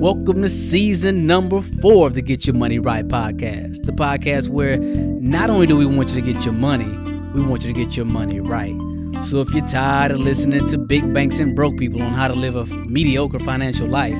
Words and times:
Welcome 0.00 0.40
to 0.40 0.48
season 0.48 1.26
number 1.26 1.60
four 1.60 2.06
of 2.06 2.14
the 2.14 2.22
Get 2.22 2.46
Your 2.46 2.56
Money 2.56 2.78
Right 2.78 3.06
podcast. 3.06 3.84
The 3.84 3.92
podcast 3.92 4.48
where 4.48 4.78
not 4.78 5.50
only 5.50 5.66
do 5.66 5.76
we 5.76 5.84
want 5.84 6.14
you 6.14 6.22
to 6.22 6.32
get 6.32 6.42
your 6.42 6.54
money, 6.54 6.88
we 7.34 7.42
want 7.42 7.66
you 7.66 7.74
to 7.74 7.78
get 7.78 7.98
your 7.98 8.06
money 8.06 8.40
right. 8.40 8.74
So 9.22 9.42
if 9.42 9.50
you're 9.50 9.66
tired 9.66 10.12
of 10.12 10.20
listening 10.20 10.66
to 10.68 10.78
big 10.78 11.12
banks 11.12 11.38
and 11.38 11.54
broke 11.54 11.76
people 11.76 12.00
on 12.00 12.14
how 12.14 12.28
to 12.28 12.34
live 12.34 12.56
a 12.56 12.64
mediocre 12.64 13.40
financial 13.40 13.88
life, 13.88 14.16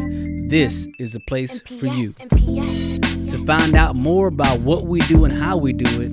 this 0.51 0.87
is 0.99 1.15
the 1.15 1.21
place 1.21 1.63
for 1.63 1.87
you. 1.87 2.13
To 2.13 3.39
find 3.47 3.75
out 3.75 3.97
more 3.97 4.27
about 4.27 4.61
what 4.61 4.85
we 4.85 5.01
do 5.01 5.25
and 5.25 5.33
how 5.33 5.57
we 5.57 5.73
do 5.73 6.03
it, 6.03 6.13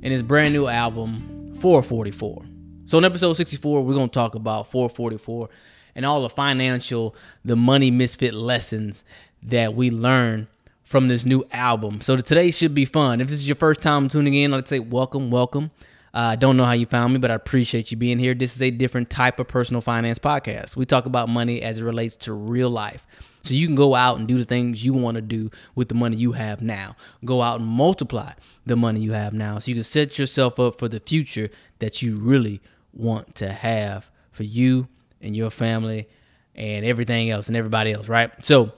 in 0.00 0.12
his 0.12 0.22
brand 0.22 0.54
new 0.54 0.66
album, 0.66 1.54
444. 1.60 2.42
So 2.86 2.96
in 2.96 3.04
episode 3.04 3.34
64, 3.34 3.84
we're 3.84 3.92
gonna 3.92 4.08
talk 4.08 4.34
about 4.34 4.70
444 4.70 5.50
and 5.96 6.06
all 6.06 6.22
the 6.22 6.28
financial, 6.28 7.16
the 7.44 7.56
money 7.56 7.90
misfit 7.90 8.34
lessons 8.34 9.02
that 9.42 9.74
we 9.74 9.90
learn 9.90 10.46
from 10.84 11.08
this 11.08 11.24
new 11.24 11.44
album. 11.50 12.00
So 12.00 12.16
today 12.16 12.52
should 12.52 12.74
be 12.74 12.84
fun. 12.84 13.20
If 13.20 13.28
this 13.28 13.40
is 13.40 13.48
your 13.48 13.56
first 13.56 13.82
time 13.82 14.08
tuning 14.08 14.34
in, 14.34 14.54
I'd 14.54 14.68
say 14.68 14.78
welcome, 14.78 15.32
welcome. 15.32 15.72
Uh, 16.14 16.18
I 16.18 16.32
uh, 16.32 16.36
don't 16.36 16.56
know 16.56 16.64
how 16.64 16.72
you 16.72 16.86
found 16.86 17.12
me, 17.12 17.18
but 17.18 17.30
I 17.30 17.34
appreciate 17.34 17.90
you 17.90 17.96
being 17.96 18.18
here. 18.18 18.34
This 18.34 18.54
is 18.54 18.62
a 18.62 18.70
different 18.70 19.10
type 19.10 19.40
of 19.40 19.48
personal 19.48 19.82
finance 19.82 20.18
podcast. 20.18 20.76
We 20.76 20.86
talk 20.86 21.04
about 21.04 21.28
money 21.28 21.60
as 21.60 21.78
it 21.78 21.84
relates 21.84 22.16
to 22.16 22.32
real 22.32 22.70
life. 22.70 23.06
So 23.42 23.54
you 23.54 23.66
can 23.66 23.74
go 23.74 23.94
out 23.94 24.18
and 24.18 24.26
do 24.26 24.38
the 24.38 24.44
things 24.44 24.84
you 24.84 24.92
want 24.92 25.16
to 25.16 25.20
do 25.20 25.50
with 25.74 25.88
the 25.88 25.94
money 25.94 26.16
you 26.16 26.32
have 26.32 26.62
now. 26.62 26.96
Go 27.24 27.42
out 27.42 27.60
and 27.60 27.68
multiply 27.68 28.32
the 28.64 28.76
money 28.76 29.00
you 29.00 29.12
have 29.12 29.32
now 29.32 29.58
so 29.58 29.70
you 29.70 29.74
can 29.76 29.84
set 29.84 30.18
yourself 30.18 30.58
up 30.58 30.78
for 30.78 30.88
the 30.88 31.00
future 31.00 31.50
that 31.78 32.02
you 32.02 32.16
really 32.16 32.60
want 32.92 33.34
to 33.36 33.52
have 33.52 34.10
for 34.32 34.42
you 34.42 34.88
and 35.20 35.36
your 35.36 35.50
family 35.50 36.08
and 36.54 36.84
everything 36.84 37.30
else 37.30 37.48
and 37.48 37.56
everybody 37.56 37.92
else, 37.92 38.08
right? 38.08 38.30
So, 38.44 38.72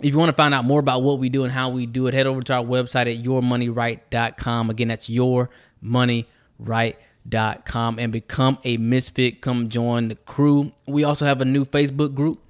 if 0.00 0.12
you 0.12 0.18
want 0.18 0.30
to 0.30 0.36
find 0.36 0.54
out 0.54 0.64
more 0.64 0.80
about 0.80 1.02
what 1.02 1.18
we 1.18 1.28
do 1.28 1.42
and 1.42 1.52
how 1.52 1.70
we 1.70 1.84
do 1.86 2.06
it, 2.06 2.14
head 2.14 2.28
over 2.28 2.40
to 2.42 2.54
our 2.54 2.64
website 2.64 3.12
at 3.12 3.24
yourmoneyright.com. 3.24 4.70
Again, 4.70 4.86
that's 4.88 5.10
yourmoneyright.com 5.10 7.98
and 7.98 8.12
become 8.12 8.58
a 8.62 8.76
misfit. 8.76 9.40
Come 9.40 9.68
join 9.68 10.06
the 10.08 10.14
crew. 10.14 10.70
We 10.86 11.02
also 11.02 11.24
have 11.24 11.40
a 11.40 11.44
new 11.44 11.64
Facebook 11.64 12.14
group. 12.14 12.40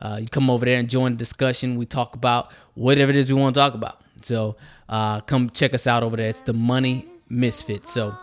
Uh, 0.00 0.20
you 0.22 0.28
come 0.28 0.48
over 0.48 0.64
there 0.64 0.78
and 0.78 0.88
join 0.88 1.12
the 1.12 1.18
discussion. 1.18 1.76
We 1.76 1.84
talk 1.86 2.14
about 2.14 2.52
whatever 2.74 3.10
it 3.10 3.16
is 3.16 3.30
we 3.30 3.38
want 3.38 3.54
to 3.54 3.60
talk 3.60 3.74
about. 3.74 4.00
So 4.22 4.56
uh, 4.88 5.20
come 5.20 5.50
check 5.50 5.74
us 5.74 5.86
out 5.86 6.02
over 6.02 6.16
there. 6.16 6.28
It's 6.28 6.40
the 6.40 6.54
Money 6.54 7.06
Misfit. 7.28 7.86
So, 7.86 8.16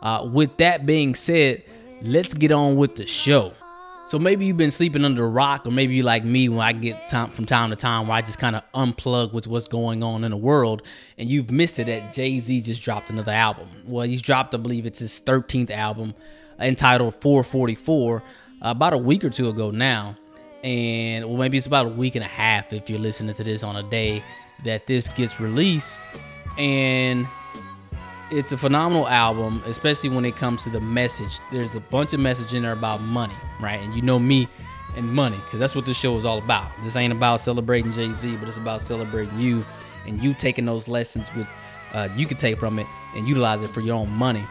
uh, 0.00 0.26
with 0.30 0.56
that 0.56 0.86
being 0.86 1.14
said, 1.14 1.62
let's 2.00 2.32
get 2.34 2.52
on 2.52 2.76
with 2.76 2.96
the 2.96 3.06
show. 3.06 3.52
So 4.12 4.18
maybe 4.18 4.44
you've 4.44 4.58
been 4.58 4.70
sleeping 4.70 5.06
under 5.06 5.24
a 5.24 5.28
rock, 5.30 5.66
or 5.66 5.70
maybe 5.70 5.94
you 5.94 6.02
like 6.02 6.22
me 6.22 6.50
when 6.50 6.60
I 6.60 6.74
get 6.74 7.06
time 7.08 7.30
from 7.30 7.46
time 7.46 7.70
to 7.70 7.76
time 7.76 8.08
where 8.08 8.18
I 8.18 8.20
just 8.20 8.38
kind 8.38 8.54
of 8.54 8.62
unplug 8.74 9.32
with 9.32 9.46
what's 9.46 9.68
going 9.68 10.02
on 10.02 10.22
in 10.22 10.32
the 10.32 10.36
world, 10.36 10.82
and 11.16 11.30
you've 11.30 11.50
missed 11.50 11.78
it 11.78 11.86
that 11.86 12.12
Jay 12.12 12.38
Z 12.38 12.60
just 12.60 12.82
dropped 12.82 13.08
another 13.08 13.32
album. 13.32 13.70
Well, 13.86 14.06
he's 14.06 14.20
dropped, 14.20 14.54
I 14.54 14.58
believe 14.58 14.84
it's 14.84 14.98
his 14.98 15.18
13th 15.22 15.70
album 15.70 16.12
entitled 16.60 17.22
444 17.22 18.18
uh, 18.18 18.22
about 18.60 18.92
a 18.92 18.98
week 18.98 19.24
or 19.24 19.30
two 19.30 19.48
ago 19.48 19.70
now, 19.70 20.18
and 20.62 21.26
well 21.26 21.38
maybe 21.38 21.56
it's 21.56 21.66
about 21.66 21.86
a 21.86 21.88
week 21.88 22.14
and 22.14 22.22
a 22.22 22.28
half 22.28 22.74
if 22.74 22.90
you're 22.90 23.00
listening 23.00 23.34
to 23.36 23.44
this 23.44 23.62
on 23.62 23.76
a 23.76 23.82
day 23.82 24.22
that 24.66 24.86
this 24.86 25.08
gets 25.08 25.40
released, 25.40 26.02
and 26.58 27.26
it's 28.32 28.50
a 28.50 28.56
phenomenal 28.56 29.06
album, 29.08 29.62
especially 29.66 30.08
when 30.08 30.24
it 30.24 30.36
comes 30.36 30.64
to 30.64 30.70
the 30.70 30.80
message. 30.80 31.38
There's 31.50 31.74
a 31.74 31.80
bunch 31.80 32.14
of 32.14 32.20
message 32.20 32.54
in 32.54 32.62
there 32.62 32.72
about 32.72 33.02
money, 33.02 33.34
right? 33.60 33.78
And 33.78 33.92
you 33.92 34.00
know 34.00 34.18
me 34.18 34.48
and 34.96 35.12
money, 35.12 35.36
because 35.36 35.60
that's 35.60 35.76
what 35.76 35.84
this 35.84 35.98
show 35.98 36.16
is 36.16 36.24
all 36.24 36.38
about. 36.38 36.70
This 36.82 36.96
ain't 36.96 37.12
about 37.12 37.40
celebrating 37.40 37.92
Jay 37.92 38.10
Z, 38.12 38.36
but 38.36 38.48
it's 38.48 38.56
about 38.56 38.80
celebrating 38.80 39.38
you 39.38 39.64
and 40.06 40.22
you 40.22 40.32
taking 40.32 40.64
those 40.64 40.88
lessons 40.88 41.32
with 41.36 41.46
uh, 41.92 42.08
you 42.16 42.26
can 42.26 42.38
take 42.38 42.58
from 42.58 42.78
it 42.78 42.86
and 43.14 43.28
utilize 43.28 43.62
it 43.62 43.68
for 43.68 43.80
your 43.80 43.96
own 43.96 44.10
money. 44.10 44.44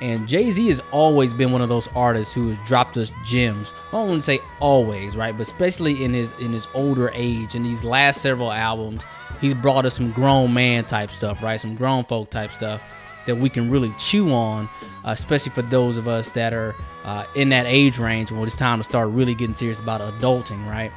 And 0.00 0.26
Jay 0.26 0.50
Z 0.50 0.66
has 0.68 0.82
always 0.90 1.32
been 1.32 1.52
one 1.52 1.62
of 1.62 1.68
those 1.68 1.88
artists 1.94 2.34
who 2.34 2.48
has 2.48 2.68
dropped 2.68 2.96
us 2.96 3.12
gems. 3.24 3.72
I 3.88 3.92
don't 3.92 4.08
want 4.08 4.22
to 4.22 4.26
say 4.26 4.40
always, 4.58 5.16
right? 5.16 5.32
But 5.32 5.42
especially 5.42 6.04
in 6.04 6.12
his 6.12 6.32
in 6.40 6.52
his 6.52 6.66
older 6.74 7.10
age, 7.14 7.54
in 7.54 7.62
these 7.62 7.84
last 7.84 8.20
several 8.20 8.50
albums, 8.50 9.02
he's 9.40 9.54
brought 9.54 9.86
us 9.86 9.94
some 9.94 10.10
grown 10.10 10.54
man 10.54 10.84
type 10.84 11.10
stuff, 11.10 11.40
right? 11.40 11.60
Some 11.60 11.76
grown 11.76 12.04
folk 12.04 12.30
type 12.30 12.50
stuff 12.50 12.80
that 13.28 13.36
we 13.36 13.48
can 13.50 13.70
really 13.70 13.92
chew 13.98 14.32
on, 14.32 14.68
uh, 15.04 15.10
especially 15.10 15.52
for 15.52 15.62
those 15.62 15.96
of 15.98 16.08
us 16.08 16.30
that 16.30 16.52
are 16.52 16.74
uh, 17.04 17.24
in 17.34 17.50
that 17.50 17.66
age 17.66 17.98
range 17.98 18.32
when 18.32 18.42
it's 18.42 18.56
time 18.56 18.78
to 18.78 18.84
start 18.84 19.10
really 19.10 19.34
getting 19.34 19.54
serious 19.54 19.78
about 19.78 20.00
adulting, 20.00 20.66
right? 20.66 20.90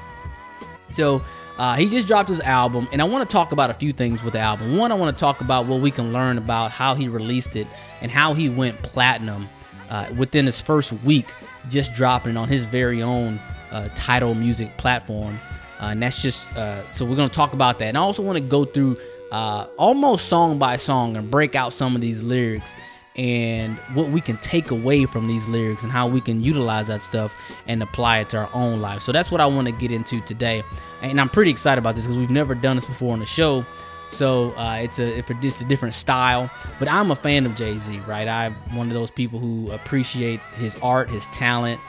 So 0.92 1.22
uh, 1.58 1.76
he 1.76 1.90
just 1.90 2.08
dropped 2.08 2.30
his 2.30 2.40
album, 2.40 2.88
and 2.92 3.02
I 3.02 3.06
want 3.06 3.30
to 3.30 3.32
talk 3.32 3.52
about 3.52 3.70
a 3.70 3.74
few 3.74 3.92
things 3.92 4.24
with 4.24 4.34
the 4.34 4.40
album. 4.40 4.78
One, 4.78 4.92
I 4.92 4.96
want 4.96 5.16
to 5.16 5.20
talk 5.20 5.42
about 5.42 5.66
what 5.66 5.82
we 5.82 5.92
can 5.92 6.14
learn 6.14 6.38
about 6.38 6.72
how 6.72 6.96
he 6.96 7.10
released 7.10 7.56
it 7.56 7.68
and 8.02 8.10
how 8.10 8.34
he 8.34 8.50
went 8.50 8.82
platinum 8.82 9.50
uh, 9.90 10.10
within 10.18 10.46
his 10.46 10.62
first 10.62 10.94
week, 11.04 11.28
just 11.70 11.94
dropping 11.94 12.38
on 12.38 12.48
his 12.48 12.66
very 12.66 13.04
own 13.04 13.40
uh, 13.72 13.90
Tidal 13.94 14.36
music 14.36 14.76
platform. 14.78 15.38
Uh, 15.82 15.88
and 15.88 16.02
that's 16.02 16.22
just 16.22 16.48
so 16.94 17.06
we're 17.06 17.16
going 17.16 17.30
to 17.30 17.36
talk 17.36 17.54
about 17.54 17.80
that. 17.80 17.86
And 17.86 17.98
I 17.98 18.02
also 18.02 18.22
want 18.22 18.38
to 18.38 18.44
go 18.44 18.66
through 18.66 18.98
uh, 19.32 19.68
almost 19.78 20.28
song 20.28 20.60
by 20.60 20.78
song 20.78 21.16
and 21.18 21.32
break 21.32 21.56
out 21.56 21.74
some 21.74 21.96
of 21.96 22.02
these 22.02 22.22
lyrics 22.22 22.76
and 23.16 23.78
what 23.94 24.10
we 24.10 24.22
can 24.22 24.38
take 24.38 24.72
away 24.72 25.06
from 25.06 25.28
these 25.28 25.48
lyrics 25.48 25.84
and 25.84 25.92
how 25.92 26.08
we 26.08 26.22
can 26.22 26.40
utilize 26.40 26.88
that 26.88 27.02
stuff 27.02 27.36
and 27.68 27.84
apply 27.84 28.20
it 28.20 28.30
to 28.30 28.38
our 28.38 28.50
own 28.54 28.80
life. 28.82 29.02
So 29.02 29.12
that's 29.12 29.32
what 29.32 29.42
I 29.42 29.46
want 29.48 29.68
to 29.68 29.74
get 29.74 29.92
into 29.92 30.22
today, 30.22 30.64
and 31.02 31.20
I'm 31.20 31.30
pretty 31.30 31.52
excited 31.52 31.80
about 31.80 31.96
this 31.96 32.06
because 32.06 32.18
we've 32.18 32.30
never 32.30 32.56
done 32.56 32.78
this 32.78 32.86
before 32.86 33.14
on 33.14 33.20
the 33.20 33.26
show. 33.26 33.66
So 34.12 34.52
uh, 34.52 34.80
it's 34.82 35.00
a 35.00 35.20
it's 35.20 35.62
a 35.62 35.66
different 35.66 35.94
style, 35.94 36.50
but 36.80 36.90
I'm 36.90 37.12
a 37.12 37.16
fan 37.16 37.46
of 37.46 37.56
Jay 37.56 37.78
Z, 37.78 38.00
right? 38.08 38.28
I'm 38.28 38.54
one 38.76 38.88
of 38.88 38.94
those 38.94 39.12
people 39.12 39.40
who 39.40 39.72
appreciate 39.72 40.42
his 40.58 40.76
art, 40.82 41.10
his 41.10 41.28
talent, 41.28 41.80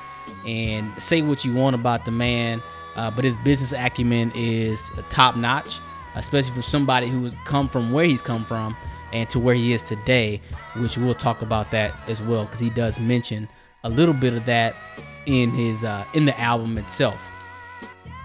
and 0.47 0.91
say 1.03 1.23
what 1.23 1.45
you 1.45 1.53
want 1.53 1.75
about 1.75 2.05
the 2.05 2.13
man, 2.13 2.63
uh, 2.95 3.11
but 3.11 3.25
his 3.25 3.37
business 3.39 3.73
acumen 3.73 4.31
is 4.37 4.91
top 5.09 5.37
notch 5.37 5.81
especially 6.15 6.55
for 6.55 6.63
somebody 6.63 7.09
who 7.09 7.23
has 7.25 7.35
come 7.45 7.69
from 7.69 7.93
where 7.93 8.05
he's 8.05 8.23
come 8.23 8.45
from 8.45 8.77
and 9.13 9.29
to 9.31 9.39
where 9.39 9.55
he 9.55 9.73
is 9.73 9.83
today, 9.83 10.41
which 10.77 10.97
we'll 10.97 11.15
talk 11.15 11.43
about 11.43 11.71
that 11.71 11.93
as 12.09 12.23
well 12.23 12.45
because 12.45 12.61
he 12.61 12.71
does 12.71 12.99
mention 12.99 13.49
a 13.85 13.89
little 13.89 14.15
bit 14.15 14.33
of 14.33 14.45
that 14.47 14.75
in 15.27 15.51
his 15.51 15.85
uh, 15.85 16.05
in 16.15 16.25
the 16.25 16.39
album 16.41 16.79
itself. 16.79 17.21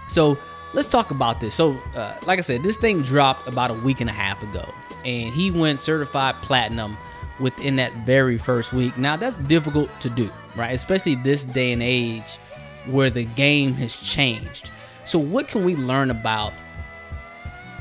So 0.08 0.38
let's 0.72 0.88
talk 0.88 1.10
about 1.10 1.40
this. 1.40 1.54
So, 1.54 1.78
uh, 1.94 2.14
like 2.26 2.38
I 2.38 2.42
said, 2.42 2.62
this 2.62 2.76
thing 2.76 3.02
dropped 3.02 3.48
about 3.48 3.70
a 3.70 3.74
week 3.74 4.00
and 4.00 4.10
a 4.10 4.12
half 4.12 4.42
ago, 4.42 4.66
and 5.04 5.32
he 5.32 5.50
went 5.50 5.78
certified 5.78 6.36
platinum 6.42 6.96
within 7.40 7.76
that 7.76 7.92
very 7.98 8.38
first 8.38 8.72
week. 8.72 8.96
Now 8.98 9.16
that's 9.16 9.36
difficult 9.36 9.90
to 10.00 10.10
do, 10.10 10.30
right? 10.56 10.74
Especially 10.74 11.14
this 11.14 11.44
day 11.44 11.72
and 11.72 11.82
age 11.82 12.38
where 12.86 13.10
the 13.10 13.24
game 13.24 13.74
has 13.74 13.96
changed. 13.96 14.70
So, 15.04 15.18
what 15.18 15.48
can 15.48 15.64
we 15.64 15.76
learn 15.76 16.10
about 16.10 16.52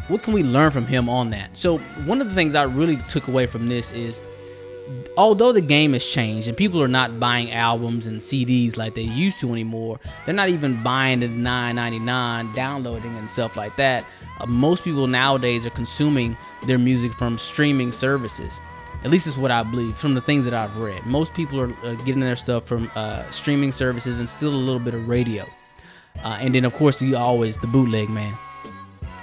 what 0.07 0.23
can 0.23 0.33
we 0.33 0.43
learn 0.43 0.71
from 0.71 0.85
him 0.85 1.09
on 1.09 1.29
that? 1.31 1.57
So, 1.57 1.77
one 2.05 2.21
of 2.21 2.29
the 2.29 2.33
things 2.33 2.55
I 2.55 2.63
really 2.63 2.97
took 3.07 3.27
away 3.27 3.45
from 3.45 3.67
this 3.67 3.91
is 3.91 4.21
although 5.17 5.51
the 5.51 5.61
game 5.61 5.93
has 5.93 6.05
changed 6.05 6.47
and 6.47 6.55
people 6.55 6.81
are 6.81 6.87
not 6.87 7.19
buying 7.19 7.51
albums 7.51 8.07
and 8.07 8.19
CDs 8.19 8.77
like 8.77 8.95
they 8.95 9.01
used 9.01 9.39
to 9.39 9.51
anymore, 9.51 9.99
they're 10.25 10.35
not 10.35 10.49
even 10.49 10.81
buying 10.83 11.19
the 11.19 11.27
9.99, 11.27 12.53
downloading 12.53 13.15
and 13.17 13.29
stuff 13.29 13.57
like 13.57 13.75
that. 13.77 14.05
Uh, 14.39 14.45
most 14.45 14.83
people 14.83 15.07
nowadays 15.07 15.65
are 15.65 15.71
consuming 15.71 16.37
their 16.65 16.77
music 16.77 17.13
from 17.13 17.37
streaming 17.37 17.91
services. 17.91 18.59
At 19.03 19.11
least 19.11 19.27
it's 19.27 19.37
what 19.37 19.51
I 19.51 19.63
believe 19.63 19.95
from 19.97 20.15
the 20.15 20.21
things 20.21 20.45
that 20.45 20.53
I've 20.53 20.75
read. 20.77 21.05
Most 21.05 21.33
people 21.33 21.59
are 21.59 21.73
uh, 21.83 21.93
getting 21.95 22.19
their 22.19 22.35
stuff 22.35 22.65
from 22.65 22.89
uh, 22.95 23.29
streaming 23.29 23.71
services 23.71 24.19
and 24.19 24.27
still 24.27 24.53
a 24.53 24.55
little 24.55 24.79
bit 24.79 24.93
of 24.93 25.07
radio. 25.07 25.45
Uh, 26.23 26.37
and 26.41 26.55
then, 26.55 26.65
of 26.65 26.73
course, 26.73 27.01
you 27.01 27.15
always 27.15 27.57
the 27.57 27.67
bootleg 27.67 28.09
man. 28.09 28.35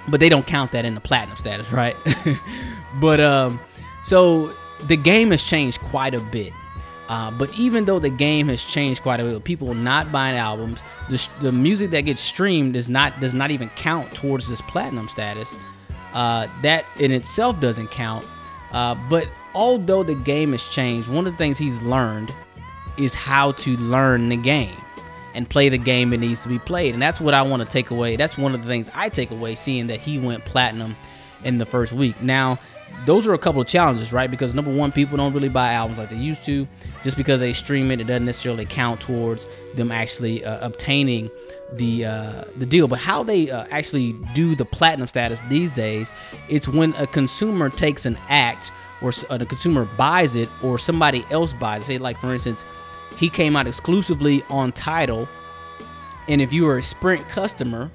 But 0.08 0.20
they 0.20 0.28
don't 0.28 0.46
count 0.46 0.72
that 0.72 0.84
in 0.84 0.94
the 0.94 1.00
platinum 1.00 1.36
status, 1.38 1.72
right? 1.72 1.96
but 3.00 3.20
um, 3.20 3.60
so 4.04 4.54
the 4.86 4.96
game 4.96 5.30
has 5.30 5.42
changed 5.42 5.80
quite 5.80 6.14
a 6.14 6.20
bit. 6.20 6.52
Uh, 7.08 7.30
but 7.30 7.52
even 7.54 7.84
though 7.84 7.98
the 7.98 8.10
game 8.10 8.48
has 8.48 8.62
changed 8.64 9.02
quite 9.02 9.20
a 9.20 9.24
bit, 9.24 9.44
people 9.44 9.74
not 9.74 10.10
buying 10.10 10.36
albums, 10.36 10.82
the, 11.10 11.28
the 11.40 11.52
music 11.52 11.90
that 11.90 12.02
gets 12.02 12.20
streamed 12.20 12.76
is 12.76 12.88
not 12.88 13.18
does 13.20 13.34
not 13.34 13.50
even 13.50 13.68
count 13.70 14.14
towards 14.14 14.48
this 14.48 14.60
platinum 14.62 15.08
status. 15.08 15.54
Uh, 16.14 16.46
that 16.62 16.84
in 16.98 17.10
itself 17.10 17.60
doesn't 17.60 17.90
count. 17.90 18.24
Uh, 18.72 18.94
but 19.08 19.28
although 19.54 20.02
the 20.02 20.14
game 20.14 20.52
has 20.52 20.64
changed, 20.64 21.08
one 21.08 21.26
of 21.26 21.32
the 21.32 21.36
things 21.36 21.58
he's 21.58 21.80
learned 21.82 22.32
is 22.96 23.14
how 23.14 23.52
to 23.52 23.76
learn 23.76 24.28
the 24.28 24.36
game 24.36 24.76
and 25.34 25.48
play 25.48 25.68
the 25.68 25.78
game 25.78 26.12
it 26.12 26.18
needs 26.18 26.42
to 26.42 26.48
be 26.48 26.58
played. 26.58 26.94
And 26.94 27.02
that's 27.02 27.20
what 27.20 27.34
I 27.34 27.42
want 27.42 27.62
to 27.62 27.68
take 27.68 27.90
away. 27.90 28.16
That's 28.16 28.38
one 28.38 28.54
of 28.54 28.62
the 28.62 28.68
things 28.68 28.88
I 28.94 29.08
take 29.08 29.30
away 29.30 29.54
seeing 29.54 29.88
that 29.88 30.00
he 30.00 30.18
went 30.18 30.44
platinum 30.44 30.96
in 31.42 31.58
the 31.58 31.66
first 31.66 31.92
week. 31.92 32.20
Now, 32.22 32.58
those 33.06 33.26
are 33.26 33.34
a 33.34 33.38
couple 33.38 33.60
of 33.60 33.66
challenges, 33.66 34.12
right? 34.12 34.30
Because 34.30 34.54
number 34.54 34.72
one, 34.72 34.92
people 34.92 35.16
don't 35.16 35.32
really 35.32 35.48
buy 35.48 35.72
albums 35.72 35.98
like 35.98 36.10
they 36.10 36.16
used 36.16 36.44
to. 36.44 36.66
Just 37.02 37.16
because 37.16 37.40
they 37.40 37.52
stream 37.52 37.90
it, 37.90 38.00
it 38.00 38.04
doesn't 38.04 38.24
necessarily 38.24 38.64
count 38.64 39.00
towards 39.00 39.46
them 39.74 39.92
actually 39.92 40.44
uh, 40.44 40.64
obtaining 40.64 41.30
the 41.72 42.06
uh, 42.06 42.44
the 42.56 42.66
deal. 42.66 42.88
But 42.88 43.00
how 43.00 43.22
they 43.22 43.50
uh, 43.50 43.66
actually 43.70 44.12
do 44.34 44.54
the 44.54 44.64
platinum 44.64 45.08
status 45.08 45.40
these 45.48 45.70
days, 45.70 46.12
it's 46.48 46.68
when 46.68 46.94
a 46.94 47.06
consumer 47.06 47.68
takes 47.68 48.06
an 48.06 48.16
act 48.28 48.70
or 49.02 49.12
uh, 49.28 49.36
the 49.36 49.46
consumer 49.46 49.84
buys 49.96 50.34
it 50.34 50.48
or 50.62 50.78
somebody 50.78 51.24
else 51.30 51.52
buys 51.52 51.82
it. 51.82 51.86
Say, 51.86 51.98
like 51.98 52.18
for 52.18 52.32
instance, 52.32 52.64
he 53.16 53.28
came 53.28 53.56
out 53.56 53.66
exclusively 53.66 54.42
on 54.48 54.72
Tidal, 54.72 55.28
and 56.28 56.40
if 56.40 56.52
you 56.52 56.64
were 56.64 56.78
a 56.78 56.82
Sprint 56.82 57.28
customer, 57.28 57.90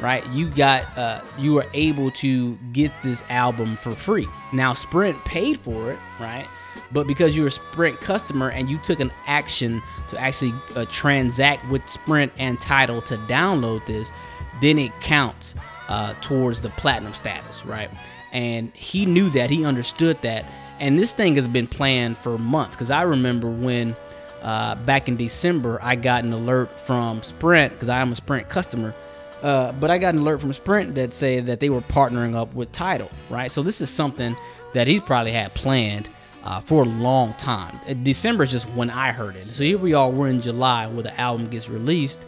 right, 0.00 0.26
you 0.28 0.48
got 0.48 0.96
uh, 0.96 1.20
you 1.38 1.54
were 1.54 1.66
able 1.74 2.10
to 2.12 2.56
get 2.72 2.92
this 3.02 3.22
album 3.28 3.76
for 3.76 3.94
free. 3.94 4.28
Now 4.52 4.72
Sprint 4.72 5.24
paid 5.24 5.58
for 5.58 5.92
it, 5.92 5.98
right? 6.20 6.46
But 6.92 7.06
because 7.06 7.34
you're 7.36 7.46
a 7.46 7.50
Sprint 7.50 8.00
customer 8.00 8.50
and 8.50 8.70
you 8.70 8.78
took 8.78 9.00
an 9.00 9.10
action 9.26 9.82
to 10.08 10.20
actually 10.20 10.54
uh, 10.76 10.84
transact 10.90 11.66
with 11.68 11.88
Sprint 11.88 12.32
and 12.38 12.60
Tidal 12.60 13.00
to 13.02 13.16
download 13.16 13.86
this, 13.86 14.12
then 14.60 14.78
it 14.78 14.92
counts 15.00 15.54
uh, 15.88 16.14
towards 16.20 16.60
the 16.60 16.68
platinum 16.70 17.14
status, 17.14 17.64
right? 17.64 17.90
And 18.30 18.72
he 18.74 19.06
knew 19.06 19.30
that, 19.30 19.50
he 19.50 19.64
understood 19.64 20.20
that, 20.22 20.44
and 20.80 20.98
this 20.98 21.12
thing 21.12 21.36
has 21.36 21.48
been 21.48 21.66
planned 21.66 22.18
for 22.18 22.38
months. 22.38 22.76
Because 22.76 22.90
I 22.90 23.02
remember 23.02 23.48
when 23.48 23.96
uh, 24.42 24.74
back 24.74 25.08
in 25.08 25.16
December, 25.16 25.78
I 25.82 25.96
got 25.96 26.24
an 26.24 26.32
alert 26.32 26.78
from 26.80 27.22
Sprint 27.22 27.72
because 27.72 27.88
I 27.88 28.00
am 28.00 28.12
a 28.12 28.14
Sprint 28.16 28.48
customer. 28.48 28.94
Uh, 29.42 29.72
but 29.72 29.90
I 29.90 29.98
got 29.98 30.14
an 30.14 30.20
alert 30.20 30.40
from 30.40 30.52
Sprint 30.52 30.94
that 30.94 31.12
said 31.12 31.46
that 31.46 31.58
they 31.60 31.68
were 31.68 31.80
partnering 31.80 32.36
up 32.36 32.54
with 32.54 32.70
Tidal, 32.70 33.10
right? 33.28 33.50
So 33.50 33.62
this 33.62 33.80
is 33.80 33.90
something 33.90 34.36
that 34.72 34.86
he's 34.86 35.00
probably 35.00 35.32
had 35.32 35.52
planned 35.54 36.08
uh, 36.44 36.60
for 36.60 36.82
a 36.82 36.86
long 36.86 37.34
time. 37.34 37.78
Uh, 37.88 37.94
December 37.94 38.44
is 38.44 38.52
just 38.52 38.68
when 38.70 38.90
I 38.90 39.12
heard 39.12 39.36
it. 39.36 39.46
So 39.48 39.64
here 39.64 39.78
we 39.78 39.94
are, 39.94 40.08
we're 40.10 40.28
in 40.28 40.40
July 40.40 40.86
where 40.86 41.02
the 41.02 41.20
album 41.20 41.48
gets 41.48 41.68
released, 41.68 42.24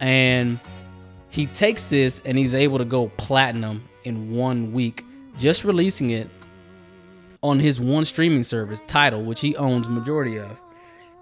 and 0.00 0.58
he 1.30 1.46
takes 1.46 1.86
this 1.86 2.20
and 2.24 2.38
he's 2.38 2.54
able 2.54 2.78
to 2.78 2.84
go 2.84 3.08
platinum 3.16 3.86
in 4.04 4.32
one 4.34 4.72
week, 4.72 5.04
just 5.38 5.64
releasing 5.64 6.10
it 6.10 6.28
on 7.42 7.58
his 7.58 7.80
one 7.80 8.04
streaming 8.04 8.44
service, 8.44 8.80
Tidal, 8.86 9.22
which 9.22 9.40
he 9.40 9.54
owns 9.56 9.88
majority 9.88 10.38
of 10.38 10.58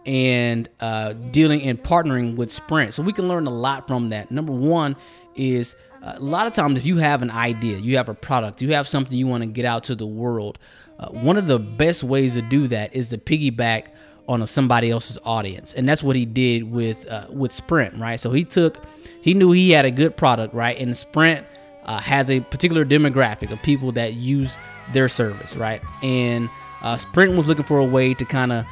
and 0.07 0.69
uh, 0.81 1.13
dealing 1.13 1.63
and 1.63 1.83
partnering 1.83 2.37
with 2.37 2.51
Sprint. 2.51 2.95
So 2.95 3.03
we 3.03 3.13
can 3.13 3.29
learn 3.29 3.47
a 3.47 3.51
lot 3.51 3.87
from 3.87 4.09
that. 4.09 4.31
Number 4.31 4.53
one 4.53 4.97
is 5.35 5.75
uh, 6.03 6.15
a 6.17 6.21
lot 6.21 6.47
of 6.47 6.53
times 6.53 6.79
if 6.79 6.85
you 6.85 6.97
have 6.99 7.23
an 7.23 7.31
idea, 7.31 7.79
you 7.79 7.97
have 7.97 8.09
a 8.09 8.15
product, 8.15 8.61
you 8.61 8.73
have 8.75 8.89
something 8.89 9.17
you 9.17 9.27
want 9.27 9.43
to 9.43 9.49
get 9.49 9.65
out 9.65 9.85
to 9.85 9.95
the 9.95 10.07
world. 10.07 10.59
Uh, 10.99 11.09
one 11.09 11.37
of 11.37 11.47
the 11.47 11.59
best 11.59 12.03
ways 12.03 12.35
to 12.35 12.43
do 12.43 12.69
that 12.69 12.95
is 12.95 13.09
to 13.11 13.19
piggyback 13.19 13.87
on 14.29 14.43
a, 14.43 14.47
somebody 14.47 14.91
else's 14.91 15.19
audience, 15.25 15.73
and 15.73 15.89
that's 15.89 16.03
what 16.03 16.15
he 16.15 16.25
did 16.25 16.71
with 16.71 17.09
uh, 17.09 17.27
with 17.29 17.53
Sprint, 17.53 17.99
right? 17.99 18.21
So 18.21 18.31
he 18.31 18.45
took, 18.45 18.79
he 19.21 19.35
knew 19.35 19.51
he 19.51 19.71
had 19.71 19.85
a 19.85 19.91
good 19.91 20.17
product, 20.17 20.55
right? 20.55 20.79
And 20.79 20.97
Sprint 20.97 21.45
uh, 21.85 21.99
has 21.99 22.31
a 22.31 22.41
particular 22.41 22.85
demographic 22.85 23.51
of 23.51 23.61
people 23.63 23.91
that 23.93 24.15
use 24.15 24.57
their 24.93 25.09
service, 25.09 25.57
right? 25.57 25.83
And 26.03 26.49
uh, 26.83 26.99
Sprint 26.99 27.37
was 27.37 27.49
looking 27.49 27.65
for 27.65 27.79
a 27.79 27.85
way 27.85 28.15
to 28.15 28.25
kind 28.25 28.53
of 28.53 28.67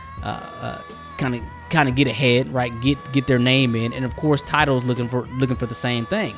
kind 1.21 1.37
of 1.37 1.43
kind 1.69 1.89
of 1.89 1.95
get 1.95 2.09
ahead, 2.09 2.53
right? 2.53 2.73
Get 2.81 2.99
get 3.13 3.27
their 3.29 3.39
name 3.39 3.77
in, 3.77 3.93
and 3.93 4.05
of 4.05 4.17
course, 4.17 4.43
Tidal's 4.43 4.85
looking 4.85 5.09
for 5.09 5.27
looking 5.39 5.57
for 5.57 5.67
the 5.67 5.75
same 5.75 6.07
thing. 6.07 6.35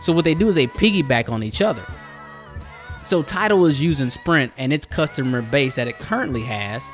So 0.00 0.12
what 0.14 0.24
they 0.24 0.34
do 0.34 0.48
is 0.48 0.54
they 0.54 0.66
piggyback 0.66 1.28
on 1.30 1.42
each 1.42 1.60
other. 1.60 1.84
So 3.04 3.22
Tidal 3.22 3.66
is 3.66 3.82
using 3.82 4.08
Sprint 4.08 4.52
and 4.56 4.72
its 4.72 4.86
customer 4.86 5.42
base 5.42 5.74
that 5.74 5.88
it 5.88 5.98
currently 5.98 6.42
has 6.42 6.88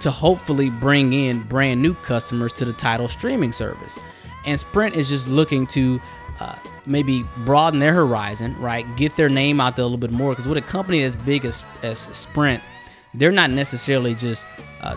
to 0.00 0.10
hopefully 0.10 0.70
bring 0.70 1.12
in 1.12 1.42
brand 1.42 1.82
new 1.82 1.94
customers 1.94 2.52
to 2.54 2.64
the 2.64 2.72
Tidal 2.72 3.08
streaming 3.08 3.52
service. 3.52 3.98
And 4.46 4.58
Sprint 4.58 4.94
is 4.94 5.08
just 5.08 5.26
looking 5.28 5.66
to 5.68 6.00
uh, 6.40 6.54
maybe 6.86 7.24
broaden 7.44 7.80
their 7.80 7.92
horizon, 7.92 8.56
right? 8.60 8.86
Get 8.96 9.16
their 9.16 9.28
name 9.28 9.60
out 9.60 9.76
there 9.76 9.82
a 9.82 9.86
little 9.86 9.98
bit 9.98 10.12
more. 10.12 10.30
Because 10.30 10.46
with 10.46 10.58
a 10.58 10.62
company 10.62 11.02
as 11.02 11.16
big 11.16 11.44
as, 11.44 11.64
as 11.82 11.98
Sprint, 11.98 12.62
they're 13.14 13.32
not 13.32 13.50
necessarily 13.50 14.14
just 14.14 14.46
uh, 14.80 14.96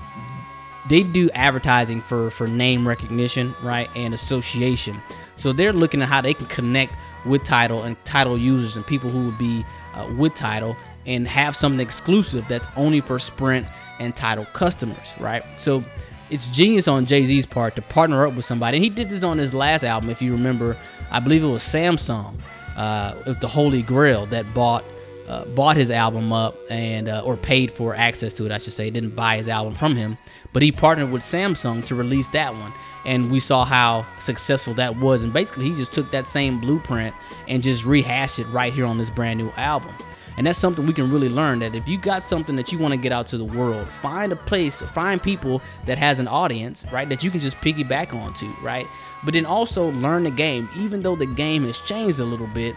they 0.89 1.03
do 1.03 1.29
advertising 1.31 2.01
for 2.01 2.29
for 2.29 2.47
name 2.47 2.87
recognition, 2.87 3.53
right, 3.61 3.89
and 3.95 4.13
association. 4.13 5.01
So 5.35 5.53
they're 5.53 5.73
looking 5.73 6.01
at 6.01 6.09
how 6.09 6.21
they 6.21 6.33
can 6.33 6.45
connect 6.47 6.93
with 7.25 7.43
Tidal 7.43 7.83
and 7.83 8.03
Tidal 8.05 8.37
users 8.37 8.75
and 8.75 8.85
people 8.85 9.09
who 9.09 9.25
would 9.25 9.37
be 9.37 9.65
uh, 9.93 10.11
with 10.17 10.35
Tidal 10.35 10.75
and 11.05 11.27
have 11.27 11.55
something 11.55 11.79
exclusive 11.79 12.47
that's 12.47 12.67
only 12.75 13.01
for 13.01 13.19
Sprint 13.19 13.67
and 13.99 14.15
Tidal 14.15 14.45
customers, 14.45 15.13
right? 15.19 15.43
So 15.57 15.83
it's 16.29 16.47
genius 16.47 16.87
on 16.87 17.05
Jay 17.05 17.25
Z's 17.25 17.45
part 17.45 17.75
to 17.75 17.81
partner 17.81 18.25
up 18.25 18.35
with 18.35 18.45
somebody. 18.45 18.77
And 18.77 18.83
he 18.83 18.89
did 18.89 19.09
this 19.09 19.23
on 19.23 19.37
his 19.37 19.53
last 19.53 19.83
album, 19.83 20.09
if 20.09 20.21
you 20.21 20.31
remember. 20.31 20.77
I 21.11 21.19
believe 21.19 21.43
it 21.43 21.47
was 21.47 21.63
Samsung, 21.63 22.35
uh, 22.77 23.33
the 23.33 23.47
Holy 23.47 23.81
Grail, 23.81 24.25
that 24.27 24.51
bought 24.53 24.85
uh, 25.31 25.45
bought 25.45 25.77
his 25.77 25.89
album 25.89 26.33
up 26.33 26.57
and 26.69 27.07
uh, 27.07 27.21
or 27.21 27.37
paid 27.37 27.71
for 27.71 27.95
access 27.95 28.33
to 28.33 28.45
it, 28.45 28.51
I 28.51 28.57
should 28.57 28.73
say. 28.73 28.89
Didn't 28.89 29.15
buy 29.15 29.37
his 29.37 29.47
album 29.47 29.73
from 29.73 29.95
him, 29.95 30.17
but 30.51 30.61
he 30.61 30.73
partnered 30.73 31.09
with 31.09 31.21
Samsung 31.21 31.85
to 31.85 31.95
release 31.95 32.27
that 32.29 32.53
one, 32.53 32.73
and 33.05 33.31
we 33.31 33.39
saw 33.39 33.63
how 33.63 34.05
successful 34.19 34.73
that 34.73 34.97
was. 34.97 35.23
And 35.23 35.31
basically, 35.31 35.69
he 35.69 35.73
just 35.73 35.93
took 35.93 36.11
that 36.11 36.27
same 36.27 36.59
blueprint 36.59 37.15
and 37.47 37.63
just 37.63 37.85
rehashed 37.85 38.39
it 38.39 38.47
right 38.47 38.73
here 38.73 38.85
on 38.85 38.97
this 38.97 39.09
brand 39.09 39.39
new 39.39 39.51
album. 39.51 39.95
And 40.37 40.47
that's 40.47 40.59
something 40.59 40.85
we 40.85 40.93
can 40.93 41.11
really 41.11 41.29
learn 41.29 41.59
that 41.59 41.75
if 41.75 41.87
you 41.87 41.97
got 41.97 42.23
something 42.23 42.55
that 42.55 42.71
you 42.71 42.79
want 42.79 42.93
to 42.93 42.97
get 42.97 43.11
out 43.11 43.27
to 43.27 43.37
the 43.37 43.45
world, 43.45 43.87
find 43.87 44.31
a 44.31 44.35
place, 44.35 44.81
find 44.81 45.21
people 45.21 45.61
that 45.85 45.97
has 45.97 46.19
an 46.19 46.27
audience, 46.27 46.85
right, 46.91 47.07
that 47.09 47.23
you 47.23 47.31
can 47.31 47.39
just 47.39 47.57
piggyback 47.57 48.13
onto, 48.13 48.51
right? 48.61 48.87
But 49.23 49.33
then 49.33 49.45
also 49.45 49.91
learn 49.91 50.23
the 50.23 50.31
game, 50.31 50.69
even 50.75 51.01
though 51.01 51.15
the 51.15 51.25
game 51.25 51.63
has 51.65 51.79
changed 51.79 52.19
a 52.19 52.25
little 52.25 52.47
bit 52.47 52.75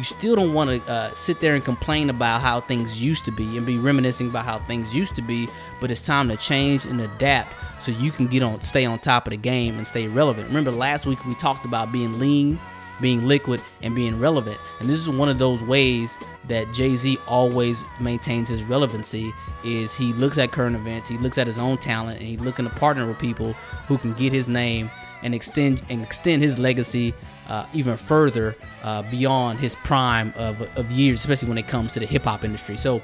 you 0.00 0.04
still 0.04 0.34
don't 0.34 0.54
want 0.54 0.70
to 0.70 0.90
uh, 0.90 1.14
sit 1.14 1.40
there 1.40 1.54
and 1.54 1.62
complain 1.62 2.08
about 2.08 2.40
how 2.40 2.58
things 2.58 3.02
used 3.02 3.22
to 3.26 3.30
be 3.30 3.58
and 3.58 3.66
be 3.66 3.76
reminiscing 3.76 4.30
about 4.30 4.46
how 4.46 4.58
things 4.60 4.94
used 4.94 5.14
to 5.14 5.20
be 5.20 5.46
but 5.78 5.90
it's 5.90 6.00
time 6.00 6.26
to 6.26 6.38
change 6.38 6.86
and 6.86 7.02
adapt 7.02 7.52
so 7.82 7.92
you 7.92 8.10
can 8.10 8.26
get 8.26 8.42
on 8.42 8.58
stay 8.62 8.86
on 8.86 8.98
top 8.98 9.26
of 9.26 9.32
the 9.32 9.36
game 9.36 9.76
and 9.76 9.86
stay 9.86 10.08
relevant. 10.08 10.48
Remember 10.48 10.70
last 10.70 11.04
week 11.04 11.22
we 11.26 11.34
talked 11.34 11.66
about 11.66 11.92
being 11.92 12.18
lean 12.18 12.58
being 13.02 13.26
liquid 13.26 13.62
and 13.82 13.94
being 13.94 14.18
relevant. 14.18 14.58
And 14.78 14.88
this 14.88 14.98
is 14.98 15.08
one 15.08 15.28
of 15.28 15.38
those 15.38 15.62
ways 15.62 16.16
that 16.48 16.72
jay-z 16.72 17.18
always 17.26 17.84
maintains 17.98 18.48
his 18.48 18.62
relevancy 18.62 19.30
is 19.64 19.94
he 19.94 20.14
looks 20.14 20.38
at 20.38 20.50
current 20.50 20.76
events 20.76 21.08
he 21.08 21.18
looks 21.18 21.36
at 21.36 21.46
his 21.46 21.58
own 21.58 21.76
talent 21.76 22.20
and 22.20 22.26
he's 22.26 22.40
looking 22.40 22.64
to 22.64 22.74
partner 22.76 23.06
with 23.06 23.18
people 23.18 23.52
who 23.86 23.98
can 23.98 24.14
get 24.14 24.32
his 24.32 24.48
name 24.48 24.90
and 25.22 25.34
extend 25.34 25.82
and 25.90 26.02
extend 26.02 26.42
his 26.42 26.58
legacy 26.58 27.12
uh, 27.50 27.66
even 27.74 27.96
further 27.96 28.56
uh, 28.82 29.02
beyond 29.02 29.58
his 29.58 29.74
prime 29.74 30.32
of, 30.36 30.62
of 30.78 30.90
years, 30.90 31.18
especially 31.18 31.48
when 31.48 31.58
it 31.58 31.66
comes 31.66 31.92
to 31.92 32.00
the 32.00 32.06
hip 32.06 32.22
hop 32.22 32.44
industry. 32.44 32.76
So 32.76 33.02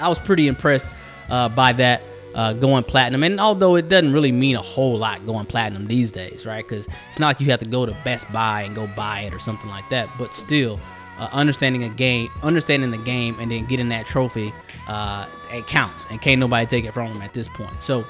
I 0.00 0.08
was 0.08 0.18
pretty 0.18 0.48
impressed 0.48 0.86
uh, 1.30 1.48
by 1.48 1.72
that 1.74 2.02
uh, 2.34 2.52
going 2.52 2.82
platinum. 2.82 3.22
And 3.22 3.40
although 3.40 3.76
it 3.76 3.88
doesn't 3.88 4.12
really 4.12 4.32
mean 4.32 4.56
a 4.56 4.60
whole 4.60 4.98
lot 4.98 5.24
going 5.24 5.46
platinum 5.46 5.86
these 5.86 6.10
days, 6.10 6.44
right? 6.44 6.66
Because 6.66 6.88
it's 7.08 7.20
not 7.20 7.28
like 7.28 7.40
you 7.40 7.46
have 7.52 7.60
to 7.60 7.66
go 7.66 7.86
to 7.86 7.96
Best 8.04 8.30
Buy 8.32 8.62
and 8.62 8.74
go 8.74 8.88
buy 8.88 9.20
it 9.20 9.32
or 9.32 9.38
something 9.38 9.70
like 9.70 9.88
that. 9.90 10.08
But 10.18 10.34
still, 10.34 10.80
uh, 11.18 11.28
understanding 11.32 11.84
a 11.84 11.88
game, 11.88 12.28
understanding 12.42 12.90
the 12.90 12.98
game, 12.98 13.38
and 13.38 13.52
then 13.52 13.66
getting 13.66 13.88
that 13.90 14.04
trophy, 14.04 14.52
uh, 14.88 15.28
it 15.52 15.64
counts, 15.68 16.06
and 16.10 16.20
can't 16.20 16.40
nobody 16.40 16.66
take 16.66 16.84
it 16.84 16.92
from 16.92 17.12
him 17.12 17.22
at 17.22 17.32
this 17.32 17.48
point. 17.48 17.80
So. 17.80 18.04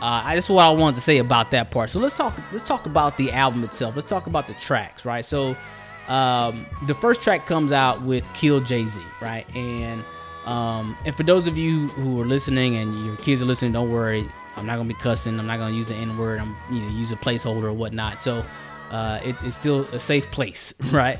Uh, 0.00 0.34
that's 0.34 0.48
what 0.48 0.64
I 0.64 0.70
wanted 0.70 0.96
to 0.96 1.02
say 1.02 1.18
about 1.18 1.50
that 1.52 1.70
part. 1.70 1.90
So 1.90 2.00
let's 2.00 2.14
talk. 2.14 2.38
Let's 2.52 2.64
talk 2.64 2.86
about 2.86 3.16
the 3.16 3.32
album 3.32 3.64
itself. 3.64 3.96
Let's 3.96 4.08
talk 4.08 4.26
about 4.26 4.46
the 4.46 4.54
tracks, 4.54 5.04
right? 5.04 5.24
So 5.24 5.56
um, 6.08 6.66
the 6.86 6.94
first 6.94 7.22
track 7.22 7.46
comes 7.46 7.72
out 7.72 8.02
with 8.02 8.24
Kill 8.34 8.60
Jay 8.60 8.86
Z, 8.86 9.00
right? 9.20 9.46
And 9.56 10.04
um, 10.44 10.96
and 11.04 11.16
for 11.16 11.22
those 11.22 11.46
of 11.48 11.58
you 11.58 11.88
who 11.88 12.20
are 12.20 12.24
listening 12.24 12.76
and 12.76 13.06
your 13.06 13.16
kids 13.16 13.42
are 13.42 13.46
listening, 13.46 13.72
don't 13.72 13.90
worry. 13.90 14.28
I'm 14.56 14.66
not 14.66 14.76
gonna 14.76 14.88
be 14.88 14.94
cussing. 14.94 15.38
I'm 15.38 15.46
not 15.46 15.58
gonna 15.58 15.74
use 15.74 15.88
the 15.88 15.94
N 15.94 16.16
word. 16.16 16.40
I'm 16.40 16.56
you 16.70 16.80
know 16.80 16.88
use 16.88 17.10
a 17.10 17.16
placeholder 17.16 17.64
or 17.64 17.72
whatnot. 17.72 18.20
So 18.20 18.44
uh, 18.90 19.20
it, 19.24 19.36
it's 19.42 19.56
still 19.56 19.80
a 19.92 20.00
safe 20.00 20.30
place, 20.30 20.74
right? 20.90 21.18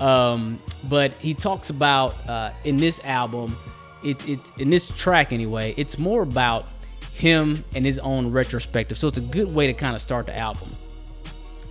Um, 0.00 0.60
but 0.84 1.14
he 1.14 1.32
talks 1.32 1.70
about 1.70 2.14
uh, 2.28 2.52
in 2.64 2.76
this 2.76 3.00
album, 3.02 3.56
it, 4.04 4.28
it 4.28 4.40
in 4.58 4.70
this 4.70 4.88
track 4.90 5.32
anyway. 5.32 5.74
It's 5.76 5.98
more 5.98 6.22
about 6.22 6.66
him 7.16 7.64
and 7.74 7.84
his 7.84 7.98
own 7.98 8.30
retrospective. 8.30 8.98
So 8.98 9.08
it's 9.08 9.18
a 9.18 9.22
good 9.22 9.54
way 9.54 9.66
to 9.66 9.72
kind 9.72 9.94
of 9.94 10.02
start 10.02 10.26
the 10.26 10.36
album. 10.36 10.76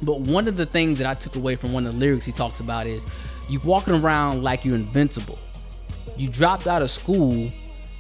But 0.02 0.22
one 0.22 0.48
of 0.48 0.58
the 0.58 0.66
things 0.66 0.98
that 0.98 1.08
I 1.08 1.14
took 1.14 1.36
away 1.36 1.56
from 1.56 1.72
one 1.72 1.86
of 1.86 1.94
the 1.94 2.00
lyrics 2.00 2.26
he 2.26 2.32
talks 2.32 2.60
about 2.60 2.88
is 2.88 3.06
you 3.48 3.60
walking 3.62 3.94
around 3.94 4.44
like 4.44 4.66
you're 4.66 4.76
invincible. 4.76 5.40
You 6.18 6.30
dropped 6.30 6.68
out 6.68 6.82
of 6.82 6.90
school, 6.90 7.52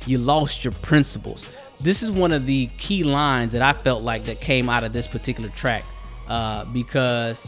you 0.05 0.17
lost 0.17 0.63
your 0.63 0.73
principles 0.73 1.49
this 1.79 2.01
is 2.01 2.11
one 2.11 2.31
of 2.31 2.45
the 2.45 2.67
key 2.77 3.03
lines 3.03 3.53
that 3.53 3.61
I 3.61 3.73
felt 3.73 4.01
like 4.01 4.25
that 4.25 4.39
came 4.39 4.69
out 4.69 4.83
of 4.83 4.93
this 4.93 5.07
particular 5.07 5.49
track 5.49 5.83
uh, 6.27 6.65
because 6.65 7.45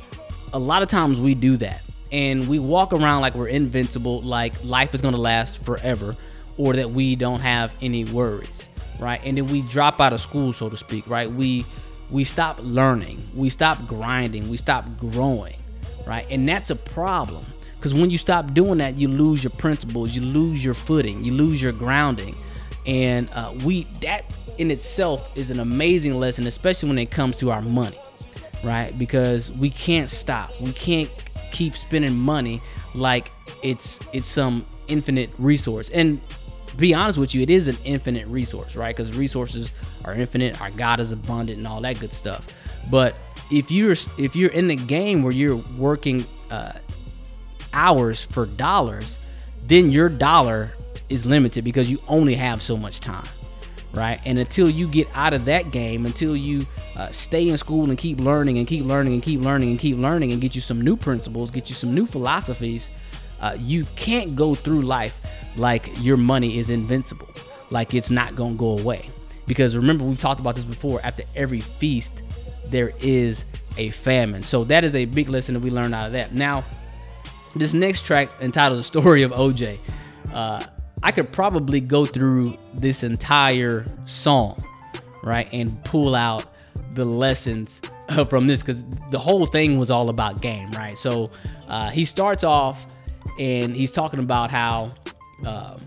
a 0.54 0.60
lot 0.60 0.82
of 0.82 0.88
times 0.88 1.20
we 1.20 1.36
do 1.36 1.58
that 1.58 1.82
and 2.12 2.48
we 2.48 2.60
walk 2.60 2.94
around 2.94 3.22
like 3.22 3.36
we're 3.36 3.48
invincible, 3.48 4.22
like 4.22 4.64
life 4.64 4.94
is 4.94 5.02
gonna 5.02 5.18
last 5.18 5.64
forever, 5.64 6.16
or 6.58 6.74
that 6.74 6.92
we 6.92 7.16
don't 7.16 7.42
have 7.42 7.74
any 7.82 8.06
worries, 8.06 8.70
right? 9.00 9.22
And 9.24 9.38
then 9.38 9.48
we 9.48 9.62
drop 9.64 10.00
out 10.02 10.14
of 10.14 10.22
school, 10.22 10.54
so 10.54 10.70
to 10.70 10.78
speak, 10.78 11.08
right? 11.08 11.30
We 11.30 11.66
we 12.10 12.24
stop 12.24 12.60
learning, 12.62 13.30
we 13.36 13.50
stop 13.50 13.86
grinding, 13.86 14.50
we 14.50 14.58
stop 14.58 14.86
growing, 14.98 15.58
right? 16.06 16.26
And 16.30 16.48
that's 16.48 16.72
a 16.72 16.76
problem 16.76 17.46
because 17.76 17.94
when 17.94 18.10
you 18.10 18.18
stop 18.18 18.54
doing 18.54 18.78
that, 18.78 18.98
you 18.98 19.08
lose 19.08 19.44
your 19.44 19.52
principles, 19.52 20.16
you 20.16 20.22
lose 20.22 20.64
your 20.64 20.74
footing, 20.74 21.24
you 21.24 21.34
lose 21.34 21.62
your 21.62 21.74
grounding 21.74 22.36
and 22.88 23.30
uh, 23.34 23.54
we 23.66 23.84
that 24.02 24.26
in 24.58 24.72
itself 24.72 25.30
is 25.36 25.52
an 25.52 25.60
amazing 25.60 26.16
lesson 26.16 26.48
especially 26.48 26.90
when 26.90 26.98
it 26.98 27.12
comes 27.12 27.38
to 27.38 27.52
our 27.52 27.62
money 27.62 28.00
right 28.64 28.98
because 28.98 29.52
we 29.52 29.70
can't 29.70 30.10
stop 30.10 30.50
we 30.62 30.72
can't 30.72 31.12
keep 31.52 31.76
spending 31.76 32.18
money 32.18 32.62
like 32.96 33.32
it's 33.62 34.00
it's 34.14 34.28
some 34.28 34.66
infinite 34.88 35.30
resource 35.38 35.90
and 35.90 36.20
be 36.76 36.94
honest 36.94 37.18
with 37.18 37.34
you 37.34 37.42
it 37.42 37.50
is 37.50 37.68
an 37.68 37.78
infinite 37.84 38.28
resource 38.28 38.76
right? 38.76 38.96
Because 38.96 39.16
resources 39.18 39.72
are 40.06 40.14
infinite 40.14 40.60
our 40.62 40.72
god 40.72 41.00
is 41.00 41.12
abundant 41.12 41.58
and 41.58 41.68
all 41.68 41.82
that 41.82 42.00
good 42.00 42.14
stuff. 42.14 42.48
But 42.90 43.16
if 43.52 43.72
you're 43.72 43.96
if 44.18 44.36
you're 44.36 44.52
in 44.52 44.68
the 44.68 44.76
game 44.76 45.24
where 45.24 45.34
you're 45.34 45.56
working 45.78 46.26
uh, 46.52 46.74
hours 47.74 48.26
for 48.26 48.46
dollars 48.46 49.20
then 49.66 49.92
your 49.92 50.10
dollar 50.10 50.72
is 51.10 51.26
limited 51.26 51.64
because 51.64 51.90
you 51.90 52.02
only 52.08 52.36
have 52.36 52.62
so 52.62 52.78
much 52.78 53.00
time 53.00 53.28
right? 53.94 54.20
And 54.26 54.38
until 54.38 54.70
you 54.70 54.88
get 54.88 55.08
out 55.16 55.34
of 55.34 55.46
that 55.46 55.72
game 55.72 56.06
until 56.06 56.36
you 56.36 56.66
uh, 56.96 57.12
stay 57.12 57.48
in 57.48 57.58
school 57.58 57.90
and 57.90 57.98
keep 57.98 58.20
learning 58.20 58.58
and 58.58 58.68
keep 58.68 58.86
learning 58.86 59.14
and 59.14 59.22
keep 59.24 59.42
learning 59.42 59.72
and 59.72 59.80
keep 59.80 59.98
learning 59.98 60.32
and 60.32 60.42
get 60.42 60.56
you 60.56 60.62
some 60.62 60.82
new 60.82 60.96
principles 60.96 61.52
get 61.52 61.70
you 61.70 61.76
some 61.76 61.94
new 61.94 62.06
philosophies 62.06 62.90
uh, 63.40 63.56
you 63.58 63.86
can't 63.96 64.36
go 64.36 64.56
through 64.56 64.82
life 64.82 65.20
like 65.56 65.90
your 66.00 66.18
money 66.18 66.58
is 66.58 66.70
invincible 66.70 67.30
like 67.70 67.94
it's 67.94 68.10
not 68.10 68.36
gonna 68.36 68.56
go 68.56 68.78
away. 68.78 69.10
Because 69.46 69.76
remember 69.76 70.04
we've 70.04 70.20
talked 70.20 70.40
about 70.40 70.56
this 70.56 70.66
before 70.66 71.00
after 71.04 71.24
every 71.36 71.60
feast 71.60 72.22
there 72.66 72.92
is 73.00 73.46
a 73.78 73.92
famine. 73.92 74.44
So 74.44 74.64
that 74.66 74.84
is 74.84 74.96
a 74.96 75.06
big 75.06 75.30
lesson 75.30 75.54
that 75.54 75.62
we 75.62 75.70
learned 75.70 75.96
out 75.96 76.08
of 76.08 76.12
that. 76.14 76.34
Now 76.34 76.64
this 77.56 77.74
next 77.74 78.06
track 78.06 78.30
entitled 78.42 78.80
the 78.80 78.84
story 78.84 79.24
of 79.24 79.32
oj 79.32 79.80
uh, 80.34 80.66
I 81.04 81.12
could 81.12 81.32
probably 81.32 81.80
go 81.80 82.06
through 82.06 82.58
this 82.74 83.04
entire 83.04 83.86
song, 84.06 84.64
right, 85.24 85.48
and 85.52 85.84
pull 85.86 86.16
out 86.16 86.46
the 86.96 87.06
lessons 87.06 87.82
from 88.30 88.48
this 88.48 88.62
because 88.62 88.84
the 89.12 89.20
whole 89.20 89.46
thing 89.46 89.78
was 89.78 89.92
all 89.92 90.10
about 90.10 90.42
game, 90.42 90.72
right? 90.72 90.98
So 90.98 91.30
uh, 91.68 91.90
he 91.92 92.04
starts 92.06 92.44
off 92.44 92.86
and 93.40 93.76
he's 93.76 93.92
talking 93.92 94.20
about 94.20 94.52
how, 94.52 94.94
um, 95.46 95.78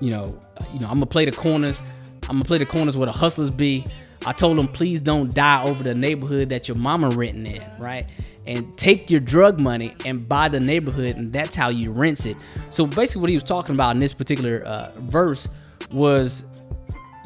you 0.00 0.10
know, 0.10 0.40
you 0.72 0.80
know, 0.80 0.86
I'm 0.86 0.94
gonna 0.94 1.06
play 1.06 1.24
the 1.24 1.32
corners. 1.32 1.82
I'm 2.24 2.36
gonna 2.36 2.44
play 2.44 2.58
the 2.58 2.66
corners 2.66 2.96
where 2.96 3.06
the 3.06 3.12
hustlers 3.12 3.50
be. 3.50 3.86
I 4.26 4.32
told 4.32 4.58
him, 4.58 4.68
please 4.68 5.00
don't 5.00 5.34
die 5.34 5.62
over 5.64 5.82
the 5.82 5.94
neighborhood 5.94 6.48
that 6.48 6.66
your 6.66 6.76
mama 6.76 7.10
renting 7.10 7.46
in, 7.46 7.62
right? 7.78 8.06
and 8.46 8.76
take 8.76 9.10
your 9.10 9.20
drug 9.20 9.58
money 9.58 9.94
and 10.04 10.28
buy 10.28 10.48
the 10.48 10.60
neighborhood, 10.60 11.16
and 11.16 11.32
that's 11.32 11.56
how 11.56 11.68
you 11.68 11.92
rinse 11.92 12.26
it. 12.26 12.36
So 12.70 12.86
basically, 12.86 13.22
what 13.22 13.30
he 13.30 13.36
was 13.36 13.44
talking 13.44 13.74
about 13.74 13.94
in 13.94 14.00
this 14.00 14.12
particular 14.12 14.62
uh, 14.64 14.92
verse 15.00 15.48
was, 15.90 16.44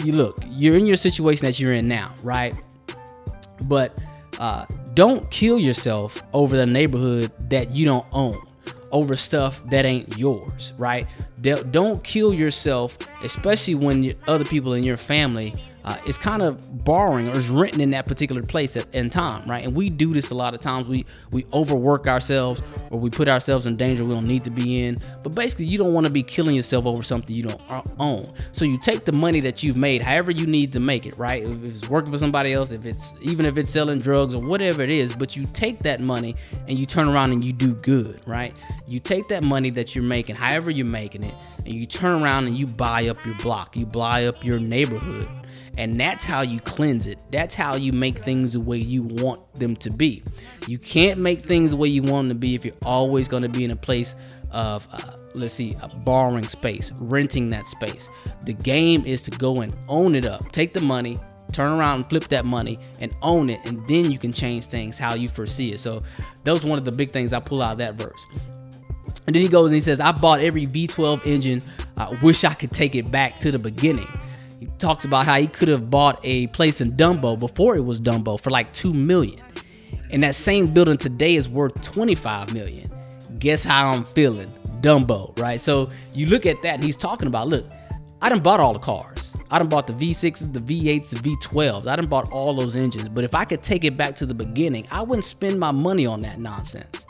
you 0.05 0.13
look, 0.13 0.43
you're 0.49 0.77
in 0.77 0.87
your 0.87 0.97
situation 0.97 1.45
that 1.47 1.59
you're 1.59 1.73
in 1.73 1.89
now, 1.89 2.15
right? 2.23 2.55
But 3.63 3.99
uh, 4.39 4.67
don't 4.95 5.29
kill 5.31 5.59
yourself 5.59 6.23
over 6.33 6.57
the 6.57 6.67
neighborhood 6.67 7.33
that 7.51 7.71
you 7.73 7.85
don't 7.85 8.07
own 8.13 8.41
over 8.91 9.17
stuff 9.17 9.63
that 9.71 9.85
ain't 9.85 10.17
yours, 10.19 10.73
right? 10.79 11.07
Don't 11.41 12.03
kill 12.03 12.33
yourself, 12.33 12.99
especially 13.23 13.75
when 13.75 14.15
other 14.27 14.45
people 14.45 14.73
in 14.75 14.85
your 14.85 14.97
family 14.97 15.55
uh, 15.89 15.97
is 16.07 16.19
kind 16.19 16.43
of 16.43 16.85
borrowing 16.85 17.31
or 17.31 17.37
is 17.37 17.49
renting 17.49 17.81
in 17.81 17.91
that 17.91 18.07
particular 18.07 18.43
place 18.43 18.77
at, 18.77 18.95
in 18.95 19.09
time, 19.09 19.49
right? 19.49 19.65
And 19.65 19.75
we 19.75 19.89
do 19.89 20.13
this 20.13 20.31
a 20.31 20.35
lot 20.35 20.53
of 20.53 20.61
times. 20.61 20.87
We 20.87 21.07
we 21.31 21.47
overwork 21.55 22.07
ourselves 22.07 22.61
or 22.91 23.01
we 23.01 23.09
put 23.09 23.27
ourselves 23.27 23.67
in 23.67 23.77
danger 23.77 24.05
we 24.05 24.13
don't 24.13 24.27
need 24.27 24.45
to 24.45 24.51
be 24.51 24.85
in. 24.85 25.01
But 25.23 25.35
basically, 25.35 25.65
you 25.65 25.79
don't 25.79 25.95
want 25.95 26.05
to 26.05 26.13
be 26.13 26.23
killing 26.23 26.55
yourself 26.55 26.85
over 26.85 27.03
something 27.03 27.35
you 27.35 27.45
don't 27.45 27.61
uh, 27.71 27.81
own. 27.99 28.35
So 28.53 28.67
you 28.67 28.77
take 28.77 29.07
the 29.07 29.13
money 29.13 29.41
that 29.41 29.63
you've 29.63 29.79
made, 29.79 30.03
however 30.03 30.31
you 30.31 30.47
need 30.47 30.75
to 30.75 30.81
make 30.81 31.07
it, 31.07 31.17
right? 31.17 31.43
If 31.43 31.65
it's 31.65 31.89
working 31.89 32.13
for 32.13 32.19
somebody 32.19 32.53
else, 32.53 32.71
if 32.71 32.85
it's 32.85 33.15
even 33.23 33.47
if 33.47 33.57
it's 33.57 33.71
selling 33.71 33.99
drugs 33.99 34.35
or 34.35 34.43
whatever 34.43 34.83
it 34.83 34.91
is, 34.91 35.15
but 35.15 35.37
you 35.37 35.47
take 35.55 35.79
that 35.81 36.03
money 36.03 36.37
and 36.67 36.79
you 36.79 36.85
turn 36.85 37.09
around 37.09 37.33
and 37.33 37.43
you 37.43 37.55
do 37.55 37.73
good, 37.73 38.21
right? 38.27 38.55
You 38.87 39.01
take 39.01 39.29
that 39.29 39.43
money 39.43 39.71
that 39.71 39.95
you're 39.95 40.05
making, 40.05 40.37
however 40.37 40.71
you're 40.71 40.85
making 40.85 41.23
it, 41.23 41.35
and 41.65 41.73
you 41.73 41.87
turn 41.87 42.23
around 42.23 42.47
and 42.47 42.59
you 42.59 42.67
buy 42.67 43.09
up 43.09 43.25
your 43.25 43.37
block, 43.37 43.75
you 43.75 43.87
buy 43.87 44.27
up 44.27 44.45
your 44.45 44.59
neighborhood 44.59 45.29
and 45.79 45.99
that's 45.99 46.25
how 46.25 46.41
you 46.41 46.59
cleanse 46.61 47.07
it. 47.07 47.19
That's 47.31 47.55
how 47.55 47.77
you 47.77 47.93
make 47.93 48.19
things 48.19 48.55
the 48.55 48.61
way 48.61 48.79
you 48.79 49.05
want 49.05 49.41
them 49.59 49.77
to 49.77 49.91
be. 49.91 50.25
You 50.67 50.77
can't 50.77 51.21
make 51.21 51.47
things 51.47 51.71
the 51.71 51.77
way 51.77 51.87
you 51.87 52.03
want 52.03 52.29
them 52.29 52.37
to 52.37 52.41
be 52.41 52.57
if 52.57 52.65
you're 52.65 52.75
always 52.85 53.29
going 53.29 53.45
to 53.45 53.49
be 53.49 53.63
in 53.63 53.71
a 53.71 53.77
place 53.77 54.17
of, 54.51 54.89
uh, 54.93 55.13
let's 55.35 55.55
see, 55.55 55.77
a 55.81 55.87
borrowing 55.89 56.49
space, 56.49 56.91
renting 56.99 57.51
that 57.51 57.69
space. 57.69 58.11
The 58.45 58.55
game 58.55 59.07
is 59.07 59.23
to 59.23 59.31
go 59.31 59.61
and 59.61 59.73
own 59.87 60.17
it 60.17 60.25
up. 60.25 60.51
Take 60.51 60.75
the 60.75 60.81
money, 60.81 61.21
turn 61.53 61.71
around 61.71 62.01
and 62.01 62.11
flip 62.11 62.27
that 62.29 62.45
money 62.45 62.81
and 62.99 63.15
own 63.23 63.49
it, 63.49 63.61
and 63.65 63.87
then 63.87 64.11
you 64.11 64.19
can 64.19 64.33
change 64.33 64.67
things 64.67 64.99
how 64.99 65.15
you 65.15 65.29
foresee 65.29 65.71
it. 65.71 65.79
So 65.79 66.03
that 66.43 66.53
was 66.53 66.65
one 66.65 66.81
of 66.81 66.87
the 66.87 66.93
big 66.93 67.13
things 67.13 67.33
I 67.33 67.39
pull 67.39 67.63
out 67.63 67.73
of 67.73 67.79
that 67.79 67.95
verse. 67.95 68.27
And 69.29 69.37
then 69.37 69.43
he 69.43 69.49
goes 69.49 69.67
and 69.67 69.77
he 69.77 69.81
says, 69.81 70.01
I 70.01 70.11
bought 70.11 70.41
every 70.41 70.67
V12 70.67 71.25
engine. 71.25 71.63
I 71.97 72.19
wish 72.21 72.43
I 72.43 72.55
could 72.55 72.73
take 72.73 72.97
it 72.97 73.13
back 73.13 73.39
to 73.41 73.53
the 73.53 73.61
beginning. 73.61 74.09
He 74.59 74.67
talks 74.79 75.05
about 75.05 75.27
how 75.27 75.39
he 75.39 75.47
could 75.47 75.69
have 75.69 75.91
bought 75.91 76.21
a 76.25 76.49
place 76.49 76.81
in 76.81 76.93
Dumbo 76.93 77.39
before 77.39 77.77
it 77.77 77.85
was 77.85 78.01
Dumbo 78.01 78.41
for 78.41 78.51
like 78.51 78.73
two 78.73 78.93
million. 78.93 79.41
And 80.11 80.23
that 80.23 80.35
same 80.35 80.69
building 80.69 80.97
today 80.97 81.37
is 81.37 81.49
worth 81.49 81.81
25 81.83 82.53
million. 82.53 82.91
Guess 83.39 83.65
how 83.65 83.91
I'm 83.91 84.05
feeling? 84.05 84.53
Dumbo, 84.81 85.39
right? 85.39 85.61
So 85.61 85.91
you 86.15 86.27
look 86.27 86.47
at 86.47 86.61
that 86.63 86.75
and 86.75 86.85
he's 86.85 86.97
talking 86.97 87.29
about, 87.29 87.49
look, 87.49 87.67
I 88.21 88.29
done 88.29 88.41
bought 88.41 88.61
all 88.61 88.73
the 88.73 88.79
cars. 88.79 89.37
I 89.51 89.59
done 89.59 89.69
bought 89.69 89.87
the 89.87 89.93
V6s, 89.93 90.53
the 90.53 90.61
V8s, 90.61 91.11
the 91.11 91.17
V12s. 91.17 91.87
I 91.87 91.97
done 91.97 92.07
bought 92.07 92.31
all 92.33 92.55
those 92.55 92.75
engines. 92.75 93.09
But 93.09 93.25
if 93.25 93.35
I 93.35 93.45
could 93.45 93.63
take 93.63 93.85
it 93.85 93.97
back 93.97 94.17
to 94.17 94.27
the 94.27 94.35
beginning, 94.35 94.87
I 94.91 95.03
wouldn't 95.03 95.25
spend 95.25 95.61
my 95.61 95.71
money 95.71 96.05
on 96.07 96.23
that 96.23 96.41
nonsense 96.41 97.07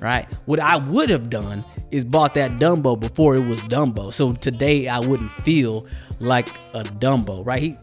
right? 0.00 0.28
What 0.46 0.60
I 0.60 0.76
would 0.76 1.10
have 1.10 1.30
done 1.30 1.64
is 1.90 2.04
bought 2.04 2.34
that 2.34 2.52
Dumbo 2.52 2.98
before 2.98 3.36
it 3.36 3.46
was 3.46 3.60
Dumbo. 3.62 4.12
So 4.12 4.32
today 4.32 4.88
I 4.88 4.98
wouldn't 4.98 5.30
feel 5.30 5.86
like 6.20 6.48
a 6.74 6.82
Dumbo, 6.82 7.44
right? 7.44 7.62
He, 7.62 7.76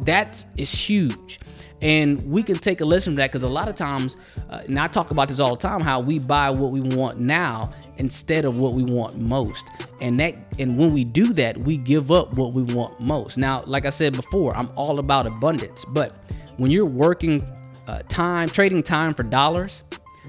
that 0.00 0.44
is 0.56 0.72
huge. 0.72 1.40
And 1.80 2.30
we 2.30 2.44
can 2.44 2.56
take 2.56 2.80
a 2.80 2.84
lesson 2.84 3.12
from 3.12 3.16
that 3.16 3.30
because 3.30 3.42
a 3.42 3.48
lot 3.48 3.68
of 3.68 3.74
times, 3.74 4.16
uh, 4.50 4.62
and 4.66 4.78
I 4.78 4.86
talk 4.86 5.10
about 5.10 5.28
this 5.28 5.40
all 5.40 5.56
the 5.56 5.60
time, 5.60 5.80
how 5.80 5.98
we 5.98 6.20
buy 6.20 6.48
what 6.50 6.70
we 6.70 6.80
want 6.80 7.18
now 7.18 7.70
instead 7.98 8.44
of 8.44 8.56
what 8.56 8.74
we 8.74 8.84
want 8.84 9.18
most. 9.18 9.66
And 10.00 10.18
that, 10.20 10.36
and 10.60 10.78
when 10.78 10.92
we 10.92 11.04
do 11.04 11.32
that, 11.34 11.58
we 11.58 11.76
give 11.76 12.12
up 12.12 12.34
what 12.34 12.52
we 12.52 12.62
want 12.62 13.00
most. 13.00 13.36
Now, 13.36 13.64
like 13.66 13.84
I 13.84 13.90
said 13.90 14.14
before, 14.14 14.56
I'm 14.56 14.70
all 14.76 15.00
about 15.00 15.26
abundance, 15.26 15.84
but 15.84 16.14
when 16.56 16.70
you're 16.70 16.86
working 16.86 17.44
uh, 17.88 18.02
time, 18.08 18.48
trading 18.48 18.84
time 18.84 19.12
for 19.12 19.24
dollars, 19.24 19.82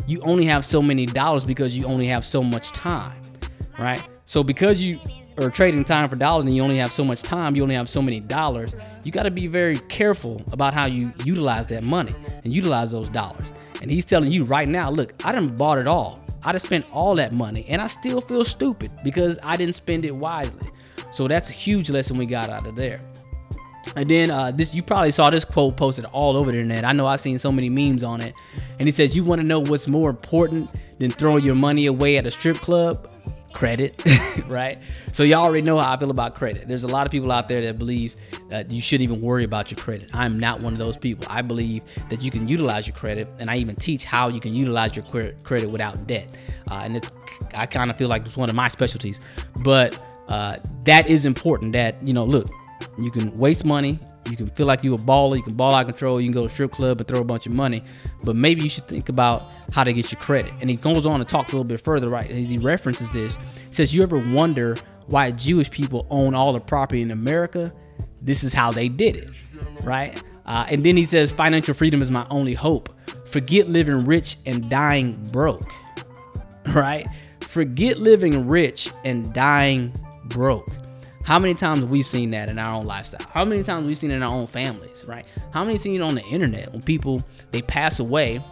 you 0.08 0.22
only 0.22 0.46
have 0.46 0.66
so 0.66 0.82
many 0.82 1.06
dollars 1.06 1.46
because 1.46 1.78
you 1.78 1.86
only 1.86 2.08
have 2.08 2.26
so 2.26 2.42
much 2.44 2.72
time. 2.72 3.23
Right? 3.78 4.02
So 4.26 4.44
because 4.44 4.82
you 4.82 5.00
are 5.38 5.50
trading 5.50 5.84
time 5.84 6.08
for 6.10 6.16
dollars 6.16 6.46
and 6.46 6.56
you 6.56 6.64
only 6.64 6.78
have 6.78 6.92
so 6.92 7.04
much 7.04 7.24
time, 7.24 7.56
you 7.56 7.64
only 7.64 7.76
have 7.76 7.90
so 7.90 8.02
many 8.02 8.20
dollars, 8.20 8.76
you 9.04 9.12
got 9.12 9.24
to 9.24 9.32
be 9.32 9.48
very 9.48 9.78
careful 9.80 10.42
about 10.52 10.74
how 10.74 10.86
you 10.86 11.12
utilize 11.24 11.68
that 11.68 11.84
money 11.84 12.16
and 12.44 12.54
utilize 12.54 12.92
those 12.92 13.10
dollars. 13.10 13.54
And 13.82 13.92
he's 13.92 14.06
telling 14.06 14.32
you 14.32 14.44
right 14.44 14.68
now, 14.68 14.90
look, 14.90 15.14
I 15.26 15.32
didn't 15.32 15.58
bought 15.58 15.78
it 15.78 15.88
all. 15.88 16.20
I 16.44 16.52
done 16.52 16.60
spent 16.60 16.86
all 16.92 17.16
that 17.16 17.34
money 17.34 17.66
and 17.68 17.82
I 17.82 17.88
still 17.88 18.22
feel 18.22 18.44
stupid 18.44 18.92
because 19.04 19.40
I 19.44 19.58
didn't 19.58 19.76
spend 19.76 20.06
it 20.06 20.12
wisely. 20.12 20.70
So 21.12 21.28
that's 21.28 21.50
a 21.50 21.54
huge 21.54 21.90
lesson 21.90 22.18
we 22.18 22.26
got 22.26 22.50
out 22.50 22.68
of 22.68 22.76
there. 22.76 23.02
And 23.96 24.10
then 24.10 24.32
uh, 24.32 24.52
this, 24.52 24.74
you 24.74 24.82
probably 24.82 25.12
saw 25.12 25.30
this 25.30 25.46
quote 25.46 25.76
posted 25.78 26.06
all 26.06 26.38
over 26.38 26.52
the 26.52 26.58
internet. 26.58 26.86
I 26.86 26.94
know 26.94 27.06
I've 27.06 27.20
seen 27.20 27.38
so 27.38 27.52
many 27.52 27.70
memes 27.70 28.04
on 28.04 28.22
it. 28.22 28.34
And 28.80 28.88
he 28.88 28.92
says, 28.92 29.16
"You 29.16 29.24
want 29.24 29.42
to 29.42 29.48
know 29.48 29.60
what's 29.60 29.88
more 29.88 30.10
important 30.10 30.70
than 31.00 31.12
throwing 31.12 31.44
your 31.44 31.56
money 31.56 31.86
away 31.86 32.18
at 32.18 32.26
a 32.26 32.32
strip 32.32 32.58
club? 32.58 33.10
Credit, 33.54 34.02
right? 34.48 34.80
So 35.12 35.24
y'all 35.24 35.44
already 35.44 35.62
know 35.62 35.78
how 35.80 35.94
I 35.94 35.98
feel 35.98 36.12
about 36.12 36.36
credit. 36.36 36.68
There's 36.68 36.84
a 36.84 36.88
lot 36.88 37.06
of 37.06 37.12
people 37.12 37.32
out 37.32 37.48
there 37.48 37.62
that 37.62 37.78
believes 37.78 38.18
that 38.50 38.72
you 38.72 38.82
shouldn't 38.82 39.04
even 39.04 39.22
worry 39.22 39.44
about 39.44 39.72
your 39.72 39.80
credit. 39.80 40.10
I'm 40.14 40.40
not 40.40 40.60
one 40.60 40.74
of 40.74 40.80
those 40.80 40.98
people. 40.98 41.26
I 41.30 41.42
believe 41.42 41.84
that 42.10 42.24
you 42.24 42.32
can 42.32 42.48
utilize 42.48 42.88
your 42.88 42.96
credit, 42.96 43.28
and 43.40 43.50
I 43.50 43.58
even 43.58 43.76
teach 43.76 44.06
how 44.06 44.28
you 44.28 44.40
can 44.40 44.54
utilize 44.54 44.96
your 44.96 45.06
credit 45.44 45.70
without 45.70 46.08
debt. 46.08 46.28
Uh, 46.70 46.82
and 46.84 46.98
it's, 46.98 47.12
I 47.56 47.66
kind 47.66 47.90
of 47.92 47.98
feel 47.98 48.08
like 48.10 48.26
it's 48.26 48.38
one 48.38 48.50
of 48.50 48.56
my 48.56 48.68
specialties. 48.68 49.22
But 49.58 50.00
uh, 50.28 50.58
that 50.86 51.08
is 51.08 51.26
important. 51.26 51.74
That 51.74 52.02
you 52.06 52.14
know, 52.14 52.26
look, 52.26 52.50
you 52.98 53.12
can 53.12 53.38
waste 53.38 53.66
money. 53.66 54.00
You 54.30 54.38
can 54.38 54.48
feel 54.48 54.66
like 54.66 54.84
you're 54.84 54.96
a 54.96 54.98
baller. 54.98 55.38
You 55.38 55.44
can 55.44 55.54
ball 55.54 55.74
out 55.76 55.86
control. 55.86 56.20
You 56.20 56.28
can 56.28 56.34
go 56.34 56.48
to 56.48 56.54
strip 56.54 56.72
club 56.72 57.00
and 57.00 57.08
throw 57.08 57.20
a 57.20 57.24
bunch 57.24 57.46
of 57.46 57.52
money. 57.52 57.84
But 58.24 58.36
maybe 58.36 58.62
you 58.64 58.70
should 58.70 58.88
think 58.88 59.10
about 59.10 59.50
how 59.72 59.84
to 59.84 59.94
get 59.94 60.12
your 60.12 60.22
credit. 60.22 60.54
And 60.62 60.70
he 60.70 60.76
goes 60.76 61.06
on 61.06 61.20
and 61.20 61.30
talks 61.30 61.52
a 61.52 61.56
little 61.56 61.66
bit 61.66 61.82
further, 61.82 62.10
right? 62.10 62.30
As 62.30 62.50
he 62.50 62.58
references 62.58 63.10
this, 63.12 63.38
he 63.68 63.74
says, 63.74 63.94
"You 63.94 64.04
ever 64.04 64.18
wonder 64.18 64.78
why 65.08 65.32
Jewish 65.32 65.70
people 65.70 66.08
own 66.10 66.34
all 66.34 66.54
the 66.54 66.60
property 66.60 67.02
in 67.02 67.12
America? 67.12 67.74
This 68.22 68.44
is 68.44 68.54
how 68.54 68.72
they 68.72 68.88
did 68.88 69.16
it, 69.18 69.30
right?" 69.84 70.22
Uh, 70.46 70.66
and 70.70 70.84
then 70.86 70.96
he 70.98 71.06
says, 71.06 71.32
"Financial 71.32 71.74
freedom 71.74 72.02
is 72.02 72.12
my 72.12 72.26
only 72.30 72.54
hope. 72.54 72.90
Forget 73.26 73.70
living 73.70 74.06
rich 74.06 74.38
and 74.46 74.70
dying 74.70 75.30
broke." 75.32 75.72
Right? 76.74 77.06
Forget 77.42 78.00
living 78.00 78.48
rich 78.48 78.90
and 79.04 79.34
dying 79.34 79.94
broke. 80.24 80.70
How 81.24 81.40
many 81.40 81.54
times 81.54 81.82
we've 81.82 81.90
we 81.90 82.02
seen 82.02 82.32
that 82.32 82.50
in 82.50 82.60
our 82.60 82.76
own 82.76 82.86
lifestyle? 82.86 83.26
How 83.30 83.46
many 83.46 83.64
times 83.64 83.84
we've 83.84 83.92
we 83.92 83.96
seen 83.96 84.12
it 84.12 84.16
in 84.16 84.24
our 84.24 84.34
own 84.34 84.48
families, 84.48 85.06
right? 85.08 85.26
How 85.52 85.64
many 85.64 85.78
seen 85.78 85.96
it 85.96 86.02
on 86.02 86.16
the 86.16 86.24
internet 86.24 86.72
when 86.74 86.82
people 86.82 87.24
they 87.52 87.62
pass 87.62 88.00
away 88.00 88.44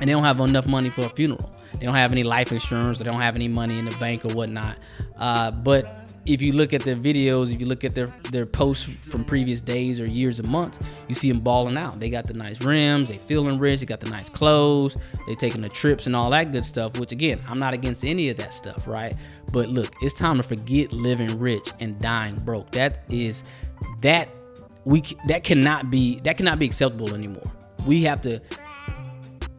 and 0.00 0.02
they 0.02 0.12
don't 0.12 0.22
have 0.22 0.38
enough 0.40 0.66
money 0.66 0.90
for 0.90 1.02
a 1.02 1.08
funeral? 1.08 1.52
They 1.78 1.86
don't 1.86 1.96
have 1.96 2.12
any 2.12 2.22
life 2.22 2.52
insurance, 2.52 2.98
they 2.98 3.04
don't 3.04 3.20
have 3.20 3.34
any 3.34 3.48
money 3.48 3.78
in 3.78 3.86
the 3.86 3.96
bank 3.96 4.24
or 4.24 4.32
whatnot. 4.32 4.78
Uh, 5.16 5.50
but 5.50 6.01
if 6.24 6.40
you 6.40 6.52
look 6.52 6.72
at 6.72 6.82
their 6.82 6.94
videos, 6.94 7.52
if 7.52 7.60
you 7.60 7.66
look 7.66 7.84
at 7.84 7.94
their 7.94 8.06
their 8.30 8.46
posts 8.46 8.84
from 8.84 9.24
previous 9.24 9.60
days 9.60 10.00
or 10.00 10.06
years 10.06 10.38
and 10.38 10.48
months, 10.48 10.78
you 11.08 11.14
see 11.14 11.30
them 11.30 11.40
balling 11.40 11.76
out. 11.76 11.98
They 11.98 12.10
got 12.10 12.26
the 12.26 12.34
nice 12.34 12.60
rims, 12.60 13.08
they 13.08 13.18
feeling 13.18 13.58
rich, 13.58 13.80
they 13.80 13.86
got 13.86 14.00
the 14.00 14.08
nice 14.08 14.28
clothes, 14.28 14.96
they 15.26 15.34
taking 15.34 15.62
the 15.62 15.68
trips 15.68 16.06
and 16.06 16.14
all 16.14 16.30
that 16.30 16.52
good 16.52 16.64
stuff. 16.64 16.96
Which 16.98 17.12
again, 17.12 17.40
I'm 17.48 17.58
not 17.58 17.74
against 17.74 18.04
any 18.04 18.28
of 18.28 18.36
that 18.36 18.54
stuff, 18.54 18.86
right? 18.86 19.16
But 19.50 19.68
look, 19.68 19.92
it's 20.00 20.14
time 20.14 20.36
to 20.36 20.42
forget 20.42 20.92
living 20.92 21.38
rich 21.38 21.70
and 21.80 22.00
dying 22.00 22.36
broke. 22.36 22.70
That 22.72 23.04
is 23.08 23.42
that 24.02 24.28
we 24.84 25.02
that 25.26 25.42
cannot 25.44 25.90
be 25.90 26.20
that 26.20 26.36
cannot 26.36 26.58
be 26.58 26.66
acceptable 26.66 27.14
anymore. 27.14 27.50
We 27.84 28.02
have 28.02 28.20
to 28.22 28.40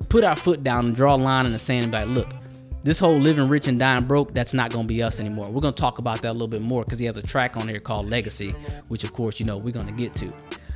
put 0.08 0.24
our 0.24 0.36
foot 0.36 0.64
down 0.64 0.86
and 0.86 0.96
draw 0.96 1.16
a 1.16 1.18
line 1.18 1.46
in 1.46 1.52
the 1.52 1.60
sand 1.60 1.84
and 1.84 1.92
be 1.92 1.98
like, 1.98 2.08
look, 2.08 2.43
this 2.84 3.00
whole 3.00 3.18
living 3.18 3.48
rich 3.48 3.68
and 3.68 3.80
dying 3.80 4.06
broke, 4.06 4.34
that's 4.34 4.54
not 4.54 4.72
going 4.72 4.86
to 4.86 4.88
be 4.88 5.02
us 5.02 5.20
anymore. 5.20 5.50
We're 5.50 5.62
going 5.62 5.74
to 5.74 5.82
talk 5.82 5.98
about 5.98 6.22
that 6.22 6.32
a 6.32 6.34
little 6.34 6.48
bit 6.48 6.62
more 6.62 6.84
because 6.84 7.00
he 7.00 7.06
has 7.06 7.18
a 7.18 7.22
track 7.22 7.58
on 7.58 7.68
here 7.68 7.80
called 7.80 8.10
Legacy, 8.10 8.52
which 8.90 9.04
of 9.04 9.14
course, 9.14 9.40
you 9.40 9.46
know, 9.46 9.58
we're 9.58 9.74
going 9.74 9.88
to 9.88 9.94
get 9.94 10.14
to. 10.16 10.34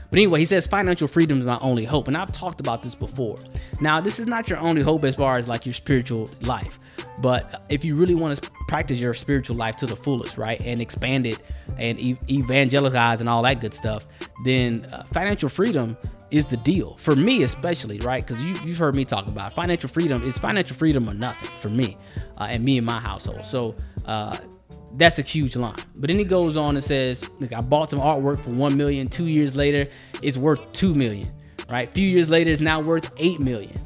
But 0.09 0.19
anyway, 0.19 0.39
he 0.39 0.45
says 0.45 0.65
financial 0.67 1.07
freedom 1.07 1.39
is 1.39 1.45
my 1.45 1.57
only 1.59 1.83
hope. 1.83 2.07
And 2.07 2.15
I've 2.15 2.31
talked 2.31 2.61
about 2.61 2.81
this 2.81 2.95
before. 2.95 3.39
Now, 3.81 3.99
this 3.99 4.19
is 4.19 4.25
not 4.25 4.47
your 4.49 4.57
only 4.59 4.81
hope 4.81 5.03
as 5.03 5.17
far 5.17 5.37
as 5.37 5.49
like 5.49 5.65
your 5.65 5.73
spiritual 5.73 6.29
life. 6.41 6.79
But 7.19 7.63
if 7.67 7.83
you 7.83 7.95
really 7.95 8.15
want 8.15 8.41
to 8.41 8.49
practice 8.67 9.01
your 9.01 9.13
spiritual 9.13 9.57
life 9.57 9.75
to 9.77 9.85
the 9.85 9.95
fullest, 9.95 10.37
right, 10.37 10.61
and 10.61 10.81
expand 10.81 11.25
it 11.25 11.39
and 11.77 11.99
evangelize 12.29 13.19
and 13.19 13.27
all 13.29 13.41
that 13.43 13.59
good 13.59 13.73
stuff, 13.73 14.07
then 14.45 14.85
uh, 14.93 15.03
financial 15.11 15.49
freedom 15.49 15.97
is 16.31 16.45
the 16.45 16.57
deal. 16.57 16.97
For 16.97 17.15
me 17.15 17.43
especially 17.43 17.99
right? 17.99 18.25
Because 18.25 18.43
you, 18.43 18.57
you've 18.65 18.77
heard 18.77 18.95
me 18.95 19.05
talk 19.05 19.27
about 19.27 19.53
financial 19.53 19.89
freedom. 19.89 20.23
Is 20.23 20.37
financial 20.37 20.75
freedom 20.75 21.09
or 21.09 21.13
nothing 21.13 21.49
for 21.59 21.69
me 21.69 21.97
uh, 22.37 22.47
and 22.49 22.63
me 22.63 22.77
and 22.77 22.85
my 22.85 22.99
household? 22.99 23.45
So 23.45 23.75
uh, 24.05 24.37
that's 24.95 25.19
a 25.19 25.21
huge 25.21 25.55
line. 25.55 25.77
But 25.95 26.07
then 26.07 26.17
he 26.17 26.25
goes 26.25 26.57
on 26.57 26.75
and 26.75 26.83
says 26.83 27.27
look 27.39 27.53
i 27.53 27.61
bought 27.61 27.89
some 27.89 27.99
artwork 27.99 28.43
for 28.43 28.51
1 28.51 28.77
million. 28.77 29.07
Two 29.07 29.25
years 29.27 29.55
later 29.55 29.89
it's 30.21 30.37
worth 30.37 30.71
2 30.73 30.93
million 30.93 31.31
right? 31.69 31.89
A 31.89 31.91
few 31.91 32.07
years 32.07 32.29
later 32.29 32.51
it's 32.51 32.61
now 32.61 32.79
worth 32.79 33.11
8 33.17 33.39
million. 33.39 33.77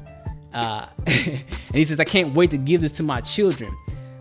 Uh, 0.53 0.87
and 1.07 1.43
he 1.73 1.85
says 1.85 1.99
i 1.99 2.03
can't 2.03 2.33
wait 2.33 2.51
to 2.51 2.57
give 2.57 2.81
this 2.81 2.91
to 2.93 3.03
my 3.03 3.21
children. 3.21 3.75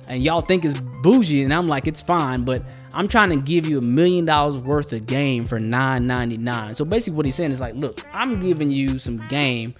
And 0.06 0.22
y'all 0.22 0.40
think 0.40 0.64
it's 0.64 0.78
bougie 1.02 1.42
and 1.44 1.54
i'm 1.54 1.68
like 1.68 1.86
it's 1.86 2.02
fine 2.02 2.44
but 2.44 2.62
I'm 2.92 3.08
trying 3.08 3.30
to 3.30 3.36
give 3.36 3.66
you 3.66 3.78
a 3.78 3.82
million 3.82 4.24
dollars 4.24 4.58
worth 4.58 4.92
of 4.92 5.06
game 5.06 5.44
for 5.44 5.58
9.99. 5.60 6.76
So 6.76 6.84
basically, 6.84 7.16
what 7.16 7.26
he's 7.26 7.34
saying 7.34 7.52
is 7.52 7.60
like, 7.60 7.74
look, 7.74 8.04
I'm 8.12 8.40
giving 8.40 8.70
you 8.70 8.98
some 8.98 9.18
game 9.28 9.74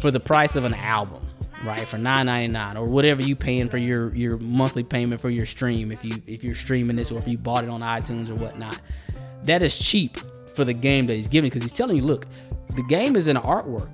for 0.00 0.10
the 0.10 0.20
price 0.20 0.56
of 0.56 0.64
an 0.64 0.74
album, 0.74 1.26
right? 1.64 1.86
For 1.88 1.96
9.99 1.96 2.76
or 2.76 2.84
whatever 2.86 3.22
you 3.22 3.34
paying 3.36 3.68
for 3.68 3.78
your 3.78 4.14
your 4.14 4.36
monthly 4.38 4.82
payment 4.82 5.20
for 5.20 5.30
your 5.30 5.46
stream 5.46 5.90
if 5.90 6.04
you 6.04 6.22
if 6.26 6.44
you're 6.44 6.54
streaming 6.54 6.96
this 6.96 7.10
or 7.10 7.18
if 7.18 7.26
you 7.26 7.38
bought 7.38 7.64
it 7.64 7.70
on 7.70 7.80
iTunes 7.80 8.28
or 8.28 8.34
whatnot. 8.34 8.78
That 9.44 9.62
is 9.62 9.78
cheap 9.78 10.18
for 10.54 10.64
the 10.64 10.74
game 10.74 11.06
that 11.06 11.14
he's 11.14 11.28
giving 11.28 11.48
because 11.48 11.62
he's 11.62 11.72
telling 11.72 11.96
you, 11.96 12.02
look, 12.02 12.26
the 12.74 12.82
game 12.82 13.16
is 13.16 13.28
an 13.28 13.36
artwork 13.36 13.90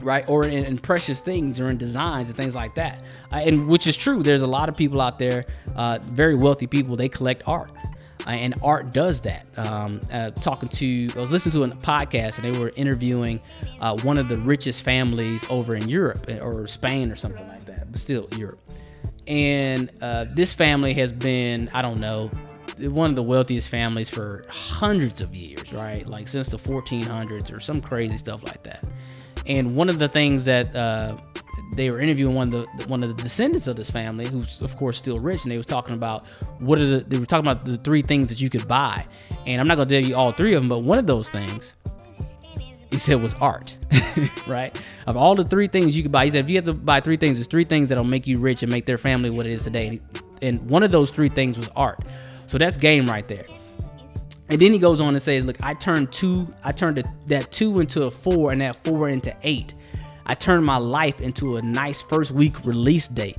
right? 0.00 0.28
Or 0.28 0.44
in, 0.44 0.64
in, 0.64 0.78
precious 0.78 1.20
things 1.20 1.60
or 1.60 1.70
in 1.70 1.76
designs 1.76 2.28
and 2.28 2.36
things 2.36 2.54
like 2.54 2.74
that. 2.76 3.02
Uh, 3.32 3.36
and 3.36 3.68
which 3.68 3.86
is 3.86 3.96
true. 3.96 4.22
There's 4.22 4.42
a 4.42 4.46
lot 4.46 4.68
of 4.68 4.76
people 4.76 5.00
out 5.00 5.18
there, 5.18 5.46
uh, 5.76 5.98
very 6.02 6.34
wealthy 6.34 6.66
people, 6.66 6.96
they 6.96 7.08
collect 7.08 7.42
art. 7.46 7.70
Uh, 8.26 8.30
and 8.30 8.54
art 8.62 8.92
does 8.92 9.22
that. 9.22 9.46
Um, 9.56 10.00
uh, 10.12 10.30
talking 10.30 10.68
to, 10.68 11.08
I 11.16 11.20
was 11.20 11.30
listening 11.30 11.52
to 11.52 11.64
a 11.64 11.76
podcast 11.76 12.38
and 12.38 12.54
they 12.54 12.58
were 12.58 12.72
interviewing 12.76 13.40
uh, 13.80 13.96
one 13.98 14.18
of 14.18 14.28
the 14.28 14.36
richest 14.36 14.82
families 14.82 15.44
over 15.48 15.74
in 15.74 15.88
Europe 15.88 16.28
or 16.42 16.66
Spain 16.66 17.10
or 17.10 17.16
something 17.16 17.46
like 17.48 17.64
that, 17.66 17.90
but 17.90 18.00
still 18.00 18.28
Europe. 18.36 18.60
And 19.26 19.90
uh, 20.00 20.26
this 20.30 20.54
family 20.54 20.94
has 20.94 21.12
been, 21.12 21.70
I 21.72 21.82
don't 21.82 22.00
know, 22.00 22.30
one 22.78 23.10
of 23.10 23.16
the 23.16 23.22
wealthiest 23.22 23.68
families 23.68 24.08
for 24.08 24.44
hundreds 24.48 25.20
of 25.20 25.34
years, 25.34 25.72
right? 25.72 26.06
Like 26.06 26.28
since 26.28 26.48
the 26.48 26.58
1400s 26.58 27.52
or 27.54 27.60
some 27.60 27.80
crazy 27.80 28.16
stuff 28.16 28.44
like 28.44 28.62
that. 28.64 28.84
And 29.48 29.74
one 29.74 29.88
of 29.88 29.98
the 29.98 30.08
things 30.08 30.44
that 30.44 30.74
uh, 30.76 31.16
they 31.74 31.90
were 31.90 32.00
interviewing 32.00 32.34
one 32.34 32.52
of 32.52 32.66
the 32.76 32.88
one 32.88 33.02
of 33.02 33.16
the 33.16 33.22
descendants 33.22 33.66
of 33.66 33.76
this 33.76 33.90
family, 33.90 34.26
who's 34.26 34.60
of 34.62 34.76
course 34.76 34.98
still 34.98 35.18
rich, 35.18 35.42
and 35.42 35.52
they 35.52 35.56
was 35.56 35.66
talking 35.66 35.94
about 35.94 36.26
what 36.58 36.78
are 36.78 36.86
the 36.86 37.00
they 37.00 37.18
were 37.18 37.26
talking 37.26 37.46
about 37.48 37.64
the 37.64 37.78
three 37.78 38.02
things 38.02 38.28
that 38.28 38.40
you 38.40 38.50
could 38.50 38.68
buy. 38.68 39.06
And 39.46 39.60
I'm 39.60 39.66
not 39.66 39.76
gonna 39.76 39.90
tell 39.90 40.04
you 40.04 40.14
all 40.14 40.32
three 40.32 40.54
of 40.54 40.62
them, 40.62 40.68
but 40.68 40.80
one 40.80 40.98
of 40.98 41.06
those 41.06 41.30
things 41.30 41.74
he 42.90 42.96
said 42.96 43.22
was 43.22 43.34
art, 43.34 43.76
right? 44.46 44.76
Of 45.06 45.16
all 45.16 45.34
the 45.34 45.44
three 45.44 45.68
things 45.68 45.96
you 45.96 46.02
could 46.02 46.12
buy, 46.12 46.24
he 46.24 46.30
said 46.30 46.44
if 46.44 46.50
you 46.50 46.56
have 46.56 46.64
to 46.64 46.74
buy 46.74 47.00
three 47.00 47.16
things, 47.16 47.36
there's 47.36 47.46
three 47.46 47.64
things 47.64 47.90
that'll 47.90 48.04
make 48.04 48.26
you 48.26 48.38
rich 48.38 48.62
and 48.62 48.72
make 48.72 48.86
their 48.86 48.98
family 48.98 49.30
what 49.30 49.46
it 49.46 49.52
is 49.52 49.62
today. 49.64 50.00
And 50.40 50.68
one 50.70 50.82
of 50.82 50.90
those 50.90 51.10
three 51.10 51.28
things 51.28 51.58
was 51.58 51.68
art. 51.76 52.04
So 52.46 52.56
that's 52.56 52.76
game 52.76 53.06
right 53.06 53.26
there. 53.28 53.44
And 54.50 54.60
then 54.60 54.72
he 54.72 54.78
goes 54.78 55.00
on 55.00 55.14
and 55.14 55.22
says, 55.22 55.44
"Look, 55.44 55.58
I 55.62 55.74
turned 55.74 56.12
two. 56.12 56.52
I 56.64 56.72
turned 56.72 57.04
that 57.26 57.52
two 57.52 57.80
into 57.80 58.04
a 58.04 58.10
four, 58.10 58.50
and 58.52 58.60
that 58.60 58.82
four 58.84 59.08
into 59.08 59.34
eight. 59.42 59.74
I 60.24 60.34
turned 60.34 60.64
my 60.64 60.76
life 60.76 61.20
into 61.20 61.56
a 61.56 61.62
nice 61.62 62.02
first 62.02 62.32
week 62.32 62.64
release 62.64 63.08
date, 63.08 63.38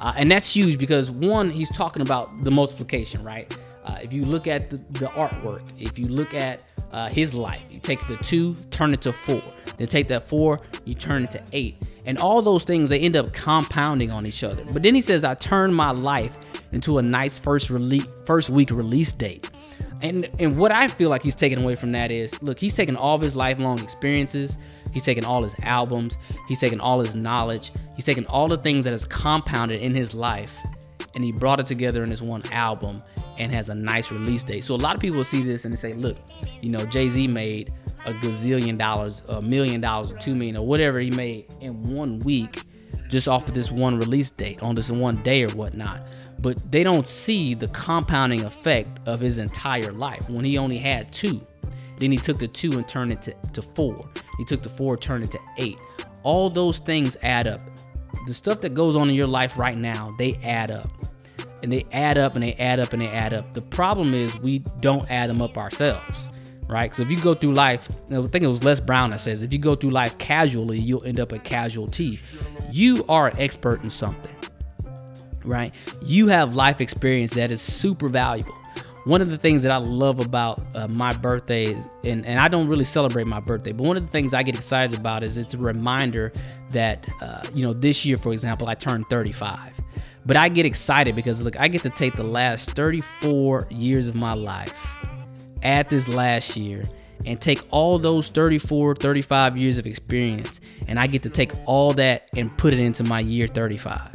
uh, 0.00 0.14
and 0.16 0.30
that's 0.30 0.52
huge 0.54 0.78
because 0.78 1.10
one, 1.10 1.50
he's 1.50 1.70
talking 1.70 2.02
about 2.02 2.44
the 2.44 2.50
multiplication, 2.50 3.22
right? 3.24 3.52
Uh, 3.84 3.98
if 4.02 4.12
you 4.12 4.24
look 4.24 4.48
at 4.48 4.68
the, 4.70 4.76
the 4.98 5.06
artwork, 5.06 5.62
if 5.78 5.98
you 5.98 6.08
look 6.08 6.34
at 6.34 6.60
uh, 6.90 7.08
his 7.08 7.32
life, 7.32 7.62
you 7.70 7.78
take 7.78 8.04
the 8.08 8.16
two, 8.16 8.56
turn 8.70 8.92
it 8.92 9.00
to 9.02 9.12
four, 9.12 9.42
then 9.76 9.86
take 9.86 10.08
that 10.08 10.28
four, 10.28 10.60
you 10.84 10.94
turn 10.94 11.22
it 11.22 11.30
to 11.30 11.40
eight, 11.52 11.80
and 12.04 12.18
all 12.18 12.42
those 12.42 12.64
things 12.64 12.88
they 12.88 12.98
end 12.98 13.14
up 13.14 13.32
compounding 13.32 14.10
on 14.10 14.26
each 14.26 14.42
other. 14.42 14.64
But 14.72 14.82
then 14.82 14.94
he 14.96 15.00
says, 15.00 15.22
I 15.22 15.34
turned 15.34 15.74
my 15.74 15.92
life 15.92 16.36
into 16.72 16.98
a 16.98 17.02
nice 17.02 17.38
first 17.38 17.70
release, 17.70 18.06
first 18.24 18.50
week 18.50 18.70
release 18.70 19.12
date." 19.12 19.48
And 20.02 20.28
and 20.38 20.58
what 20.58 20.72
I 20.72 20.88
feel 20.88 21.08
like 21.10 21.22
he's 21.22 21.34
taking 21.34 21.62
away 21.62 21.74
from 21.74 21.92
that 21.92 22.10
is, 22.10 22.40
look, 22.42 22.58
he's 22.58 22.74
taking 22.74 22.96
all 22.96 23.14
of 23.14 23.22
his 23.22 23.34
lifelong 23.34 23.78
experiences, 23.82 24.58
he's 24.92 25.04
taking 25.04 25.24
all 25.24 25.42
his 25.42 25.54
albums, 25.62 26.18
he's 26.48 26.60
taking 26.60 26.80
all 26.80 27.00
his 27.00 27.14
knowledge, 27.14 27.72
he's 27.94 28.04
taking 28.04 28.26
all 28.26 28.46
the 28.48 28.58
things 28.58 28.84
that 28.84 28.90
has 28.90 29.06
compounded 29.06 29.80
in 29.80 29.94
his 29.94 30.14
life, 30.14 30.54
and 31.14 31.24
he 31.24 31.32
brought 31.32 31.60
it 31.60 31.66
together 31.66 32.04
in 32.04 32.10
this 32.10 32.20
one 32.20 32.42
album 32.52 33.02
and 33.38 33.52
has 33.52 33.70
a 33.70 33.74
nice 33.74 34.12
release 34.12 34.44
date. 34.44 34.64
So 34.64 34.74
a 34.74 34.76
lot 34.76 34.94
of 34.94 35.00
people 35.00 35.24
see 35.24 35.42
this 35.42 35.64
and 35.64 35.72
they 35.72 35.78
say, 35.78 35.94
look, 35.94 36.16
you 36.60 36.70
know, 36.70 36.84
Jay 36.86 37.08
Z 37.08 37.26
made 37.28 37.72
a 38.04 38.12
gazillion 38.12 38.76
dollars, 38.78 39.22
a 39.28 39.40
million 39.40 39.80
dollars, 39.80 40.12
or 40.12 40.18
two 40.18 40.34
million, 40.34 40.56
or 40.56 40.66
whatever 40.66 41.00
he 41.00 41.10
made 41.10 41.46
in 41.60 41.94
one 41.94 42.18
week. 42.20 42.62
just 43.08 43.28
off 43.28 43.48
of 43.48 43.54
this 43.54 43.70
one 43.70 43.98
release 43.98 44.30
date 44.30 44.62
on 44.62 44.74
this 44.74 44.90
one 44.90 45.22
day 45.22 45.44
or 45.44 45.50
whatnot. 45.50 46.06
But 46.46 46.70
they 46.70 46.84
don't 46.84 47.08
see 47.08 47.54
the 47.54 47.66
compounding 47.66 48.44
effect 48.44 49.00
of 49.08 49.18
his 49.18 49.38
entire 49.38 49.90
life 49.90 50.30
when 50.30 50.44
he 50.44 50.58
only 50.58 50.78
had 50.78 51.12
two. 51.12 51.44
Then 51.98 52.12
he 52.12 52.18
took 52.18 52.38
the 52.38 52.46
two 52.46 52.70
and 52.74 52.86
turned 52.86 53.10
it 53.10 53.22
to, 53.22 53.34
to 53.54 53.60
four. 53.60 54.08
He 54.38 54.44
took 54.44 54.62
the 54.62 54.68
four, 54.68 54.96
turned 54.96 55.24
it 55.24 55.32
to 55.32 55.40
eight. 55.58 55.76
All 56.22 56.48
those 56.48 56.78
things 56.78 57.16
add 57.24 57.48
up. 57.48 57.60
The 58.28 58.34
stuff 58.34 58.60
that 58.60 58.74
goes 58.74 58.94
on 58.94 59.10
in 59.10 59.16
your 59.16 59.26
life 59.26 59.58
right 59.58 59.76
now, 59.76 60.14
they 60.18 60.34
add 60.44 60.70
up. 60.70 60.88
And 61.64 61.72
they 61.72 61.84
add 61.90 62.16
up 62.16 62.36
and 62.36 62.44
they 62.44 62.52
add 62.52 62.78
up 62.78 62.92
and 62.92 63.02
they 63.02 63.08
add 63.08 63.34
up. 63.34 63.52
The 63.52 63.62
problem 63.62 64.14
is 64.14 64.38
we 64.38 64.60
don't 64.78 65.10
add 65.10 65.28
them 65.28 65.42
up 65.42 65.58
ourselves 65.58 66.30
right? 66.68 66.94
So 66.94 67.02
if 67.02 67.10
you 67.10 67.20
go 67.20 67.34
through 67.34 67.54
life, 67.54 67.88
I 68.10 68.20
think 68.22 68.42
it 68.42 68.48
was 68.48 68.64
Les 68.64 68.80
Brown 68.80 69.10
that 69.10 69.20
says, 69.20 69.42
if 69.42 69.52
you 69.52 69.58
go 69.58 69.74
through 69.74 69.90
life 69.90 70.18
casually, 70.18 70.78
you'll 70.78 71.04
end 71.04 71.20
up 71.20 71.32
a 71.32 71.38
casualty. 71.38 72.20
You 72.70 73.04
are 73.08 73.28
an 73.28 73.38
expert 73.38 73.82
in 73.82 73.90
something, 73.90 74.34
right? 75.46 75.74
You 76.02 76.28
have 76.28 76.54
life 76.54 76.80
experience 76.80 77.32
that 77.34 77.50
is 77.50 77.62
super 77.62 78.08
valuable. 78.08 78.54
One 79.04 79.22
of 79.22 79.30
the 79.30 79.38
things 79.38 79.62
that 79.62 79.70
I 79.70 79.76
love 79.76 80.18
about 80.18 80.60
uh, 80.74 80.88
my 80.88 81.12
birthday, 81.12 81.74
and, 82.02 82.26
and 82.26 82.40
I 82.40 82.48
don't 82.48 82.66
really 82.66 82.84
celebrate 82.84 83.28
my 83.28 83.38
birthday, 83.38 83.70
but 83.70 83.84
one 83.86 83.96
of 83.96 84.04
the 84.04 84.10
things 84.10 84.34
I 84.34 84.42
get 84.42 84.56
excited 84.56 84.98
about 84.98 85.22
is 85.22 85.38
it's 85.38 85.54
a 85.54 85.58
reminder 85.58 86.32
that, 86.70 87.06
uh, 87.22 87.44
you 87.54 87.62
know, 87.62 87.72
this 87.72 88.04
year, 88.04 88.18
for 88.18 88.32
example, 88.32 88.68
I 88.68 88.74
turned 88.74 89.08
35. 89.08 89.74
But 90.26 90.36
I 90.36 90.48
get 90.48 90.66
excited 90.66 91.14
because, 91.14 91.40
look, 91.40 91.58
I 91.58 91.68
get 91.68 91.82
to 91.82 91.90
take 91.90 92.16
the 92.16 92.24
last 92.24 92.72
34 92.72 93.68
years 93.70 94.08
of 94.08 94.16
my 94.16 94.32
life 94.32 94.74
add 95.62 95.88
this 95.88 96.08
last 96.08 96.56
year 96.56 96.84
and 97.24 97.40
take 97.40 97.60
all 97.70 97.98
those 97.98 98.28
34, 98.28 98.94
35 98.96 99.56
years 99.56 99.78
of 99.78 99.86
experience, 99.86 100.60
and 100.86 100.98
I 100.98 101.06
get 101.06 101.22
to 101.24 101.30
take 101.30 101.52
all 101.66 101.92
that 101.94 102.28
and 102.36 102.56
put 102.56 102.72
it 102.72 102.78
into 102.78 103.02
my 103.02 103.20
year 103.20 103.48
35, 103.48 104.14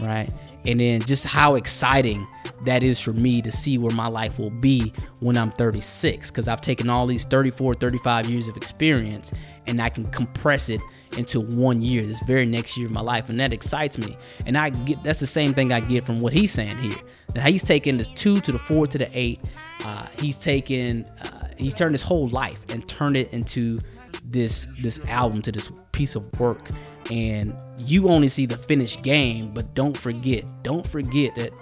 right? 0.00 0.30
And 0.66 0.80
then 0.80 1.00
just 1.02 1.24
how 1.24 1.54
exciting 1.56 2.26
that 2.64 2.82
is 2.82 3.00
for 3.00 3.12
me 3.12 3.42
to 3.42 3.50
see 3.50 3.78
where 3.78 3.94
my 3.94 4.06
life 4.06 4.38
will 4.38 4.50
be 4.50 4.92
when 5.20 5.36
I'm 5.36 5.50
36, 5.50 6.30
because 6.30 6.46
I've 6.46 6.60
taken 6.60 6.88
all 6.88 7.06
these 7.06 7.24
34, 7.24 7.74
35 7.74 8.30
years 8.30 8.48
of 8.48 8.56
experience 8.56 9.32
and 9.66 9.80
I 9.80 9.88
can 9.88 10.10
compress 10.10 10.68
it 10.68 10.80
into 11.16 11.40
one 11.40 11.80
year, 11.80 12.06
this 12.06 12.20
very 12.20 12.46
next 12.46 12.76
year 12.76 12.86
of 12.86 12.92
my 12.92 13.00
life, 13.00 13.28
and 13.28 13.38
that 13.40 13.52
excites 13.52 13.98
me. 13.98 14.16
And 14.46 14.56
I 14.56 14.70
get 14.70 15.02
that's 15.02 15.20
the 15.20 15.26
same 15.26 15.54
thing 15.54 15.72
I 15.72 15.80
get 15.80 16.06
from 16.06 16.20
what 16.20 16.32
he's 16.32 16.52
saying 16.52 16.78
here. 16.78 16.96
That 17.34 17.46
he's 17.48 17.62
taken 17.62 17.96
this 17.96 18.08
two 18.08 18.40
to 18.40 18.52
the 18.52 18.58
four 18.58 18.86
to 18.86 18.98
the 18.98 19.08
eight. 19.12 19.40
Uh, 19.84 20.06
he's 20.18 20.36
taken 20.36 21.04
uh, 21.22 21.48
he's 21.56 21.74
turned 21.74 21.94
his 21.94 22.02
whole 22.02 22.28
life 22.28 22.60
and 22.68 22.86
turned 22.88 23.16
it 23.16 23.32
into 23.32 23.80
this 24.24 24.66
this 24.80 24.98
album 25.06 25.42
to 25.42 25.52
this 25.52 25.70
piece 25.92 26.14
of 26.14 26.40
work. 26.40 26.70
And 27.10 27.54
you 27.88 28.08
only 28.08 28.28
see 28.28 28.46
the 28.46 28.56
finished 28.56 29.02
game, 29.02 29.50
but 29.52 29.74
don't 29.74 29.96
forget, 29.96 30.44
don't 30.62 30.86
forget 30.86 31.34
that 31.36 31.52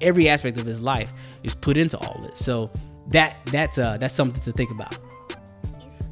every 0.00 0.28
aspect 0.28 0.58
of 0.58 0.66
his 0.66 0.80
life 0.80 1.10
is 1.42 1.54
put 1.54 1.76
into 1.76 1.98
all 1.98 2.20
this. 2.22 2.38
So 2.38 2.70
that 3.08 3.36
that's 3.46 3.78
uh 3.78 3.98
that's 3.98 4.14
something 4.14 4.42
to 4.42 4.52
think 4.52 4.70
about. 4.70 4.96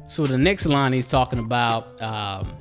So 0.07 0.25
the 0.25 0.37
next 0.37 0.65
line 0.65 0.93
he's 0.93 1.07
talking 1.07 1.39
about 1.39 2.01
um, 2.01 2.55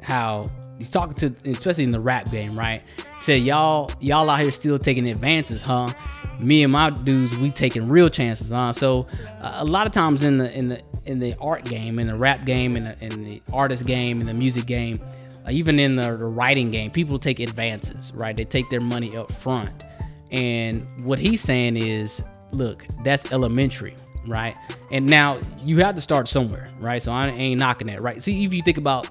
how 0.00 0.50
he's 0.78 0.90
talking 0.90 1.14
to, 1.14 1.50
especially 1.50 1.84
in 1.84 1.90
the 1.90 2.00
rap 2.00 2.30
game, 2.30 2.58
right? 2.58 2.82
He 2.96 3.22
said, 3.22 3.42
"Y'all, 3.42 3.90
y'all 4.00 4.28
out 4.30 4.40
here 4.40 4.50
still 4.50 4.78
taking 4.78 5.08
advances, 5.08 5.62
huh? 5.62 5.92
Me 6.38 6.62
and 6.62 6.72
my 6.72 6.90
dudes, 6.90 7.36
we 7.36 7.50
taking 7.50 7.88
real 7.88 8.08
chances, 8.08 8.50
huh?" 8.50 8.72
So 8.72 9.06
uh, 9.40 9.56
a 9.56 9.64
lot 9.64 9.86
of 9.86 9.92
times 9.92 10.22
in 10.22 10.38
the 10.38 10.56
in 10.56 10.68
the 10.68 10.82
in 11.06 11.18
the 11.18 11.34
art 11.40 11.64
game, 11.64 11.98
in 11.98 12.06
the 12.06 12.14
rap 12.14 12.44
game, 12.44 12.76
in 12.76 12.84
the, 12.84 13.04
in 13.04 13.24
the 13.24 13.42
artist 13.52 13.86
game, 13.86 14.20
in 14.20 14.26
the 14.26 14.34
music 14.34 14.66
game, 14.66 15.00
Uh, 15.46 15.50
even 15.50 15.78
in 15.78 15.96
the, 15.96 16.16
the 16.16 16.24
writing 16.24 16.70
game, 16.70 16.90
people 16.90 17.18
take 17.18 17.40
advances, 17.40 18.12
right? 18.14 18.36
They 18.36 18.44
take 18.44 18.68
their 18.70 18.80
money 18.80 19.16
up 19.16 19.32
front, 19.32 19.84
and 20.30 20.86
what 21.04 21.18
he's 21.18 21.40
saying 21.40 21.76
is, 21.76 22.22
look, 22.52 22.86
that's 23.04 23.30
elementary 23.32 23.96
right? 24.26 24.54
And 24.90 25.06
now 25.06 25.40
you 25.64 25.78
have 25.78 25.94
to 25.94 26.00
start 26.02 26.28
somewhere, 26.28 26.68
right? 26.78 27.02
So 27.02 27.10
I 27.10 27.28
ain't 27.28 27.58
knocking 27.58 27.86
that, 27.86 28.02
right? 28.02 28.22
See, 28.22 28.44
if 28.44 28.52
you 28.52 28.60
think 28.60 28.76
about 28.76 29.08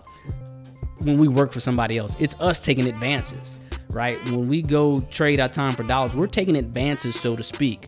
when 1.00 1.18
we 1.18 1.28
work 1.28 1.52
for 1.52 1.60
somebody 1.60 1.98
else. 1.98 2.16
It's 2.20 2.36
us 2.40 2.60
taking 2.60 2.88
advances, 2.88 3.58
right? 3.90 4.24
When 4.26 4.48
we 4.48 4.62
go 4.62 5.02
trade 5.12 5.40
our 5.40 5.50
time 5.50 5.74
for 5.74 5.84
dollars, 5.84 6.16
we're 6.16 6.28
taking 6.28 6.56
advances, 6.56 7.20
so 7.20 7.36
to 7.36 7.44
speak. 7.44 7.88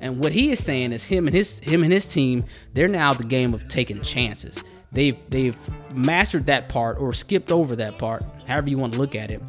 And 0.00 0.18
what 0.18 0.32
he 0.32 0.50
is 0.50 0.62
saying 0.62 0.92
is 0.92 1.04
him 1.04 1.26
and 1.26 1.34
his 1.34 1.60
him 1.60 1.82
and 1.84 1.92
his 1.92 2.06
team, 2.06 2.44
they're 2.72 2.88
now 2.88 3.14
the 3.14 3.24
game 3.24 3.54
of 3.54 3.68
taking 3.68 4.00
chances. 4.02 4.62
They've 4.92 5.18
they've 5.30 5.56
mastered 5.94 6.46
that 6.46 6.68
part 6.68 6.98
or 6.98 7.12
skipped 7.12 7.50
over 7.50 7.76
that 7.76 7.98
part, 7.98 8.24
however 8.46 8.68
you 8.68 8.78
want 8.78 8.92
to 8.94 8.98
look 8.98 9.14
at 9.14 9.30
it 9.30 9.42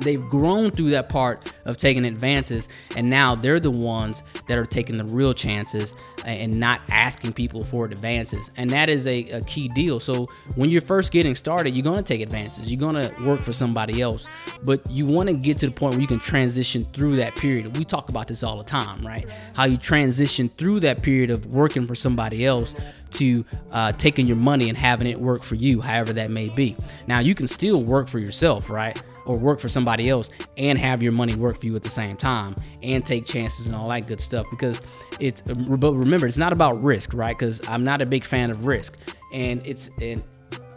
they've 0.00 0.22
grown 0.28 0.70
through 0.70 0.90
that 0.90 1.08
part 1.08 1.50
of 1.64 1.78
taking 1.78 2.04
advances 2.04 2.68
and 2.96 3.08
now 3.08 3.34
they're 3.34 3.60
the 3.60 3.70
ones 3.70 4.22
that 4.46 4.58
are 4.58 4.66
taking 4.66 4.98
the 4.98 5.04
real 5.04 5.32
chances 5.32 5.94
and 6.24 6.58
not 6.58 6.80
asking 6.90 7.32
people 7.32 7.64
for 7.64 7.84
advances. 7.84 8.50
And 8.56 8.70
that 8.70 8.88
is 8.88 9.06
a, 9.06 9.28
a 9.30 9.40
key 9.42 9.68
deal. 9.68 10.00
So 10.00 10.28
when 10.54 10.70
you're 10.70 10.80
first 10.80 11.12
getting 11.12 11.34
started 11.34 11.74
you're 11.74 11.84
going 11.84 12.02
to 12.02 12.02
take 12.02 12.20
advances. 12.20 12.70
You're 12.70 12.80
going 12.80 12.94
to 12.94 13.24
work 13.24 13.40
for 13.40 13.52
somebody 13.52 14.02
else. 14.02 14.28
But 14.62 14.88
you 14.90 15.06
want 15.06 15.28
to 15.28 15.34
get 15.34 15.58
to 15.58 15.66
the 15.66 15.72
point 15.72 15.94
where 15.94 16.00
you 16.00 16.06
can 16.06 16.20
transition 16.20 16.86
through 16.92 17.16
that 17.16 17.34
period. 17.36 17.76
We 17.76 17.84
talk 17.84 18.08
about 18.08 18.28
this 18.28 18.42
all 18.42 18.58
the 18.58 18.64
time 18.64 19.06
right? 19.06 19.26
How 19.54 19.64
you 19.64 19.76
transition 19.76 20.50
through 20.56 20.80
that 20.80 21.02
period 21.02 21.30
of 21.30 21.46
working 21.46 21.86
for 21.86 21.94
somebody 21.94 22.44
else 22.44 22.74
to 23.12 23.44
uh, 23.70 23.92
taking 23.92 24.26
your 24.26 24.36
money 24.36 24.68
and 24.68 24.76
having 24.76 25.06
it 25.06 25.20
work 25.20 25.42
for 25.42 25.54
you 25.54 25.80
however 25.80 26.12
that 26.14 26.30
may 26.30 26.48
be. 26.48 26.76
Now 27.06 27.20
you 27.20 27.34
can 27.34 27.48
still 27.48 27.82
work 27.82 28.08
for 28.08 28.18
yourself 28.18 28.68
right 28.68 29.00
or 29.26 29.36
work 29.36 29.60
for 29.60 29.68
somebody 29.68 30.08
else 30.08 30.30
and 30.56 30.78
have 30.78 31.02
your 31.02 31.12
money 31.12 31.34
work 31.34 31.60
for 31.60 31.66
you 31.66 31.76
at 31.76 31.82
the 31.82 31.90
same 31.90 32.16
time 32.16 32.56
and 32.82 33.04
take 33.04 33.26
chances 33.26 33.66
and 33.66 33.74
all 33.74 33.88
that 33.88 34.06
good 34.06 34.20
stuff 34.20 34.46
because 34.50 34.80
it's 35.20 35.42
but 35.42 35.92
remember 35.92 36.26
it's 36.26 36.36
not 36.36 36.52
about 36.52 36.82
risk 36.82 37.12
right? 37.14 37.36
Because 37.36 37.60
i'm 37.68 37.84
not 37.84 38.00
a 38.00 38.06
big 38.06 38.24
fan 38.24 38.50
of 38.50 38.66
risk. 38.66 38.96
And 39.32 39.60
it's 39.66 39.90
and 40.00 40.22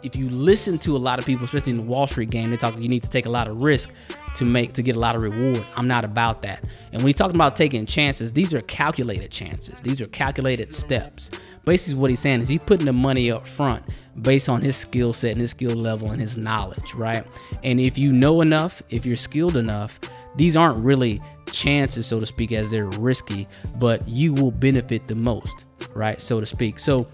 if 0.02 0.16
you 0.16 0.28
listen 0.28 0.78
to 0.78 0.96
a 0.96 0.98
lot 0.98 1.18
of 1.18 1.24
people 1.24 1.44
especially 1.44 1.72
in 1.72 1.76
the 1.76 1.82
wall 1.82 2.06
street 2.06 2.30
game 2.30 2.50
they 2.50 2.56
talk 2.56 2.76
you 2.78 2.88
need 2.88 3.02
to 3.02 3.10
take 3.10 3.26
a 3.26 3.30
lot 3.30 3.46
of 3.46 3.62
risk 3.62 3.90
to 4.34 4.44
make 4.44 4.72
to 4.74 4.82
get 4.82 4.96
a 4.96 4.98
lot 4.98 5.16
of 5.16 5.22
reward. 5.22 5.64
I'm 5.76 5.88
not 5.88 6.04
about 6.04 6.42
that. 6.42 6.62
And 6.92 7.02
when 7.02 7.06
he's 7.06 7.16
talking 7.16 7.36
about 7.36 7.56
taking 7.56 7.86
chances, 7.86 8.32
these 8.32 8.54
are 8.54 8.60
calculated 8.62 9.30
chances. 9.30 9.80
These 9.80 10.00
are 10.00 10.06
calculated 10.06 10.74
steps. 10.74 11.30
Basically, 11.64 11.98
what 11.98 12.10
he's 12.10 12.20
saying 12.20 12.42
is 12.42 12.48
he's 12.48 12.60
putting 12.64 12.86
the 12.86 12.92
money 12.92 13.30
up 13.30 13.46
front 13.46 13.84
based 14.22 14.48
on 14.48 14.60
his 14.60 14.76
skill 14.76 15.12
set 15.12 15.32
and 15.32 15.40
his 15.40 15.50
skill 15.50 15.74
level 15.74 16.10
and 16.10 16.20
his 16.20 16.38
knowledge, 16.38 16.94
right? 16.94 17.26
And 17.62 17.80
if 17.80 17.98
you 17.98 18.12
know 18.12 18.40
enough, 18.40 18.82
if 18.88 19.04
you're 19.04 19.16
skilled 19.16 19.56
enough, 19.56 20.00
these 20.36 20.56
aren't 20.56 20.78
really 20.78 21.20
chances, 21.50 22.06
so 22.06 22.20
to 22.20 22.26
speak, 22.26 22.52
as 22.52 22.70
they're 22.70 22.86
risky, 22.86 23.48
but 23.76 24.06
you 24.08 24.32
will 24.32 24.52
benefit 24.52 25.08
the 25.08 25.14
most, 25.14 25.64
right? 25.94 26.20
So 26.20 26.40
to 26.40 26.46
speak. 26.46 26.78
So 26.78 27.06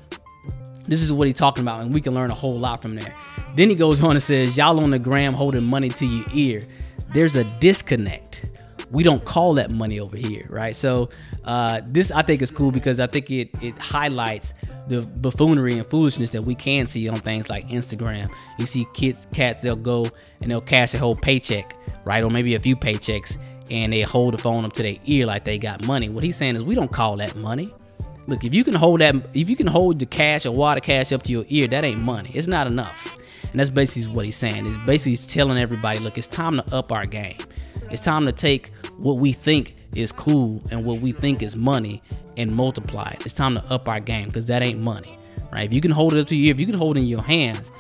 this 0.88 1.02
is 1.02 1.12
what 1.12 1.26
he's 1.26 1.36
talking 1.36 1.62
about, 1.62 1.82
and 1.82 1.92
we 1.92 2.00
can 2.00 2.14
learn 2.14 2.30
a 2.30 2.34
whole 2.34 2.58
lot 2.58 2.82
from 2.82 2.94
there. 2.94 3.12
Then 3.54 3.68
he 3.68 3.74
goes 3.74 4.02
on 4.02 4.12
and 4.12 4.22
says, 4.22 4.56
Y'all 4.56 4.78
on 4.80 4.90
the 4.90 4.98
gram 4.98 5.34
holding 5.34 5.64
money 5.64 5.88
to 5.90 6.06
your 6.06 6.26
ear 6.32 6.66
there's 7.12 7.36
a 7.36 7.44
disconnect. 7.60 8.44
We 8.90 9.02
don't 9.02 9.24
call 9.24 9.54
that 9.54 9.70
money 9.70 9.98
over 9.98 10.16
here, 10.16 10.46
right? 10.48 10.74
So 10.74 11.08
uh, 11.44 11.80
this 11.86 12.10
I 12.10 12.22
think 12.22 12.40
is 12.40 12.50
cool 12.50 12.70
because 12.70 13.00
I 13.00 13.06
think 13.06 13.30
it 13.30 13.50
it 13.62 13.76
highlights 13.78 14.54
the 14.86 15.02
buffoonery 15.02 15.78
and 15.78 15.86
foolishness 15.86 16.30
that 16.32 16.42
we 16.42 16.54
can 16.54 16.86
see 16.86 17.08
on 17.08 17.18
things 17.18 17.48
like 17.48 17.68
Instagram. 17.68 18.30
You 18.58 18.66
see 18.66 18.86
kids, 18.94 19.26
cats, 19.32 19.60
they'll 19.60 19.74
go 19.76 20.06
and 20.40 20.50
they'll 20.50 20.60
cash 20.60 20.94
a 20.94 20.98
whole 20.98 21.16
paycheck, 21.16 21.74
right, 22.04 22.22
or 22.22 22.30
maybe 22.30 22.54
a 22.54 22.60
few 22.60 22.76
paychecks, 22.76 23.36
and 23.70 23.92
they 23.92 24.02
hold 24.02 24.34
the 24.34 24.38
phone 24.38 24.64
up 24.64 24.72
to 24.74 24.82
their 24.82 24.96
ear 25.06 25.26
like 25.26 25.42
they 25.42 25.58
got 25.58 25.84
money. 25.84 26.08
What 26.08 26.22
he's 26.22 26.36
saying 26.36 26.54
is 26.54 26.62
we 26.62 26.76
don't 26.76 26.92
call 26.92 27.16
that 27.16 27.34
money. 27.34 27.74
Look, 28.26 28.44
if 28.44 28.52
you 28.52 28.64
can 28.64 28.74
hold 28.74 29.00
that, 29.00 29.14
if 29.34 29.48
you 29.48 29.56
can 29.56 29.66
hold 29.66 29.98
the 29.98 30.06
cash 30.06 30.46
or 30.46 30.52
water 30.52 30.80
cash 30.80 31.12
up 31.12 31.22
to 31.24 31.32
your 31.32 31.44
ear, 31.48 31.68
that 31.68 31.84
ain't 31.84 32.00
money. 32.00 32.30
It's 32.34 32.48
not 32.48 32.66
enough. 32.66 33.16
And 33.50 33.60
that's 33.60 33.70
basically 33.70 34.12
what 34.12 34.24
he's 34.24 34.36
saying. 34.36 34.66
Is 34.66 34.76
basically 34.78 35.12
he's 35.12 35.26
telling 35.26 35.58
everybody, 35.58 35.98
look, 36.00 36.18
it's 36.18 36.26
time 36.26 36.56
to 36.56 36.74
up 36.74 36.90
our 36.90 37.06
game. 37.06 37.38
It's 37.90 38.02
time 38.02 38.26
to 38.26 38.32
take 38.32 38.72
what 38.98 39.18
we 39.18 39.32
think 39.32 39.76
is 39.94 40.12
cool 40.12 40.62
and 40.70 40.84
what 40.84 41.00
we 41.00 41.12
think 41.12 41.42
is 41.42 41.56
money 41.56 42.02
and 42.36 42.54
multiply 42.54 43.10
it. 43.10 43.24
It's 43.24 43.34
time 43.34 43.54
to 43.54 43.64
up 43.66 43.88
our 43.88 44.00
game 44.00 44.26
because 44.26 44.46
that 44.48 44.62
ain't 44.62 44.80
money, 44.80 45.18
right? 45.52 45.64
If 45.64 45.72
you 45.72 45.80
can 45.80 45.92
hold 45.92 46.14
it 46.14 46.20
up 46.20 46.26
to 46.28 46.36
you, 46.36 46.50
if 46.50 46.58
you 46.58 46.66
can 46.66 46.74
hold 46.74 46.96
it 46.96 47.00
in 47.00 47.06
your 47.06 47.22
hands, 47.22 47.70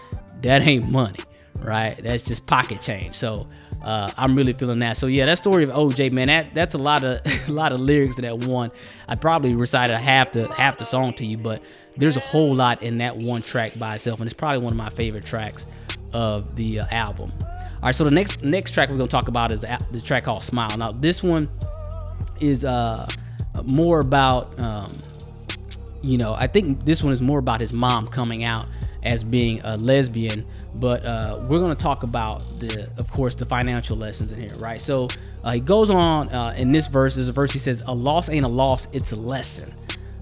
that 0.42 0.62
ain't 0.62 0.88
money, 0.88 1.20
right? 1.56 1.96
That's 2.02 2.24
just 2.24 2.46
pocket 2.46 2.80
change. 2.80 3.14
So 3.14 3.48
uh, 3.86 4.10
I'm 4.16 4.34
really 4.34 4.52
feeling 4.52 4.80
that. 4.80 4.96
So 4.96 5.06
yeah, 5.06 5.26
that 5.26 5.38
story 5.38 5.62
of 5.62 5.70
OJ, 5.70 6.10
man, 6.10 6.26
that 6.26 6.52
that's 6.52 6.74
a 6.74 6.78
lot 6.78 7.04
of 7.04 7.20
a 7.48 7.52
lot 7.52 7.70
of 7.70 7.78
lyrics 7.78 8.16
to 8.16 8.22
that 8.22 8.38
one. 8.38 8.72
I 9.06 9.14
probably 9.14 9.54
recited 9.54 9.96
half 9.96 10.32
the 10.32 10.52
half 10.52 10.78
the 10.78 10.84
song 10.84 11.12
to 11.14 11.24
you, 11.24 11.38
but 11.38 11.62
there's 11.96 12.16
a 12.16 12.20
whole 12.20 12.52
lot 12.52 12.82
in 12.82 12.98
that 12.98 13.16
one 13.16 13.42
track 13.42 13.78
by 13.78 13.94
itself, 13.94 14.18
and 14.18 14.26
it's 14.26 14.34
probably 14.34 14.58
one 14.58 14.72
of 14.72 14.76
my 14.76 14.90
favorite 14.90 15.24
tracks 15.24 15.66
of 16.12 16.56
the 16.56 16.80
uh, 16.80 16.86
album. 16.90 17.32
All 17.40 17.80
right, 17.84 17.94
so 17.94 18.02
the 18.02 18.10
next 18.10 18.42
next 18.42 18.72
track 18.74 18.90
we're 18.90 18.96
gonna 18.96 19.08
talk 19.08 19.28
about 19.28 19.52
is 19.52 19.60
the, 19.60 19.86
the 19.92 20.00
track 20.00 20.24
called 20.24 20.42
"Smile." 20.42 20.76
Now 20.76 20.90
this 20.90 21.22
one 21.22 21.48
is 22.40 22.64
uh 22.64 23.06
more 23.66 24.00
about 24.00 24.60
um, 24.60 24.88
you 26.02 26.18
know 26.18 26.34
I 26.34 26.48
think 26.48 26.84
this 26.84 27.04
one 27.04 27.12
is 27.12 27.22
more 27.22 27.38
about 27.38 27.60
his 27.60 27.72
mom 27.72 28.08
coming 28.08 28.42
out 28.42 28.66
as 29.04 29.22
being 29.22 29.60
a 29.62 29.76
lesbian. 29.76 30.44
But 30.78 31.04
uh, 31.04 31.38
we're 31.48 31.58
going 31.58 31.74
to 31.74 31.82
talk 31.82 32.02
about 32.02 32.40
the, 32.58 32.90
of 32.98 33.10
course, 33.10 33.34
the 33.34 33.46
financial 33.46 33.96
lessons 33.96 34.30
in 34.32 34.40
here, 34.40 34.54
right? 34.58 34.80
So 34.80 35.08
uh, 35.42 35.52
he 35.52 35.60
goes 35.60 35.90
on 35.90 36.28
uh, 36.28 36.54
in 36.56 36.72
this 36.72 36.86
verse. 36.86 37.14
There's 37.14 37.28
a 37.28 37.32
verse 37.32 37.50
he 37.50 37.58
says, 37.58 37.82
"A 37.86 37.94
loss 37.94 38.28
ain't 38.28 38.44
a 38.44 38.48
loss; 38.48 38.86
it's 38.92 39.12
a 39.12 39.16
lesson. 39.16 39.74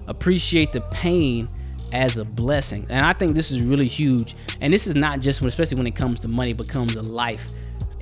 Appreciate 0.07 0.71
the 0.71 0.81
pain." 0.81 1.49
as 1.93 2.17
a 2.17 2.25
blessing. 2.25 2.85
And 2.89 3.05
I 3.05 3.13
think 3.13 3.35
this 3.35 3.51
is 3.51 3.61
really 3.61 3.87
huge. 3.87 4.35
And 4.59 4.73
this 4.73 4.87
is 4.87 4.95
not 4.95 5.21
just 5.21 5.39
when, 5.39 5.47
especially 5.47 5.77
when 5.77 5.87
it 5.87 5.95
comes 5.95 6.19
to 6.21 6.27
money, 6.27 6.51
but 6.51 6.67
comes 6.67 6.93
to 6.93 7.01
life 7.01 7.51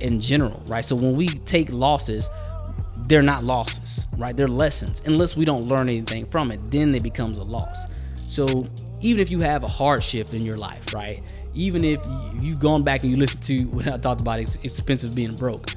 in 0.00 0.20
general, 0.20 0.62
right? 0.66 0.84
So 0.84 0.96
when 0.96 1.16
we 1.16 1.28
take 1.28 1.70
losses, 1.70 2.28
they're 3.06 3.22
not 3.22 3.44
losses, 3.44 4.06
right? 4.16 4.36
They're 4.36 4.48
lessons. 4.48 5.02
Unless 5.04 5.36
we 5.36 5.44
don't 5.44 5.62
learn 5.62 5.88
anything 5.88 6.26
from 6.26 6.50
it, 6.50 6.60
then 6.70 6.94
it 6.94 7.02
becomes 7.02 7.38
a 7.38 7.44
loss. 7.44 7.84
So 8.16 8.66
even 9.00 9.20
if 9.20 9.30
you 9.30 9.40
have 9.40 9.62
a 9.62 9.68
hardship 9.68 10.32
in 10.34 10.42
your 10.42 10.56
life, 10.56 10.92
right? 10.94 11.22
Even 11.54 11.84
if 11.84 12.00
you've 12.40 12.58
gone 12.58 12.82
back 12.82 13.02
and 13.02 13.10
you 13.10 13.16
listen 13.16 13.40
to 13.42 13.62
what 13.64 13.86
I 13.86 13.96
talked 13.96 14.20
about 14.20 14.40
it's 14.40 14.56
expensive 14.56 15.14
being 15.14 15.34
broke. 15.36 15.70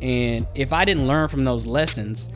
And 0.00 0.46
if 0.54 0.72
I 0.72 0.84
didn't 0.84 1.06
learn 1.06 1.28
from 1.28 1.44
those 1.44 1.66
lessons, 1.66 2.28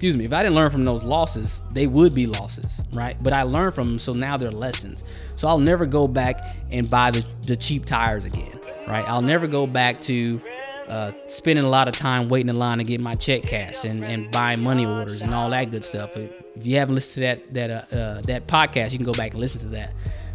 excuse 0.00 0.16
me, 0.16 0.24
if 0.24 0.32
I 0.32 0.42
didn't 0.42 0.54
learn 0.54 0.70
from 0.70 0.86
those 0.86 1.04
losses, 1.04 1.60
they 1.72 1.86
would 1.86 2.14
be 2.14 2.26
losses, 2.26 2.82
right? 2.94 3.22
But 3.22 3.34
I 3.34 3.42
learned 3.42 3.74
from 3.74 3.84
them, 3.84 3.98
so 3.98 4.12
now 4.12 4.38
they're 4.38 4.50
lessons. 4.50 5.04
So 5.36 5.46
I'll 5.46 5.58
never 5.58 5.84
go 5.84 6.08
back 6.08 6.56
and 6.70 6.88
buy 6.88 7.10
the, 7.10 7.22
the 7.46 7.54
cheap 7.54 7.84
tires 7.84 8.24
again, 8.24 8.58
right? 8.88 9.06
I'll 9.06 9.20
never 9.20 9.46
go 9.46 9.66
back 9.66 10.00
to 10.02 10.40
uh, 10.88 11.12
spending 11.26 11.66
a 11.66 11.68
lot 11.68 11.86
of 11.86 11.94
time 11.94 12.30
waiting 12.30 12.48
in 12.48 12.58
line 12.58 12.78
to 12.78 12.84
get 12.84 12.98
my 12.98 13.12
check 13.12 13.42
cashed 13.42 13.84
and, 13.84 14.02
and 14.02 14.30
buying 14.30 14.62
money 14.62 14.86
orders 14.86 15.20
and 15.20 15.34
all 15.34 15.50
that 15.50 15.70
good 15.70 15.84
stuff. 15.84 16.16
If 16.16 16.66
you 16.66 16.76
haven't 16.78 16.94
listened 16.94 17.14
to 17.14 17.20
that 17.20 17.54
that 17.54 17.92
uh, 17.92 17.96
uh, 17.96 18.20
that 18.22 18.46
podcast, 18.46 18.92
you 18.92 18.98
can 18.98 19.04
go 19.04 19.12
back 19.12 19.32
and 19.32 19.40
listen 19.40 19.60
to 19.60 19.68
that. 19.68 19.92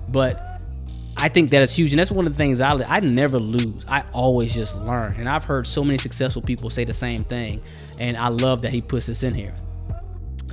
But 0.07 0.54
I 1.17 1.29
think 1.29 1.49
that 1.51 1.61
is 1.61 1.73
huge, 1.73 1.93
and 1.93 1.99
that's 1.99 2.11
one 2.11 2.27
of 2.27 2.33
the 2.33 2.37
things 2.37 2.59
I 2.59 2.73
I 2.87 2.99
never 2.99 3.39
lose. 3.39 3.85
I 3.87 4.03
always 4.11 4.53
just 4.53 4.77
learn, 4.77 5.15
and 5.17 5.29
I've 5.29 5.45
heard 5.45 5.65
so 5.65 5.83
many 5.83 5.97
successful 5.97 6.41
people 6.41 6.69
say 6.69 6.83
the 6.83 6.93
same 6.93 7.23
thing 7.23 7.61
and 7.99 8.17
I 8.17 8.27
love 8.27 8.61
that 8.63 8.71
he 8.71 8.81
puts 8.81 9.05
this 9.05 9.23
in 9.23 9.33
here. 9.33 9.53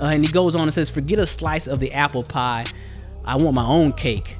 Uh, 0.00 0.06
and 0.06 0.24
he 0.24 0.32
goes 0.32 0.54
on 0.54 0.62
and 0.62 0.74
says, 0.74 0.90
"Forget 0.90 1.18
a 1.18 1.26
slice 1.26 1.66
of 1.66 1.78
the 1.78 1.92
apple 1.92 2.22
pie. 2.22 2.64
I 3.24 3.36
want 3.36 3.54
my 3.54 3.66
own 3.66 3.92
cake. 3.92 4.36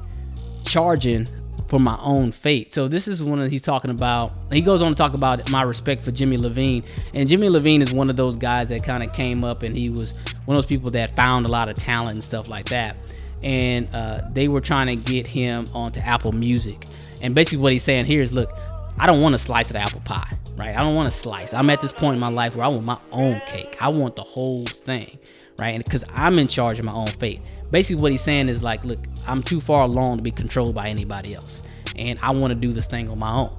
Charging 0.65 1.27
for 1.67 1.79
my 1.79 1.97
own 2.01 2.31
fate." 2.31 2.73
So 2.73 2.87
this 2.87 3.07
is 3.07 3.21
one 3.21 3.39
of 3.39 3.51
he's 3.51 3.61
talking 3.61 3.91
about. 3.91 4.33
He 4.51 4.61
goes 4.61 4.81
on 4.81 4.91
to 4.91 4.95
talk 4.95 5.13
about 5.13 5.49
my 5.49 5.61
respect 5.61 6.03
for 6.03 6.11
Jimmy 6.11 6.37
Iovine, 6.37 6.83
and 7.13 7.29
Jimmy 7.29 7.47
Iovine 7.47 7.81
is 7.81 7.93
one 7.93 8.09
of 8.09 8.15
those 8.15 8.35
guys 8.35 8.69
that 8.69 8.83
kind 8.83 9.03
of 9.03 9.13
came 9.13 9.43
up, 9.43 9.63
and 9.63 9.75
he 9.75 9.89
was 9.89 10.17
one 10.45 10.57
of 10.57 10.63
those 10.63 10.69
people 10.69 10.91
that 10.91 11.15
found 11.15 11.45
a 11.45 11.49
lot 11.49 11.69
of 11.69 11.75
talent 11.75 12.15
and 12.15 12.23
stuff 12.23 12.47
like 12.47 12.65
that. 12.69 12.97
And 13.43 13.93
uh, 13.93 14.21
they 14.31 14.47
were 14.47 14.61
trying 14.61 14.87
to 14.87 14.95
get 14.95 15.27
him 15.27 15.67
onto 15.73 15.99
Apple 15.99 16.31
Music. 16.31 16.85
And 17.21 17.35
basically, 17.35 17.59
what 17.59 17.73
he's 17.73 17.83
saying 17.83 18.05
here 18.05 18.21
is, 18.21 18.31
look, 18.33 18.49
I 18.97 19.07
don't 19.07 19.21
want 19.21 19.35
a 19.35 19.37
slice 19.37 19.67
of 19.69 19.73
the 19.73 19.79
apple 19.79 20.01
pie, 20.01 20.37
right? 20.55 20.75
I 20.75 20.81
don't 20.81 20.95
want 20.95 21.07
a 21.07 21.11
slice. 21.11 21.53
I'm 21.53 21.69
at 21.69 21.81
this 21.81 21.91
point 21.91 22.13
in 22.13 22.19
my 22.19 22.29
life 22.29 22.55
where 22.55 22.65
I 22.65 22.67
want 22.67 22.85
my 22.85 22.97
own 23.11 23.41
cake. 23.45 23.77
I 23.81 23.89
want 23.89 24.15
the 24.15 24.23
whole 24.23 24.65
thing, 24.65 25.19
right? 25.57 25.69
And 25.69 25.83
because 25.83 26.03
I'm 26.13 26.37
in 26.39 26.47
charge 26.47 26.79
of 26.79 26.85
my 26.85 26.93
own 26.93 27.07
fate. 27.07 27.41
Basically, 27.71 28.01
what 28.01 28.11
he's 28.11 28.21
saying 28.21 28.49
is 28.49 28.61
like, 28.61 28.83
look, 28.83 28.99
I'm 29.27 29.41
too 29.41 29.59
far 29.59 29.83
along 29.83 30.17
to 30.17 30.23
be 30.23 30.31
controlled 30.31 30.75
by 30.75 30.89
anybody 30.89 31.33
else, 31.33 31.63
and 31.95 32.19
I 32.21 32.31
want 32.31 32.51
to 32.51 32.55
do 32.55 32.71
this 32.71 32.85
thing 32.85 33.09
on 33.09 33.17
my 33.17 33.33
own, 33.33 33.55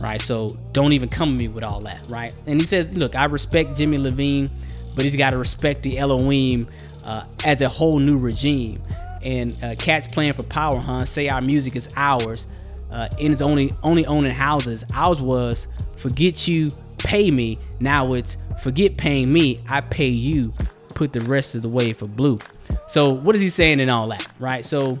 right? 0.00 0.20
So 0.20 0.56
don't 0.72 0.92
even 0.92 1.08
come 1.08 1.32
to 1.32 1.38
me 1.38 1.48
with 1.48 1.64
all 1.64 1.80
that, 1.80 2.04
right? 2.08 2.36
And 2.46 2.60
he 2.60 2.66
says, 2.66 2.94
look, 2.96 3.16
I 3.16 3.24
respect 3.24 3.76
Jimmy 3.76 3.98
Iovine, 3.98 4.50
but 4.94 5.04
he's 5.04 5.16
got 5.16 5.30
to 5.30 5.38
respect 5.38 5.82
the 5.82 5.98
Elohim 5.98 6.68
uh, 7.04 7.24
as 7.44 7.60
a 7.60 7.68
whole 7.68 7.98
new 7.98 8.18
regime. 8.18 8.80
And 9.26 9.52
uh, 9.62 9.74
cats 9.74 10.06
playing 10.06 10.34
for 10.34 10.44
power, 10.44 10.78
huh? 10.78 11.04
Say 11.04 11.28
our 11.28 11.40
music 11.40 11.74
is 11.74 11.92
ours 11.96 12.46
uh, 12.90 13.08
and 13.20 13.32
it's 13.32 13.42
only 13.42 13.74
only 13.82 14.06
owning 14.06 14.30
houses. 14.30 14.84
Ours 14.94 15.20
was 15.20 15.66
forget 15.96 16.46
you, 16.46 16.70
pay 16.98 17.30
me. 17.30 17.58
Now 17.80 18.12
it's 18.12 18.36
forget 18.62 18.96
paying 18.96 19.32
me, 19.32 19.60
I 19.68 19.80
pay 19.80 20.08
you. 20.08 20.52
Put 20.94 21.12
the 21.12 21.20
rest 21.20 21.54
of 21.54 21.62
the 21.62 21.68
way 21.68 21.92
for 21.92 22.06
blue. 22.06 22.38
So 22.86 23.10
what 23.10 23.34
is 23.34 23.40
he 23.40 23.50
saying 23.50 23.80
in 23.80 23.90
all 23.90 24.08
that, 24.08 24.26
right? 24.38 24.64
So 24.64 24.98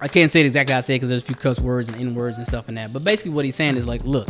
I 0.00 0.08
can't 0.08 0.30
say 0.30 0.40
it 0.40 0.46
exactly 0.46 0.72
how 0.72 0.78
I 0.78 0.80
say 0.80 0.94
because 0.94 1.08
there's 1.10 1.22
a 1.22 1.26
few 1.26 1.34
cuss 1.34 1.60
words 1.60 1.88
and 1.88 2.00
n 2.00 2.14
words 2.14 2.38
and 2.38 2.46
stuff 2.46 2.68
in 2.68 2.74
that. 2.76 2.92
But 2.92 3.04
basically, 3.04 3.32
what 3.32 3.44
he's 3.44 3.56
saying 3.56 3.76
is 3.76 3.86
like, 3.86 4.04
look, 4.04 4.28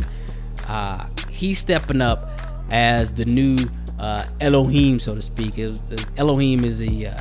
uh, 0.69 1.07
he's 1.31 1.59
stepping 1.59 2.01
up 2.01 2.29
as 2.71 3.13
the 3.13 3.25
new 3.25 3.67
uh, 4.01 4.25
Elohim, 4.41 4.99
so 4.99 5.15
to 5.15 5.23
speak. 5.23 5.59
It, 5.59 5.73
Elohim 6.17 6.65
is 6.65 6.83
a 6.83 7.07
uh, 7.07 7.21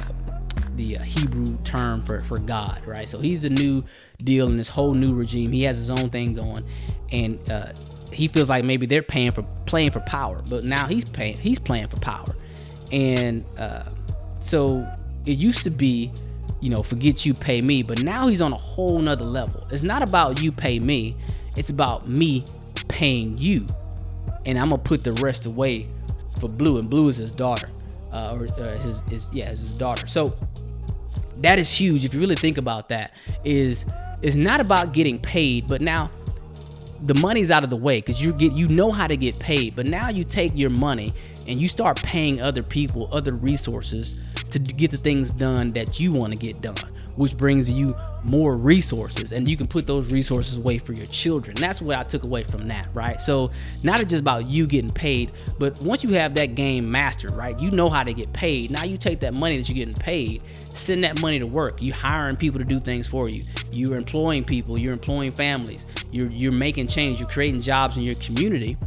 the 0.75 0.97
Hebrew 0.97 1.57
term 1.63 2.01
for, 2.01 2.19
for 2.21 2.37
God, 2.39 2.81
right? 2.85 3.07
So 3.07 3.19
he's 3.19 3.43
the 3.43 3.49
new 3.49 3.83
deal 4.23 4.47
in 4.47 4.57
this 4.57 4.69
whole 4.69 4.93
new 4.93 5.13
regime. 5.13 5.51
He 5.51 5.63
has 5.63 5.77
his 5.77 5.89
own 5.89 6.09
thing 6.09 6.33
going, 6.33 6.63
and 7.11 7.39
uh, 7.49 7.73
he 8.11 8.27
feels 8.27 8.49
like 8.49 8.63
maybe 8.65 8.85
they're 8.85 9.03
paying 9.03 9.31
for 9.31 9.43
playing 9.65 9.91
for 9.91 9.99
power, 10.01 10.41
but 10.49 10.63
now 10.63 10.87
he's 10.87 11.05
paying 11.05 11.37
he's 11.37 11.59
playing 11.59 11.87
for 11.87 11.99
power, 11.99 12.35
and 12.91 13.45
uh, 13.57 13.83
so 14.39 14.87
it 15.25 15.37
used 15.37 15.63
to 15.63 15.69
be, 15.69 16.11
you 16.61 16.69
know, 16.69 16.83
forget 16.83 17.25
you 17.25 17.33
pay 17.33 17.61
me, 17.61 17.83
but 17.83 18.03
now 18.03 18.27
he's 18.27 18.41
on 18.41 18.53
a 18.53 18.57
whole 18.57 18.99
nother 18.99 19.25
level. 19.25 19.65
It's 19.71 19.83
not 19.83 20.01
about 20.01 20.41
you 20.41 20.51
pay 20.51 20.79
me, 20.79 21.15
it's 21.57 21.69
about 21.69 22.07
me 22.07 22.43
paying 22.87 23.37
you, 23.37 23.65
and 24.45 24.57
I'm 24.59 24.69
gonna 24.69 24.81
put 24.81 25.03
the 25.03 25.13
rest 25.13 25.45
away 25.45 25.87
for 26.39 26.49
Blue, 26.49 26.77
and 26.79 26.89
Blue 26.89 27.07
is 27.09 27.17
his 27.17 27.31
daughter, 27.31 27.69
uh, 28.11 28.35
or 28.35 28.47
uh, 28.61 28.77
his, 28.77 29.01
his 29.09 29.29
yeah, 29.33 29.49
his 29.49 29.77
daughter. 29.77 30.07
So 30.07 30.35
that 31.43 31.59
is 31.59 31.71
huge 31.71 32.03
if 32.03 32.13
you 32.13 32.19
really 32.19 32.35
think 32.35 32.57
about 32.57 32.89
that 32.89 33.13
is 33.43 33.85
is 34.21 34.35
not 34.35 34.59
about 34.59 34.93
getting 34.93 35.19
paid 35.19 35.67
but 35.67 35.81
now 35.81 36.09
the 37.03 37.13
money's 37.15 37.51
out 37.51 37.63
of 37.63 37.69
the 37.69 37.77
way 37.77 37.99
because 37.99 38.23
you 38.23 38.33
get 38.33 38.53
you 38.53 38.67
know 38.67 38.91
how 38.91 39.05
to 39.05 39.17
get 39.17 39.37
paid 39.39 39.75
but 39.75 39.85
now 39.85 40.09
you 40.09 40.23
take 40.23 40.51
your 40.55 40.69
money 40.69 41.13
and 41.47 41.59
you 41.61 41.67
start 41.67 42.01
paying 42.01 42.41
other 42.41 42.63
people 42.63 43.09
other 43.11 43.33
resources 43.33 44.33
to 44.49 44.59
get 44.59 44.89
the 44.89 44.97
things 44.97 45.29
done 45.31 45.71
that 45.73 45.99
you 45.99 46.13
want 46.13 46.31
to 46.31 46.37
get 46.37 46.61
done 46.61 46.75
which 47.15 47.37
brings 47.37 47.69
you 47.69 47.95
more 48.23 48.55
resources 48.55 49.31
and 49.31 49.47
you 49.47 49.57
can 49.57 49.67
put 49.67 49.85
those 49.85 50.11
resources 50.11 50.57
away 50.57 50.77
for 50.77 50.93
your 50.93 51.05
children. 51.07 51.55
That's 51.59 51.81
what 51.81 51.97
I 51.97 52.03
took 52.03 52.23
away 52.23 52.43
from 52.43 52.67
that, 52.69 52.87
right? 52.93 53.19
So, 53.19 53.51
not 53.83 53.99
just 53.99 54.21
about 54.21 54.47
you 54.47 54.65
getting 54.67 54.89
paid, 54.89 55.31
but 55.59 55.79
once 55.81 56.03
you 56.03 56.13
have 56.13 56.35
that 56.35 56.55
game 56.55 56.89
mastered, 56.89 57.31
right? 57.31 57.57
You 57.59 57.71
know 57.71 57.89
how 57.89 58.03
to 58.03 58.13
get 58.13 58.31
paid. 58.33 58.71
Now 58.71 58.83
you 58.83 58.97
take 58.97 59.19
that 59.21 59.33
money 59.33 59.57
that 59.57 59.67
you're 59.67 59.75
getting 59.75 59.93
paid, 60.01 60.41
send 60.55 61.03
that 61.03 61.21
money 61.21 61.39
to 61.39 61.47
work. 61.47 61.81
You 61.81 61.93
hiring 61.93 62.37
people 62.37 62.59
to 62.59 62.65
do 62.65 62.79
things 62.79 63.07
for 63.07 63.29
you. 63.29 63.43
You're 63.71 63.97
employing 63.97 64.43
people, 64.43 64.79
you're 64.79 64.93
employing 64.93 65.31
families. 65.31 65.85
You're 66.11 66.29
you're 66.29 66.51
making 66.51 66.87
change, 66.87 67.19
you're 67.19 67.29
creating 67.29 67.61
jobs 67.61 67.97
in 67.97 68.03
your 68.03 68.15
community 68.15 68.77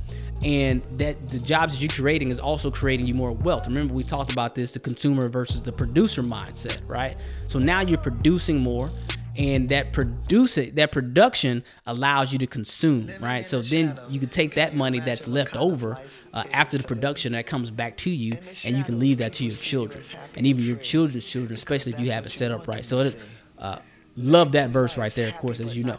and 0.45 0.83
that 0.99 1.29
the 1.29 1.39
jobs 1.39 1.75
that 1.75 1.81
you're 1.81 1.91
creating 1.91 2.31
is 2.31 2.39
also 2.39 2.71
creating 2.71 3.07
you 3.07 3.15
more 3.15 3.33
wealth. 3.33 3.67
Remember, 3.67 3.95
we 3.95 4.03
talked 4.03 4.31
about 4.31 4.55
this 4.55 4.73
the 4.73 4.79
consumer 4.79 5.29
versus 5.29 5.63
the 5.63 5.73
producer 5.73 6.23
mindset, 6.23 6.79
right? 6.87 7.17
So 7.47 7.59
now 7.59 7.81
you're 7.81 7.99
producing 7.99 8.59
more, 8.59 8.89
and 9.37 9.69
that 9.69 9.93
producing 9.93 10.75
that 10.75 10.93
production 10.93 11.65
allows 11.87 12.33
you 12.33 12.39
to 12.39 12.47
consume, 12.47 13.11
right? 13.21 13.45
So 13.45 13.63
then 13.63 13.99
you 14.09 14.21
can 14.21 14.29
take 14.29 14.55
that 14.55 14.75
money 14.77 15.01
that's 15.01 15.29
left 15.29 15.57
over 15.57 15.99
uh, 16.33 16.45
after 16.53 16.77
the 16.79 16.85
production 16.85 17.33
that 17.33 17.47
comes 17.47 17.71
back 17.71 17.97
to 17.99 18.11
you, 18.11 18.39
and 18.65 18.77
you 18.77 18.85
can 18.85 18.99
leave 18.99 19.19
that 19.19 19.33
to 19.35 19.45
your 19.45 19.57
children 19.57 20.05
and 20.37 20.47
even 20.47 20.65
your 20.65 20.77
children's 20.77 21.25
children, 21.25 21.55
especially 21.55 21.93
if 21.93 22.01
you 22.01 22.11
have 22.11 22.27
it 22.27 22.33
set 22.33 22.51
up 22.51 22.69
right. 22.69 22.85
So, 22.85 23.01
it, 23.01 23.23
uh, 23.59 23.79
love 24.17 24.53
that 24.53 24.71
verse 24.71 24.97
right 24.97 25.15
there, 25.15 25.29
of 25.29 25.37
course, 25.39 25.61
as 25.61 25.77
you 25.77 25.85
know. 25.85 25.99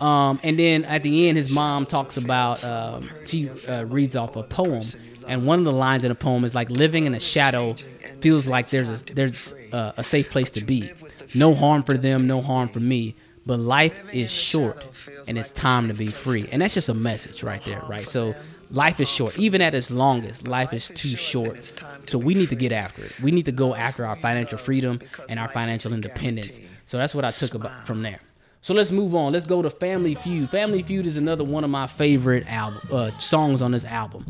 Um, 0.00 0.38
and 0.42 0.58
then 0.58 0.84
at 0.84 1.02
the 1.02 1.28
end, 1.28 1.38
his 1.38 1.50
mom 1.50 1.86
talks 1.86 2.16
about, 2.16 2.62
um, 2.62 3.10
she 3.24 3.50
uh, 3.66 3.84
reads 3.84 4.16
off 4.16 4.36
a 4.36 4.42
poem. 4.42 4.86
And 5.26 5.44
one 5.44 5.58
of 5.58 5.64
the 5.64 5.72
lines 5.72 6.04
in 6.04 6.08
the 6.08 6.14
poem 6.14 6.44
is 6.44 6.54
like, 6.54 6.70
living 6.70 7.04
in 7.04 7.14
a 7.14 7.20
shadow 7.20 7.76
feels 8.20 8.46
like 8.46 8.70
there's 8.70 8.88
a, 8.88 9.04
there's 9.12 9.52
a, 9.72 9.94
a 9.98 10.04
safe 10.04 10.30
place 10.30 10.50
to 10.52 10.60
be. 10.60 10.90
No 11.34 11.54
harm 11.54 11.82
for 11.82 11.96
them, 11.96 12.26
no 12.26 12.40
harm 12.40 12.68
for 12.68 12.80
me. 12.80 13.14
But 13.44 13.58
life 13.60 13.98
is 14.12 14.30
short 14.30 14.84
and 15.26 15.38
it's 15.38 15.50
time 15.52 15.88
to 15.88 15.94
be 15.94 16.10
free. 16.10 16.48
And 16.52 16.62
that's 16.62 16.74
just 16.74 16.88
a 16.88 16.94
message 16.94 17.42
right 17.42 17.64
there, 17.64 17.82
right? 17.88 18.06
So 18.06 18.34
life 18.70 19.00
is 19.00 19.08
short. 19.08 19.38
Even 19.38 19.62
at 19.62 19.74
its 19.74 19.90
longest, 19.90 20.46
life 20.46 20.72
is 20.72 20.88
too 20.88 21.16
short. 21.16 21.72
So 22.06 22.18
we 22.18 22.34
need 22.34 22.50
to 22.50 22.56
get 22.56 22.72
after 22.72 23.04
it. 23.04 23.12
We 23.20 23.30
need 23.30 23.46
to 23.46 23.52
go 23.52 23.74
after 23.74 24.06
our 24.06 24.16
financial 24.16 24.58
freedom 24.58 25.00
and 25.28 25.38
our 25.38 25.48
financial 25.48 25.92
independence. 25.92 26.60
So 26.84 26.98
that's 26.98 27.14
what 27.14 27.24
I 27.24 27.30
took 27.30 27.54
about 27.54 27.86
from 27.86 28.02
there. 28.02 28.20
So 28.60 28.74
let's 28.74 28.90
move 28.90 29.14
on. 29.14 29.32
Let's 29.32 29.46
go 29.46 29.62
to 29.62 29.70
Family 29.70 30.14
Feud. 30.14 30.50
Family 30.50 30.82
Feud 30.82 31.06
is 31.06 31.16
another 31.16 31.44
one 31.44 31.64
of 31.64 31.70
my 31.70 31.86
favorite 31.86 32.46
album 32.48 32.80
uh, 32.90 33.16
songs 33.18 33.62
on 33.62 33.72
this 33.72 33.84
album 33.84 34.26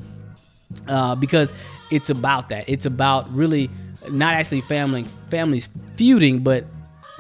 uh, 0.87 1.15
because 1.15 1.53
it's 1.91 2.11
about 2.11 2.51
that. 2.51 2.69
It's 2.69 2.87
about 2.87 3.31
really 3.33 3.71
not 4.11 4.35
actually 4.35 4.61
family 4.63 5.05
families 5.31 5.69
feuding, 5.97 6.41
but 6.41 6.65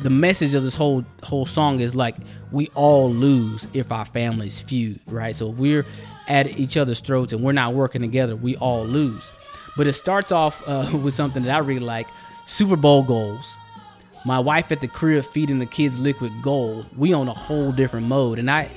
the 0.00 0.10
message 0.10 0.54
of 0.54 0.62
this 0.62 0.76
whole 0.76 1.04
whole 1.24 1.46
song 1.46 1.80
is 1.80 1.94
like 1.94 2.14
we 2.52 2.68
all 2.74 3.10
lose 3.10 3.66
if 3.74 3.90
our 3.90 4.04
families 4.04 4.60
feud, 4.60 5.00
right? 5.06 5.34
So 5.34 5.50
if 5.50 5.56
we're 5.56 5.86
at 6.28 6.58
each 6.58 6.76
other's 6.76 7.00
throats 7.00 7.32
and 7.32 7.42
we're 7.42 7.52
not 7.52 7.74
working 7.74 8.02
together, 8.02 8.36
we 8.36 8.56
all 8.56 8.84
lose. 8.84 9.32
But 9.76 9.86
it 9.86 9.94
starts 9.94 10.32
off 10.32 10.62
uh, 10.66 10.90
with 11.02 11.14
something 11.14 11.42
that 11.44 11.54
I 11.54 11.58
really 11.58 11.80
like: 11.80 12.06
Super 12.46 12.76
Bowl 12.76 13.02
goals, 13.02 13.56
my 14.28 14.38
wife 14.38 14.70
at 14.70 14.82
the 14.82 14.86
crib 14.86 15.24
feeding 15.24 15.58
the 15.58 15.66
kids 15.66 15.98
liquid 15.98 16.42
gold. 16.42 16.84
We 16.96 17.14
on 17.14 17.28
a 17.28 17.32
whole 17.32 17.72
different 17.72 18.06
mode, 18.06 18.38
and 18.38 18.50
I 18.50 18.70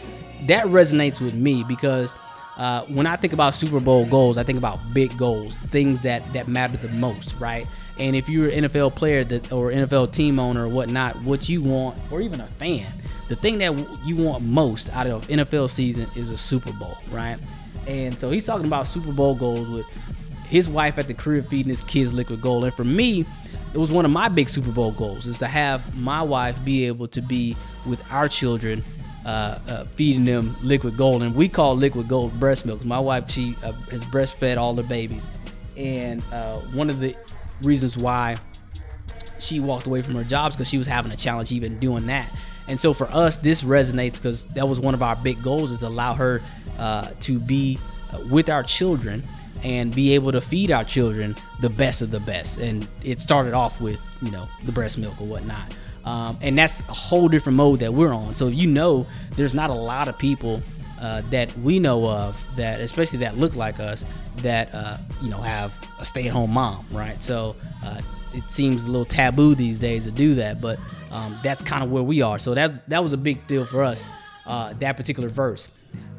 that 0.48 0.66
resonates 0.68 1.20
with 1.20 1.34
me 1.34 1.64
because 1.64 2.16
uh, 2.58 2.84
when 2.86 3.06
I 3.06 3.18
think 3.18 3.34
about 3.34 3.54
Super 3.54 3.82
Bowl 3.82 4.06
goals, 4.06 4.38
I 4.38 4.44
think 4.44 4.58
about 4.58 4.80
big 4.94 5.18
goals, 5.18 5.58
things 5.70 6.00
that 6.02 6.32
that 6.32 6.48
matter 6.48 6.78
the 6.78 6.88
most, 6.98 7.36
right? 7.38 7.68
And 8.00 8.16
if 8.16 8.30
you're 8.30 8.48
an 8.48 8.64
NFL 8.64 8.96
player 8.96 9.26
that 9.26 9.52
or 9.52 9.72
NFL 9.72 10.14
team 10.14 10.40
owner 10.40 10.66
or 10.66 10.70
whatnot, 10.70 11.22
what 11.24 11.50
you 11.50 11.62
want, 11.62 12.00
or 12.12 12.22
even 12.22 12.40
a 12.40 12.48
fan, 12.48 12.92
the 13.28 13.36
thing 13.36 13.58
that 13.58 13.74
you 14.06 14.16
want 14.16 14.44
most 14.44 14.90
out 14.92 15.08
of 15.08 15.28
NFL 15.28 15.70
season 15.70 16.08
is 16.16 16.30
a 16.30 16.38
Super 16.38 16.72
Bowl, 16.72 16.98
right? 17.12 17.38
And 17.88 18.18
so 18.18 18.30
he's 18.30 18.46
talking 18.46 18.68
about 18.68 18.88
Super 18.88 19.12
Bowl 19.12 19.36
goals 19.36 19.70
with 19.70 19.86
his 20.46 20.70
wife 20.70 20.98
at 20.98 21.08
the 21.08 21.14
crib 21.14 21.50
feeding 21.50 21.70
his 21.70 21.82
kids 21.82 22.14
liquid 22.14 22.42
gold. 22.42 22.64
And 22.64 22.74
for 22.74 22.86
me, 22.86 23.26
it 23.74 23.78
was 23.78 23.92
one 23.92 24.06
of 24.06 24.12
my 24.12 24.28
big 24.28 24.50
Super 24.50 24.72
Bowl 24.72 24.92
goals 24.92 25.28
is 25.28 25.38
to 25.38 25.48
have 25.48 25.96
my 25.96 26.22
wife 26.22 26.64
be 26.66 26.86
able 26.88 27.08
to 27.10 27.22
be 27.22 27.56
with 27.86 28.02
our 28.12 28.28
children, 28.28 28.84
uh, 29.26 29.60
uh, 29.68 29.86
feeding 29.86 30.26
them 30.26 30.56
liquid 30.62 30.98
gold. 30.98 31.24
And 31.24 31.34
we 31.34 31.48
call 31.48 31.76
liquid 31.76 32.08
gold 32.10 32.38
breast 32.38 32.66
milk. 32.66 32.84
My 32.84 33.00
wife, 33.00 33.30
she 33.30 33.56
uh, 33.64 33.72
has 33.92 34.06
breastfed 34.06 34.58
all 34.58 34.74
the 34.74 34.84
babies. 34.84 35.26
And 35.78 36.22
uh, 36.34 36.60
one 36.74 36.90
of 36.90 37.00
the 37.00 37.16
reasons 37.62 37.98
why 37.98 38.38
she 39.40 39.60
walked 39.60 39.88
away 39.88 40.02
from 40.02 40.16
her 40.16 40.24
jobs 40.24 40.56
because 40.56 40.70
she 40.70 40.78
was 40.78 40.88
having 40.88 41.12
a 41.12 41.16
challenge 41.16 41.52
even 41.52 41.80
doing 41.80 42.06
that. 42.08 42.30
And 42.68 42.80
so 42.80 42.94
for 42.94 43.10
us, 43.12 43.38
this 43.38 43.64
resonates 43.64 44.16
because 44.16 44.48
that 44.48 44.68
was 44.68 44.80
one 44.80 44.94
of 44.94 45.02
our 45.02 45.16
big 45.16 45.42
goals 45.42 45.72
is 45.72 45.80
to 45.80 45.88
allow 45.88 46.14
her 46.14 46.42
uh, 46.78 47.10
to 47.22 47.40
be 47.40 47.80
uh, 48.12 48.20
with 48.30 48.50
our 48.50 48.64
children 48.64 49.24
and 49.63 49.93
be 49.93 50.13
able 50.13 50.32
to 50.32 50.41
feed 50.41 50.71
our 50.71 50.84
children 50.84 51.36
the 51.62 51.69
best 51.69 52.02
of 52.02 52.12
the 52.12 52.19
best. 52.19 52.58
And 52.58 52.88
it 53.04 53.21
started 53.21 53.54
off 53.54 53.80
with, 53.80 54.02
you 54.21 54.32
know, 54.32 54.47
the 54.63 54.71
breast 54.71 54.97
milk 54.97 55.21
or 55.21 55.28
whatnot. 55.28 55.76
Um, 56.04 56.38
and 56.41 56.58
that's 56.58 56.82
a 56.89 56.93
whole 56.93 57.28
different 57.28 57.58
mode 57.58 57.80
that 57.80 57.93
we're 57.93 58.13
on. 58.13 58.34
So 58.34 58.47
you 58.47 58.67
know, 58.67 59.06
there's 59.36 59.54
not 59.54 59.69
a 59.69 59.74
lot 59.76 60.08
of 60.08 60.17
people 60.17 60.62
uh, 61.00 61.21
that 61.30 61.56
we 61.60 61.80
know 61.80 62.08
of 62.08 62.43
that, 62.56 62.80
especially 62.80 63.19
that 63.19 63.38
look 63.38 63.56
like 63.56 63.80
us, 63.80 64.06
that 64.38 64.74
uh, 64.74 64.97
you 65.21 65.30
know 65.30 65.41
have 65.41 65.74
a 66.00 66.06
stay-at-home 66.06 66.52
mom, 66.52 66.86
right? 66.91 67.19
So 67.21 67.56
uh, 67.84 68.02
it 68.34 68.50
seems 68.50 68.86
a 68.86 68.88
little 68.88 69.06
taboo 69.06 69.56
these 69.56 69.80
days 69.80 70.06
to 70.06 70.12
do 70.12 70.36
that, 70.36 70.62
but 70.62 70.80
um, 71.12 71.39
that's 71.43 71.63
kind 71.63 71.84
of 71.84 71.91
where 71.91 72.04
we 72.04 72.21
are. 72.21 72.39
So 72.39 72.54
that 72.54 72.88
that 72.89 73.04
was 73.04 73.13
a 73.13 73.17
big 73.17 73.45
deal 73.47 73.65
for 73.65 73.84
us. 73.84 74.10
Uh, 74.45 74.74
that 74.80 74.97
particular 74.97 75.30
verse. 75.30 75.67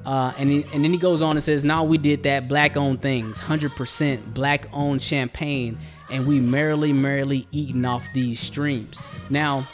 Uh, 0.04 0.32
and, 0.36 0.50
he, 0.50 0.66
and 0.72 0.84
then 0.84 0.92
he 0.92 0.98
goes 0.98 1.22
on 1.22 1.36
and 1.36 1.44
says, 1.44 1.64
Now 1.64 1.84
we 1.84 1.96
did 1.96 2.24
that 2.24 2.48
black 2.48 2.76
owned 2.76 3.00
things, 3.00 3.40
100% 3.40 4.34
black 4.34 4.66
owned 4.72 5.00
champagne, 5.00 5.78
and 6.10 6.26
we 6.26 6.40
merrily, 6.40 6.92
merrily 6.92 7.46
eating 7.52 7.84
off 7.84 8.04
these 8.12 8.40
streams. 8.40 9.00
Now, 9.30 9.68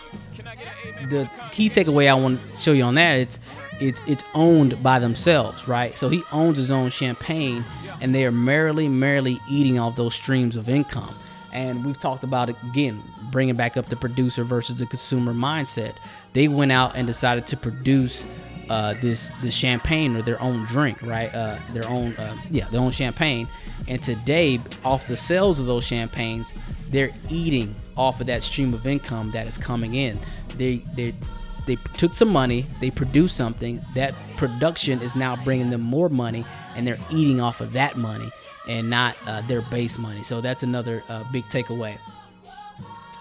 the 1.09 1.31
key 1.51 1.71
takeaway 1.71 2.09
I 2.09 2.15
want 2.15 2.41
to 2.51 2.57
show 2.57 2.73
you 2.73 2.85
on 2.85 2.95
that 2.97 3.19
it's 3.19 3.39
it's 3.81 4.03
it's 4.07 4.25
owned 4.35 4.83
by 4.83 4.99
themselves, 4.99 5.69
right? 5.69 5.97
So 5.97 6.09
he 6.09 6.23
owns 6.33 6.59
his 6.59 6.71
own 6.71 6.91
champagne, 6.91 7.65
and 8.01 8.15
they 8.15 8.25
are 8.25 8.33
merrily, 8.33 8.89
merrily 8.89 9.41
eating 9.49 9.79
off 9.79 9.97
those 9.97 10.15
streams 10.15 10.57
of 10.57 10.69
income. 10.69 11.15
And 11.53 11.85
we've 11.85 11.99
talked 11.99 12.25
about 12.25 12.51
again, 12.51 13.03
bringing 13.31 13.57
back 13.57 13.77
up 13.77 13.89
the 13.89 13.97
producer 13.97 14.45
versus 14.45 14.77
the 14.77 14.87
consumer 14.87 15.33
mindset. 15.33 15.95
They 16.33 16.49
went 16.49 16.73
out 16.73 16.97
and 16.97 17.07
decided 17.07 17.47
to 17.49 17.57
produce 17.57 18.27
uh, 18.71 18.95
this 19.01 19.31
this 19.43 19.55
champagne 19.55 20.17
or 20.17 20.23
their 20.23 20.41
own 20.43 20.65
drink, 20.67 21.03
right? 21.03 21.35
Uh, 21.35 21.59
their 21.73 21.89
own, 21.89 22.15
uh, 22.17 22.37
yeah, 22.51 22.69
their 22.69 22.81
own 22.81 22.91
champagne. 22.91 23.49
And 23.87 24.03
today, 24.03 24.61
off 24.85 25.07
the 25.07 25.17
sales 25.17 25.59
of 25.59 25.67
those 25.67 25.85
champagnes, 25.85 26.53
they're 26.89 27.11
eating 27.29 27.75
off 27.97 28.21
of 28.21 28.27
that 28.27 28.43
stream 28.43 28.75
of 28.75 28.87
income 28.87 29.31
that 29.33 29.47
is 29.47 29.59
coming 29.59 29.95
in. 29.95 30.19
They 30.57 30.77
they 30.95 31.15
they 31.67 31.77
took 31.97 32.15
some 32.15 32.31
money, 32.31 32.65
they 32.81 32.91
produced 32.91 33.37
something. 33.37 33.81
That 33.95 34.15
production 34.37 35.03
is 35.03 35.15
now 35.15 35.37
bringing 35.37 35.71
them 35.71 35.83
more 35.83 36.09
money, 36.09 36.45
and 36.75 36.87
they're 36.87 36.99
eating 37.11 37.41
off 37.41 37.61
of 37.61 37.73
that 37.73 37.97
money 37.97 38.31
and 38.69 38.91
not 38.91 39.17
uh, 39.27 39.43
their 39.43 39.63
base 39.63 39.99
money. 39.99 40.23
So 40.23 40.41
that's 40.41 40.63
another 40.63 41.03
uh, 41.09 41.25
big 41.33 41.45
takeaway. 41.47 41.99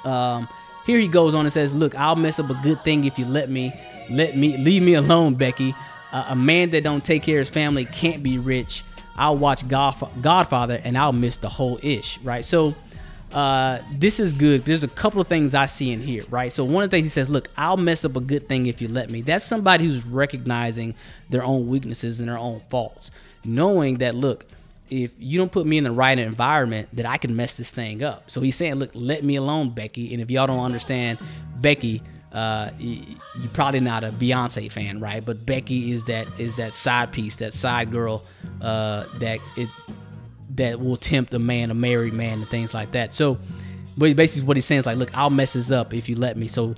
Um, 0.03 0.47
here 0.85 0.99
he 0.99 1.07
goes 1.07 1.35
on 1.35 1.45
and 1.45 1.51
says, 1.51 1.75
"Look, 1.75 1.95
I'll 1.95 2.15
mess 2.15 2.39
up 2.39 2.49
a 2.49 2.53
good 2.63 2.83
thing 2.83 3.03
if 3.03 3.19
you 3.19 3.25
let 3.25 3.49
me. 3.49 3.73
Let 4.09 4.37
me 4.37 4.57
leave 4.57 4.81
me 4.81 4.93
alone, 4.93 5.35
Becky. 5.35 5.75
Uh, 6.11 6.25
a 6.29 6.35
man 6.35 6.69
that 6.71 6.83
don't 6.83 7.03
take 7.03 7.23
care 7.23 7.37
of 7.37 7.47
his 7.47 7.49
family 7.49 7.85
can't 7.85 8.23
be 8.23 8.37
rich. 8.37 8.83
I'll 9.15 9.37
watch 9.37 9.67
Godfather 9.67 10.79
and 10.83 10.97
I'll 10.97 11.13
miss 11.13 11.37
the 11.37 11.49
whole 11.49 11.79
ish, 11.81 12.19
right? 12.19 12.43
So." 12.43 12.75
Uh, 13.33 13.81
this 13.91 14.21
is 14.21 14.31
good. 14.31 14.63
There's 14.63 14.85
a 14.85 14.87
couple 14.87 15.19
of 15.19 15.27
things 15.27 15.53
I 15.53 15.65
see 15.65 15.91
in 15.91 15.99
here, 15.99 16.23
right? 16.29 16.49
So 16.49 16.63
one 16.63 16.85
of 16.85 16.89
the 16.89 16.95
things 16.95 17.07
he 17.07 17.09
says, 17.09 17.29
"Look, 17.29 17.49
I'll 17.57 17.75
mess 17.75 18.05
up 18.05 18.15
a 18.15 18.21
good 18.21 18.47
thing 18.47 18.67
if 18.67 18.81
you 18.81 18.87
let 18.87 19.09
me." 19.09 19.21
That's 19.21 19.43
somebody 19.43 19.83
who's 19.85 20.05
recognizing 20.05 20.95
their 21.29 21.43
own 21.43 21.67
weaknesses 21.67 22.21
and 22.21 22.29
their 22.29 22.37
own 22.37 22.61
faults, 22.69 23.11
knowing 23.43 23.97
that, 23.97 24.15
look, 24.15 24.45
if 24.89 25.11
you 25.19 25.37
don't 25.37 25.51
put 25.51 25.65
me 25.65 25.77
in 25.77 25.83
the 25.83 25.91
right 25.91 26.17
environment, 26.17 26.87
that 26.93 27.05
I 27.05 27.17
can 27.17 27.35
mess 27.35 27.55
this 27.55 27.69
thing 27.69 28.01
up. 28.01 28.31
So 28.31 28.39
he's 28.39 28.55
saying, 28.55 28.75
look, 28.75 28.91
let 28.93 29.25
me 29.25 29.35
alone, 29.35 29.71
Becky. 29.71 30.13
And 30.13 30.21
if 30.21 30.31
y'all 30.31 30.47
don't 30.47 30.63
understand 30.63 31.19
Becky, 31.57 32.01
uh, 32.31 32.71
you're 32.79 33.49
probably 33.53 33.79
not 33.79 34.03
a 34.03 34.09
Beyonce 34.09 34.71
fan, 34.71 34.99
right? 34.99 35.25
But 35.25 35.45
Becky 35.45 35.91
is 35.91 36.05
that 36.05 36.27
is 36.39 36.57
that 36.57 36.73
side 36.73 37.11
piece, 37.11 37.37
that 37.37 37.53
side 37.53 37.91
girl 37.91 38.23
uh, 38.61 39.05
that 39.15 39.39
it 39.55 39.69
that 40.55 40.79
will 40.79 40.97
tempt 40.97 41.33
a 41.33 41.39
man, 41.39 41.71
a 41.71 41.73
married 41.73 42.13
man, 42.13 42.39
and 42.39 42.49
things 42.49 42.73
like 42.73 42.91
that. 42.91 43.13
So, 43.13 43.37
but 43.97 44.15
basically 44.15 44.47
what 44.47 44.57
he's 44.57 44.65
saying 44.65 44.79
is 44.79 44.85
like, 44.85 44.97
look, 44.97 45.15
I'll 45.17 45.29
mess 45.29 45.53
this 45.53 45.71
up 45.71 45.93
if 45.93 46.09
you 46.09 46.15
let 46.15 46.35
me. 46.37 46.47
So 46.47 46.75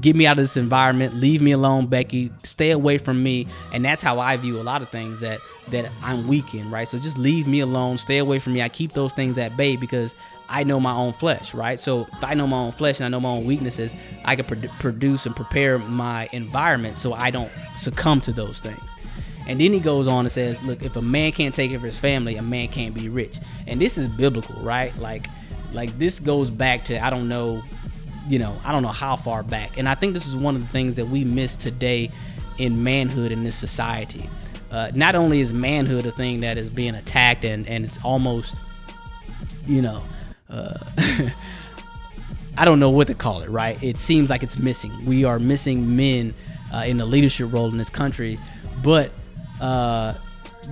get 0.00 0.14
me 0.14 0.26
out 0.26 0.38
of 0.38 0.44
this 0.44 0.56
environment 0.56 1.14
leave 1.14 1.42
me 1.42 1.52
alone 1.52 1.86
becky 1.86 2.30
stay 2.44 2.70
away 2.70 2.98
from 2.98 3.22
me 3.22 3.46
and 3.72 3.84
that's 3.84 4.02
how 4.02 4.20
i 4.20 4.36
view 4.36 4.60
a 4.60 4.62
lot 4.62 4.82
of 4.82 4.88
things 4.88 5.20
that 5.20 5.40
that 5.68 5.90
i'm 6.02 6.28
weak 6.28 6.54
in 6.54 6.70
right 6.70 6.86
so 6.86 6.98
just 6.98 7.18
leave 7.18 7.46
me 7.46 7.60
alone 7.60 7.98
stay 7.98 8.18
away 8.18 8.38
from 8.38 8.52
me 8.52 8.62
i 8.62 8.68
keep 8.68 8.92
those 8.92 9.12
things 9.14 9.36
at 9.36 9.56
bay 9.56 9.76
because 9.76 10.14
i 10.50 10.64
know 10.64 10.78
my 10.78 10.92
own 10.92 11.12
flesh 11.12 11.54
right 11.54 11.80
so 11.80 12.06
if 12.12 12.24
i 12.24 12.34
know 12.34 12.46
my 12.46 12.56
own 12.56 12.72
flesh 12.72 13.00
and 13.00 13.06
i 13.06 13.08
know 13.08 13.20
my 13.20 13.28
own 13.28 13.44
weaknesses 13.44 13.94
i 14.24 14.36
can 14.36 14.44
pro- 14.44 14.70
produce 14.78 15.26
and 15.26 15.34
prepare 15.34 15.78
my 15.78 16.28
environment 16.32 16.98
so 16.98 17.12
i 17.14 17.30
don't 17.30 17.50
succumb 17.76 18.20
to 18.20 18.32
those 18.32 18.60
things 18.60 18.84
and 19.46 19.60
then 19.60 19.72
he 19.72 19.80
goes 19.80 20.06
on 20.06 20.24
and 20.24 20.32
says 20.32 20.62
look 20.62 20.82
if 20.82 20.96
a 20.96 21.02
man 21.02 21.32
can't 21.32 21.54
take 21.54 21.70
care 21.70 21.78
of 21.78 21.82
his 21.82 21.98
family 21.98 22.36
a 22.36 22.42
man 22.42 22.68
can't 22.68 22.94
be 22.94 23.08
rich 23.08 23.38
and 23.66 23.80
this 23.80 23.96
is 23.96 24.08
biblical 24.08 24.60
right 24.60 24.96
like 24.98 25.26
like 25.72 25.96
this 25.98 26.20
goes 26.20 26.50
back 26.50 26.84
to 26.84 27.02
i 27.04 27.08
don't 27.08 27.28
know 27.28 27.62
you 28.30 28.38
know, 28.38 28.56
I 28.64 28.72
don't 28.72 28.82
know 28.82 28.88
how 28.88 29.16
far 29.16 29.42
back. 29.42 29.76
And 29.76 29.88
I 29.88 29.94
think 29.94 30.14
this 30.14 30.26
is 30.26 30.36
one 30.36 30.54
of 30.54 30.62
the 30.62 30.68
things 30.68 30.96
that 30.96 31.06
we 31.06 31.24
miss 31.24 31.56
today 31.56 32.10
in 32.58 32.82
manhood 32.82 33.32
in 33.32 33.44
this 33.44 33.56
society. 33.56 34.30
Uh, 34.70 34.90
not 34.94 35.16
only 35.16 35.40
is 35.40 35.52
manhood 35.52 36.06
a 36.06 36.12
thing 36.12 36.40
that 36.40 36.56
is 36.56 36.70
being 36.70 36.94
attacked 36.94 37.44
and, 37.44 37.66
and 37.68 37.84
it's 37.84 37.98
almost, 38.04 38.60
you 39.66 39.82
know, 39.82 40.04
uh, 40.50 40.78
I 42.58 42.64
don't 42.64 42.80
know 42.80 42.90
what 42.90 43.06
to 43.06 43.14
call 43.14 43.42
it, 43.42 43.48
right? 43.48 43.82
It 43.82 43.98
seems 43.98 44.28
like 44.28 44.42
it's 44.42 44.58
missing. 44.58 45.04
We 45.06 45.24
are 45.24 45.38
missing 45.38 45.96
men 45.96 46.34
uh, 46.72 46.84
in 46.86 46.98
the 46.98 47.06
leadership 47.06 47.52
role 47.52 47.70
in 47.70 47.78
this 47.78 47.90
country. 47.90 48.38
But 48.82 49.12
uh, 49.60 50.14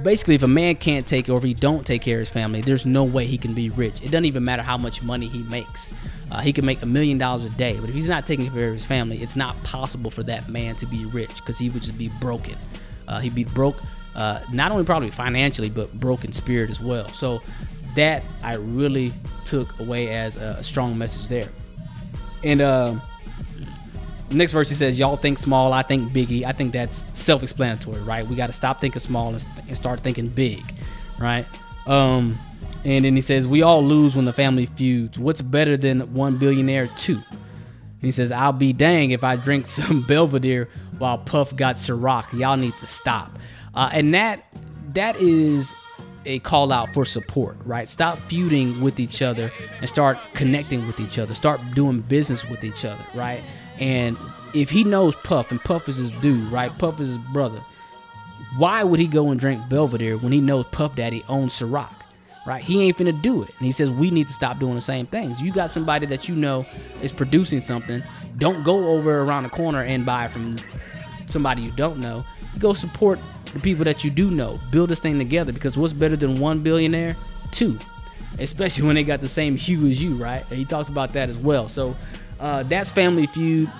basically, 0.02 0.34
if 0.34 0.42
a 0.42 0.48
man 0.48 0.76
can't 0.76 1.06
take 1.06 1.28
or 1.28 1.38
if 1.38 1.44
he 1.44 1.54
don't 1.54 1.86
take 1.86 2.02
care 2.02 2.16
of 2.16 2.20
his 2.20 2.30
family, 2.30 2.60
there's 2.60 2.86
no 2.86 3.04
way 3.04 3.26
he 3.26 3.38
can 3.38 3.54
be 3.54 3.70
rich. 3.70 4.02
It 4.02 4.10
doesn't 4.10 4.24
even 4.24 4.44
matter 4.44 4.62
how 4.62 4.76
much 4.76 5.02
money 5.02 5.28
he 5.28 5.42
makes. 5.44 5.92
Uh, 6.30 6.40
he 6.40 6.52
can 6.52 6.66
make 6.66 6.82
a 6.82 6.86
million 6.86 7.18
dollars 7.18 7.44
a 7.44 7.50
day, 7.50 7.78
but 7.80 7.88
if 7.88 7.94
he's 7.94 8.08
not 8.08 8.26
taking 8.26 8.50
care 8.50 8.68
of 8.68 8.74
his 8.74 8.84
family, 8.84 9.22
it's 9.22 9.36
not 9.36 9.62
possible 9.64 10.10
for 10.10 10.22
that 10.24 10.48
man 10.48 10.74
to 10.76 10.86
be 10.86 11.06
rich 11.06 11.34
because 11.36 11.58
he 11.58 11.70
would 11.70 11.82
just 11.82 11.96
be 11.96 12.08
broken. 12.20 12.56
Uh, 13.06 13.20
he'd 13.20 13.34
be 13.34 13.44
broke, 13.44 13.80
uh, 14.14 14.40
not 14.52 14.70
only 14.70 14.84
probably 14.84 15.10
financially, 15.10 15.70
but 15.70 15.92
broken 15.98 16.32
spirit 16.32 16.68
as 16.68 16.80
well. 16.80 17.08
So 17.08 17.40
that 17.98 18.22
I 18.42 18.56
really 18.56 19.12
took 19.44 19.78
away 19.80 20.14
as 20.14 20.36
a 20.36 20.62
strong 20.62 20.96
message 20.96 21.28
there. 21.28 21.48
And 22.44 22.60
uh, 22.60 22.96
next 24.30 24.52
verse 24.52 24.68
he 24.68 24.74
says, 24.74 24.98
"Y'all 24.98 25.16
think 25.16 25.38
small, 25.38 25.72
I 25.72 25.82
think 25.82 26.12
biggie." 26.12 26.44
I 26.44 26.52
think 26.52 26.72
that's 26.72 27.06
self-explanatory, 27.14 28.00
right? 28.02 28.26
We 28.26 28.36
got 28.36 28.48
to 28.48 28.52
stop 28.52 28.80
thinking 28.80 29.00
small 29.00 29.34
and, 29.34 29.46
and, 29.66 29.76
start 29.76 30.00
thinking 30.00 30.28
big, 30.28 30.62
right? 31.18 31.46
Um, 31.86 32.38
and 32.84 33.04
then 33.04 33.14
he 33.14 33.20
says, 33.20 33.46
We 33.46 33.62
all 33.62 33.84
lose 33.84 34.14
when 34.14 34.24
the 34.24 34.32
family 34.32 34.66
feuds. 34.66 35.18
What's 35.18 35.42
better 35.42 35.76
than 35.76 36.12
one 36.14 36.38
billionaire? 36.38 36.86
Two. 36.88 37.22
he 38.00 38.10
says, 38.10 38.30
I'll 38.30 38.52
be 38.52 38.72
dang 38.72 39.10
if 39.10 39.24
I 39.24 39.36
drink 39.36 39.66
some 39.78 40.02
Belvedere 40.02 40.68
while 40.98 41.18
Puff 41.18 41.54
got 41.56 41.76
Ciroc. 41.76 42.38
Y'all 42.38 42.56
need 42.56 42.76
to 42.78 42.86
stop. 42.86 43.38
Uh, 43.74 43.90
and 43.92 44.14
that 44.14 44.44
that 44.94 45.16
is 45.16 45.74
a 46.24 46.38
call 46.40 46.72
out 46.72 46.92
for 46.94 47.04
support, 47.04 47.56
right? 47.64 47.88
Stop 47.88 48.18
feuding 48.28 48.80
with 48.80 49.00
each 49.00 49.22
other 49.22 49.52
and 49.80 49.88
start 49.88 50.18
connecting 50.34 50.86
with 50.86 51.00
each 51.00 51.18
other. 51.18 51.34
Start 51.34 51.60
doing 51.74 52.00
business 52.00 52.44
with 52.48 52.64
each 52.64 52.84
other, 52.84 53.04
right? 53.14 53.42
And 53.78 54.16
if 54.54 54.70
he 54.70 54.84
knows 54.84 55.14
Puff 55.16 55.50
and 55.50 55.60
Puff 55.60 55.88
is 55.88 55.96
his 55.96 56.10
dude, 56.12 56.50
right? 56.52 56.76
Puff 56.78 57.00
is 57.00 57.08
his 57.08 57.18
brother. 57.32 57.62
Why 58.56 58.82
would 58.82 58.98
he 58.98 59.06
go 59.06 59.30
and 59.30 59.38
drink 59.38 59.68
Belvedere 59.68 60.16
when 60.16 60.32
he 60.32 60.40
knows 60.40 60.64
Puff 60.72 60.96
Daddy 60.96 61.24
owns 61.28 61.54
Ciroc? 61.54 61.92
right? 62.48 62.64
He 62.64 62.82
ain't 62.82 62.96
finna 62.96 63.20
do 63.20 63.42
it. 63.42 63.50
And 63.58 63.66
he 63.66 63.72
says 63.72 63.90
we 63.90 64.10
need 64.10 64.26
to 64.28 64.32
stop 64.32 64.58
doing 64.58 64.74
the 64.74 64.80
same 64.80 65.04
things. 65.06 65.40
You 65.40 65.52
got 65.52 65.70
somebody 65.70 66.06
that 66.06 66.30
you 66.30 66.34
know 66.34 66.64
is 67.02 67.12
producing 67.12 67.60
something. 67.60 68.02
Don't 68.38 68.64
go 68.64 68.88
over 68.88 69.20
around 69.20 69.42
the 69.42 69.50
corner 69.50 69.82
and 69.82 70.06
buy 70.06 70.28
from 70.28 70.56
somebody 71.26 71.60
you 71.60 71.70
don't 71.72 71.98
know. 71.98 72.24
Go 72.58 72.72
support 72.72 73.18
the 73.52 73.60
people 73.60 73.84
that 73.84 74.04
you 74.04 74.10
do 74.10 74.30
know. 74.30 74.60
Build 74.70 74.90
this 74.90 75.00
thing 75.00 75.18
together 75.18 75.52
because 75.52 75.78
what's 75.78 75.92
better 75.92 76.16
than 76.16 76.36
one 76.36 76.60
billionaire? 76.60 77.16
Two. 77.50 77.78
Especially 78.38 78.86
when 78.86 78.94
they 78.94 79.04
got 79.04 79.20
the 79.20 79.28
same 79.28 79.56
hue 79.56 79.86
as 79.88 80.02
you, 80.02 80.14
right? 80.14 80.44
And 80.50 80.58
he 80.58 80.64
talks 80.64 80.88
about 80.88 81.12
that 81.14 81.28
as 81.28 81.38
well. 81.38 81.68
So 81.68 81.94
uh, 82.40 82.62
that's 82.64 82.90
Family 82.90 83.26
Feud. 83.26 83.70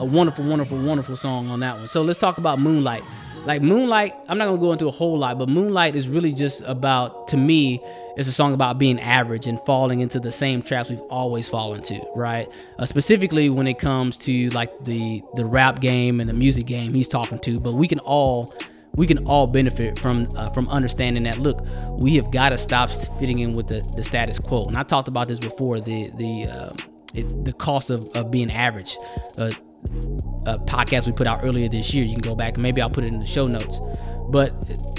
A 0.00 0.04
wonderful, 0.04 0.44
wonderful, 0.44 0.76
wonderful 0.78 1.16
song 1.16 1.48
on 1.48 1.60
that 1.60 1.76
one. 1.78 1.88
So 1.88 2.02
let's 2.02 2.18
talk 2.18 2.38
about 2.38 2.58
Moonlight 2.58 3.04
like 3.46 3.62
Moonlight, 3.62 4.14
I'm 4.28 4.38
not 4.38 4.46
gonna 4.46 4.58
go 4.58 4.72
into 4.72 4.86
a 4.86 4.90
whole 4.90 5.18
lot, 5.18 5.38
but 5.38 5.48
Moonlight 5.48 5.96
is 5.96 6.08
really 6.08 6.32
just 6.32 6.62
about, 6.66 7.28
to 7.28 7.36
me, 7.36 7.82
it's 8.16 8.28
a 8.28 8.32
song 8.32 8.54
about 8.54 8.78
being 8.78 9.00
average 9.00 9.46
and 9.46 9.60
falling 9.60 10.00
into 10.00 10.20
the 10.20 10.30
same 10.30 10.62
traps 10.62 10.88
we've 10.88 11.00
always 11.02 11.48
fallen 11.48 11.82
to, 11.82 12.00
right? 12.14 12.48
Uh, 12.78 12.86
specifically 12.86 13.50
when 13.50 13.66
it 13.66 13.78
comes 13.78 14.16
to 14.18 14.50
like 14.50 14.84
the 14.84 15.22
the 15.34 15.44
rap 15.44 15.80
game 15.80 16.20
and 16.20 16.28
the 16.28 16.34
music 16.34 16.66
game, 16.66 16.92
he's 16.92 17.08
talking 17.08 17.38
to. 17.40 17.58
But 17.58 17.72
we 17.72 17.88
can 17.88 17.98
all 18.00 18.54
we 18.94 19.06
can 19.06 19.26
all 19.26 19.46
benefit 19.46 19.98
from 19.98 20.28
uh, 20.36 20.50
from 20.50 20.68
understanding 20.68 21.24
that. 21.24 21.40
Look, 21.40 21.66
we 21.90 22.14
have 22.16 22.30
got 22.30 22.50
to 22.50 22.58
stop 22.58 22.90
fitting 23.18 23.40
in 23.40 23.52
with 23.52 23.66
the, 23.66 23.80
the 23.96 24.04
status 24.04 24.38
quo. 24.38 24.66
And 24.66 24.76
I 24.76 24.84
talked 24.84 25.08
about 25.08 25.26
this 25.26 25.40
before. 25.40 25.80
The 25.80 26.10
the 26.14 26.46
uh, 26.46 26.72
it, 27.14 27.44
the 27.44 27.52
cost 27.52 27.90
of, 27.90 28.08
of 28.14 28.30
being 28.30 28.50
average. 28.52 28.96
Uh, 29.36 29.50
a 30.46 30.58
podcast 30.58 31.06
we 31.06 31.12
put 31.12 31.26
out 31.26 31.40
earlier 31.42 31.68
this 31.68 31.94
year. 31.94 32.04
You 32.04 32.12
can 32.12 32.22
go 32.22 32.34
back 32.34 32.54
and 32.54 32.62
maybe 32.62 32.80
I'll 32.80 32.90
put 32.90 33.04
it 33.04 33.12
in 33.12 33.20
the 33.20 33.26
show 33.26 33.46
notes. 33.46 33.80
But 34.28 34.52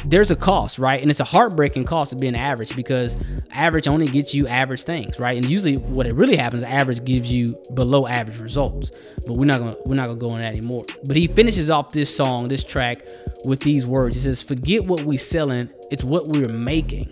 there's 0.06 0.32
a 0.32 0.36
cost, 0.36 0.78
right? 0.78 1.02
And 1.02 1.10
it's 1.10 1.20
a 1.20 1.26
heartbreaking 1.26 1.86
cost 1.86 2.14
of 2.14 2.20
being 2.20 2.36
average 2.36 2.76
because 2.76 3.18
average 3.52 3.88
only 3.88 4.08
gets 4.08 4.34
you 4.34 4.48
average 4.48 4.84
things, 4.84 5.20
right? 5.20 5.36
And 5.36 5.50
usually 5.50 5.78
what 5.78 6.06
it 6.06 6.14
really 6.14 6.36
happens, 6.36 6.64
average 6.64 7.04
gives 7.04 7.32
you 7.32 7.60
below 7.74 8.06
average 8.08 8.40
results. 8.40 8.92
But 9.26 9.38
we're 9.38 9.46
not 9.46 9.60
gonna 9.60 9.76
we're 9.86 9.96
not 9.96 10.08
gonna 10.08 10.20
go 10.20 10.30
on 10.30 10.38
that 10.38 10.56
anymore. 10.56 10.84
But 11.06 11.18
he 11.18 11.28
finishes 11.28 11.70
off 11.70 11.92
this 11.92 12.16
song, 12.16 12.48
this 12.48 12.64
track, 12.64 13.02
with 13.46 13.60
these 13.62 13.86
words. 13.86 14.16
He 14.16 14.22
says, 14.22 14.42
Forget 14.42 14.86
what 14.86 15.04
we 15.04 15.18
selling, 15.18 15.70
it's 15.92 16.04
what 16.04 16.28
we're 16.28 16.48
making. 16.50 17.12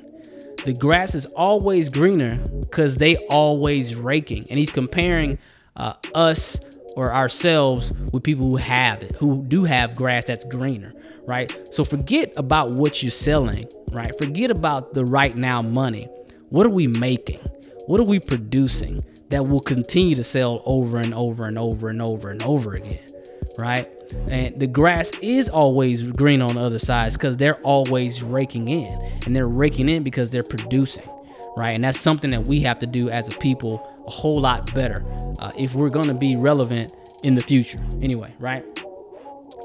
The 0.65 0.73
grass 0.73 1.15
is 1.15 1.25
always 1.25 1.89
greener 1.89 2.37
because 2.61 2.97
they 2.97 3.17
always 3.27 3.95
raking. 3.95 4.45
And 4.49 4.57
he's 4.57 4.71
comparing 4.71 5.37
uh, 5.75 5.95
us 6.15 6.57
or 6.95 7.13
ourselves 7.13 7.93
with 8.11 8.23
people 8.23 8.47
who 8.47 8.57
have 8.57 9.01
it, 9.01 9.15
who 9.15 9.43
do 9.47 9.63
have 9.63 9.95
grass 9.95 10.25
that's 10.25 10.45
greener, 10.45 10.93
right? 11.25 11.51
So 11.71 11.83
forget 11.83 12.33
about 12.37 12.71
what 12.71 13.01
you're 13.01 13.11
selling, 13.11 13.65
right? 13.91 14.15
Forget 14.17 14.51
about 14.51 14.93
the 14.93 15.05
right 15.05 15.35
now 15.35 15.61
money. 15.61 16.07
What 16.49 16.65
are 16.65 16.71
we 16.71 16.87
making? 16.87 17.39
What 17.87 17.99
are 17.99 18.05
we 18.05 18.19
producing 18.19 19.01
that 19.29 19.47
will 19.47 19.59
continue 19.59 20.15
to 20.15 20.23
sell 20.23 20.61
over 20.65 20.99
and 20.99 21.13
over 21.13 21.45
and 21.45 21.57
over 21.57 21.89
and 21.89 22.01
over 22.01 22.29
and 22.29 22.43
over 22.43 22.73
again, 22.73 23.05
right? 23.57 23.89
And 24.29 24.59
the 24.59 24.67
grass 24.67 25.11
is 25.21 25.49
always 25.49 26.11
green 26.11 26.41
on 26.41 26.55
the 26.55 26.61
other 26.61 26.77
side 26.77 27.13
because 27.13 27.37
they're 27.37 27.59
always 27.61 28.21
raking 28.21 28.67
in, 28.67 28.93
and 29.25 29.35
they're 29.35 29.47
raking 29.47 29.89
in 29.89 30.03
because 30.03 30.29
they're 30.29 30.43
producing, 30.43 31.09
right? 31.57 31.71
And 31.71 31.83
that's 31.83 31.99
something 31.99 32.29
that 32.29 32.47
we 32.47 32.59
have 32.61 32.77
to 32.79 32.85
do 32.85 33.09
as 33.09 33.27
a 33.27 33.31
people 33.31 33.89
a 34.05 34.09
whole 34.09 34.39
lot 34.39 34.73
better 34.73 35.05
uh, 35.39 35.51
if 35.57 35.73
we're 35.75 35.89
going 35.89 36.07
to 36.07 36.13
be 36.13 36.35
relevant 36.35 36.93
in 37.23 37.35
the 37.35 37.41
future. 37.41 37.79
Anyway, 38.01 38.33
right? 38.39 38.65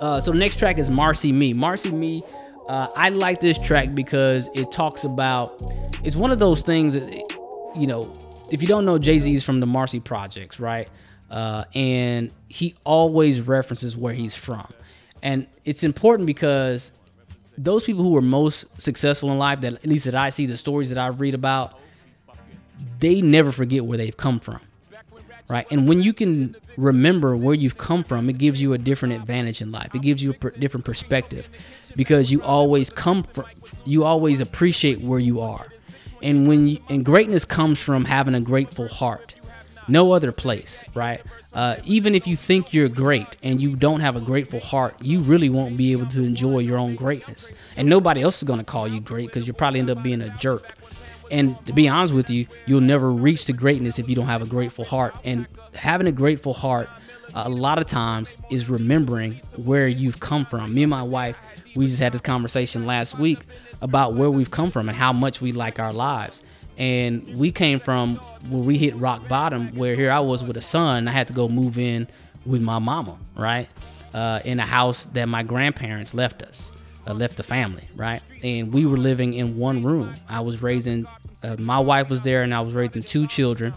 Uh, 0.01 0.21
so 0.21 0.31
the 0.31 0.39
next 0.39 0.59
track 0.59 0.79
is 0.79 0.89
Marcy 0.91 1.33
Me. 1.33 1.53
Marcy 1.53 1.91
Me, 1.91 2.23
uh, 2.69 2.87
I 2.97 3.09
like 3.09 3.41
this 3.41 3.59
track 3.59 3.95
because 3.95 4.49
it 4.55 4.71
talks 4.71 5.05
about, 5.05 5.61
it's 6.05 6.17
one 6.17 6.31
of 6.31 6.39
those 6.39 6.63
things 6.63 6.95
that, 6.95 7.11
you 7.77 7.87
know, 7.87 8.13
if 8.51 8.63
you 8.63 8.69
don't 8.69 8.85
know, 8.85 8.99
Jay 8.99 9.19
Z 9.19 9.33
is 9.33 9.45
from 9.45 9.61
the 9.61 9.67
Marcy 9.67 10.01
Projects, 10.01 10.61
right? 10.61 10.89
Uh, 11.31 11.65
and 11.75 12.31
he 12.49 12.75
always 12.85 13.41
references 13.41 13.97
where 13.97 14.15
he's 14.15 14.35
from. 14.35 14.67
And 15.23 15.47
it's 15.65 15.83
important 15.83 16.27
because 16.27 16.93
those 17.59 17.83
people 17.83 18.05
who 18.05 18.17
are 18.17 18.23
most 18.23 18.67
successful 18.81 19.33
in 19.33 19.39
life, 19.39 19.61
that 19.63 19.75
at 19.75 19.87
least 19.87 20.05
that 20.05 20.15
I 20.15 20.31
see, 20.31 20.47
the 20.47 20.57
stories 20.57 20.91
that 20.91 20.99
I 20.99 21.09
read 21.09 21.35
about, 21.35 21.79
they 23.01 23.21
never 23.21 23.53
forget 23.53 23.85
where 23.85 23.99
they've 23.99 24.17
come 24.17 24.41
from. 24.41 24.61
Right. 25.49 25.67
And 25.71 25.89
when 25.89 26.03
you 26.03 26.13
can 26.13 26.57
remember 26.77 27.35
where 27.35 27.55
you've 27.55 27.79
come 27.79 28.05
from, 28.05 28.29
it 28.29 28.37
gives 28.37 28.61
you 28.61 28.75
a 28.75 28.79
different 28.79 29.15
advantage 29.15 29.63
in 29.63 29.73
life. 29.73 29.95
It 29.95 30.03
gives 30.03 30.23
you 30.23 30.31
a 30.31 30.35
per- 30.35 30.51
different 30.51 30.85
perspective 30.85 31.49
because 31.97 32.31
you 32.31 32.43
always 32.43 32.91
come 32.91 33.23
from, 33.23 33.47
you 33.87 34.05
always 34.05 34.41
appreciate 34.41 35.01
where 35.01 35.19
you 35.19 35.41
are. 35.41 35.67
And 36.23 36.49
when 36.49 36.67
you, 36.67 36.79
and 36.91 37.03
greatness 37.03 37.47
comes 37.47 37.79
from 37.79 38.05
having 38.05 38.35
a 38.35 38.41
grateful 38.41 38.89
heart. 38.89 39.37
No 39.89 40.13
other 40.13 40.33
place, 40.33 40.85
right? 40.95 41.23
Uh, 41.55 41.77
even 41.85 42.15
if 42.15 42.27
you 42.27 42.37
think 42.37 42.75
you're 42.75 42.91
great 42.91 43.37
and 43.43 43.59
you 43.59 43.75
don't 43.75 44.01
have 44.01 44.17
a 44.17 44.21
grateful 44.21 44.61
heart, 44.61 44.95
you 45.01 45.21
really 45.21 45.49
won't 45.49 45.79
be 45.79 45.93
able 45.93 46.07
to 46.09 46.23
enjoy 46.23 46.59
your 46.59 46.77
own 46.77 46.95
greatness. 46.95 47.51
And 47.75 47.89
nobody 47.89 48.21
else 48.21 48.37
is 48.37 48.43
going 48.45 48.59
to 48.59 48.67
call 48.67 48.87
you 48.87 49.01
great 49.01 49.29
because 49.29 49.47
you'll 49.47 49.57
probably 49.57 49.81
end 49.81 49.89
up 49.89 50.03
being 50.03 50.21
a 50.21 50.29
jerk. 50.37 50.77
And 51.31 51.65
to 51.67 51.73
be 51.73 51.89
honest 51.89 52.15
with 52.15 52.31
you, 52.31 52.47
you'll 52.67 52.81
never 52.81 53.13
reach 53.13 53.47
the 53.47 53.53
greatness 53.53 53.99
if 53.99 54.09
you 54.09 54.15
don't 54.15 54.27
have 54.27 54.43
a 54.43 54.47
grateful 54.47 54.85
heart. 54.85 55.15
And 55.25 55.47
having 55.75 56.07
a 56.07 56.13
grateful 56.13 56.55
heart, 56.55 56.89
uh, 57.35 57.43
a 57.47 57.49
lot 57.49 57.79
of 57.79 57.87
times, 57.87 58.35
is 58.51 58.71
remembering 58.71 59.41
where 59.57 59.89
you've 59.89 60.21
come 60.21 60.45
from. 60.47 60.75
Me 60.75 60.83
and 60.83 60.91
my 60.91 61.03
wife, 61.03 61.37
we 61.77 61.87
just 61.87 62.01
had 62.01 62.13
this 62.13 62.21
conversation 62.21 62.87
last 62.87 63.19
week 63.19 63.41
about 63.83 64.15
where 64.15 64.31
we've 64.31 64.51
come 64.51 64.71
from 64.71 64.89
and 64.89 64.97
how 64.97 65.13
much 65.13 65.41
we 65.41 65.53
like 65.53 65.79
our 65.79 65.93
lives. 65.93 66.43
And 66.79 67.37
we 67.37 67.51
came 67.51 67.81
from 67.81 68.17
where 68.49 68.63
we 68.63 68.79
hit 68.79 68.95
rock 68.97 69.27
bottom, 69.29 69.75
where 69.75 69.97
here 69.97 70.13
I 70.13 70.21
was 70.21 70.45
with 70.45 70.57
a 70.57 70.63
son. 70.63 71.09
I 71.09 71.13
had 71.13 71.27
to 71.29 71.33
go 71.33 71.49
move 71.49 71.77
in 71.77 72.07
with 72.47 72.63
my 72.63 72.79
mama, 72.79 73.19
right? 73.37 73.69
Uh, 74.15 74.41
in 74.45 74.61
a 74.61 74.65
house 74.67 75.07
that 75.07 75.29
my 75.29 75.43
grandparents 75.43 76.15
left 76.15 76.41
us, 76.43 76.73
uh, 77.07 77.15
left 77.15 77.37
the 77.37 77.43
family, 77.43 77.87
right? 77.97 78.23
And 78.43 78.73
we 78.73 78.87
were 78.87 78.97
living 78.97 79.35
in 79.35 79.59
one 79.59 79.83
room. 79.83 80.15
I 80.29 80.41
was 80.41 80.63
raising 80.63 81.07
uh, 81.43 81.57
my 81.59 81.79
wife 81.79 82.11
was 82.11 82.23
there 82.23 82.43
and 82.43 82.55
I 82.55 82.61
was 82.61 82.73
raising 82.73 83.03
two 83.03 83.27
children, 83.27 83.75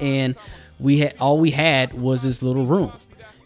and 0.00 0.36
we 0.78 0.98
had 0.98 1.16
all 1.18 1.38
we 1.38 1.50
had 1.50 1.92
was 1.94 2.22
this 2.22 2.42
little 2.42 2.66
room, 2.66 2.92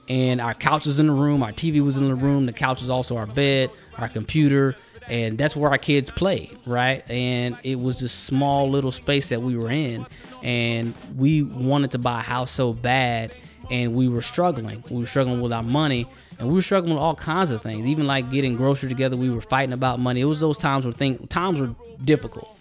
and 0.09 0.41
our 0.41 0.55
couch 0.55 0.87
was 0.87 1.01
in 1.01 1.07
the 1.07 1.12
room, 1.12 1.43
our 1.43 1.53
TV 1.53 1.83
was 1.83 1.97
in 1.97 2.09
the 2.09 2.14
room, 2.14 2.47
the 2.47 2.53
couch 2.53 2.81
was 2.81 2.91
also 2.91 3.16
our 3.16 3.27
bed, 3.27 3.70
our 3.97 4.09
computer, 4.09 4.77
and 5.09 5.39
that's 5.39 5.57
where 5.57 5.70
our 5.70 5.79
kids 5.79 6.11
played, 6.11 6.57
right? 6.66 7.09
And 7.11 7.57
it 7.62 7.79
was 7.79 8.01
this 8.01 8.12
small 8.12 8.70
little 8.70 8.93
space 8.93 9.29
that 9.31 9.43
we 9.43 9.57
were 9.57 9.70
in, 9.70 10.07
and 10.43 10.95
we 11.16 11.43
wanted 11.43 11.93
to 11.93 11.99
buy 11.99 12.20
a 12.20 12.22
house 12.22 12.51
so 12.51 12.72
bad, 12.72 13.33
and 13.70 13.95
we 13.95 14.09
were 14.09 14.22
struggling. 14.22 14.85
We 14.91 15.01
were 15.01 15.07
struggling 15.07 15.41
with 15.41 15.53
our 15.53 15.62
money, 15.62 16.07
and 16.39 16.49
we 16.49 16.55
were 16.55 16.62
struggling 16.62 16.95
with 16.95 17.03
all 17.03 17.14
kinds 17.14 17.51
of 17.51 17.62
things, 17.62 17.87
even 17.87 18.07
like 18.07 18.31
getting 18.31 18.57
groceries 18.57 18.93
together. 18.93 19.16
We 19.16 19.31
were 19.31 19.41
fighting 19.41 19.72
about 19.72 19.99
money. 19.99 20.20
It 20.20 20.27
was 20.27 20.41
those 20.41 20.59
times 20.59 20.85
where 20.85 20.93
things 20.93 21.27
times 21.31 21.61
were 21.61 21.75
difficult 22.05 22.53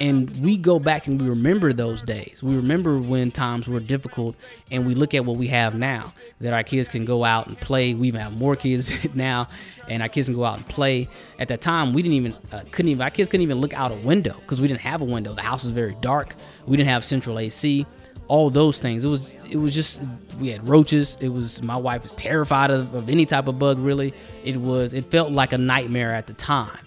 and 0.00 0.34
we 0.40 0.56
go 0.56 0.78
back 0.78 1.06
and 1.06 1.20
we 1.20 1.28
remember 1.28 1.74
those 1.74 2.00
days. 2.00 2.42
We 2.42 2.56
remember 2.56 2.98
when 2.98 3.30
times 3.30 3.68
were 3.68 3.80
difficult, 3.80 4.34
and 4.70 4.86
we 4.86 4.94
look 4.94 5.12
at 5.12 5.26
what 5.26 5.36
we 5.36 5.48
have 5.48 5.74
now. 5.74 6.14
That 6.40 6.54
our 6.54 6.64
kids 6.64 6.88
can 6.88 7.04
go 7.04 7.22
out 7.22 7.48
and 7.48 7.60
play. 7.60 7.92
We 7.92 8.08
even 8.08 8.22
have 8.22 8.32
more 8.32 8.56
kids 8.56 8.90
now, 9.14 9.48
and 9.88 10.02
our 10.02 10.08
kids 10.08 10.28
can 10.28 10.36
go 10.36 10.44
out 10.44 10.56
and 10.56 10.66
play. 10.66 11.08
At 11.38 11.48
that 11.48 11.60
time, 11.60 11.92
we 11.92 12.00
didn't 12.00 12.14
even 12.14 12.34
uh, 12.50 12.64
couldn't 12.70 12.88
even 12.88 13.02
our 13.02 13.10
kids 13.10 13.28
couldn't 13.28 13.42
even 13.42 13.58
look 13.58 13.74
out 13.74 13.92
a 13.92 13.96
window 13.96 14.34
because 14.40 14.60
we 14.60 14.68
didn't 14.68 14.80
have 14.80 15.02
a 15.02 15.04
window. 15.04 15.34
The 15.34 15.42
house 15.42 15.64
was 15.64 15.72
very 15.72 15.96
dark. 16.00 16.34
We 16.66 16.78
didn't 16.78 16.88
have 16.88 17.04
central 17.04 17.38
AC. 17.38 17.86
All 18.26 18.48
those 18.48 18.78
things. 18.78 19.04
It 19.04 19.08
was 19.08 19.34
it 19.50 19.56
was 19.56 19.74
just 19.74 20.00
we 20.40 20.48
had 20.48 20.66
roaches. 20.66 21.18
It 21.20 21.28
was 21.28 21.60
my 21.60 21.76
wife 21.76 22.04
was 22.04 22.12
terrified 22.12 22.70
of, 22.70 22.94
of 22.94 23.10
any 23.10 23.26
type 23.26 23.48
of 23.48 23.58
bug. 23.58 23.78
Really, 23.78 24.14
it 24.44 24.56
was 24.56 24.94
it 24.94 25.10
felt 25.10 25.30
like 25.30 25.52
a 25.52 25.58
nightmare 25.58 26.12
at 26.12 26.26
the 26.26 26.32
time. 26.32 26.78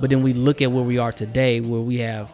But 0.00 0.10
then 0.10 0.22
we 0.22 0.32
look 0.32 0.62
at 0.62 0.72
where 0.72 0.82
we 0.82 0.98
are 0.98 1.12
today, 1.12 1.60
where 1.60 1.80
we 1.80 1.98
have 1.98 2.32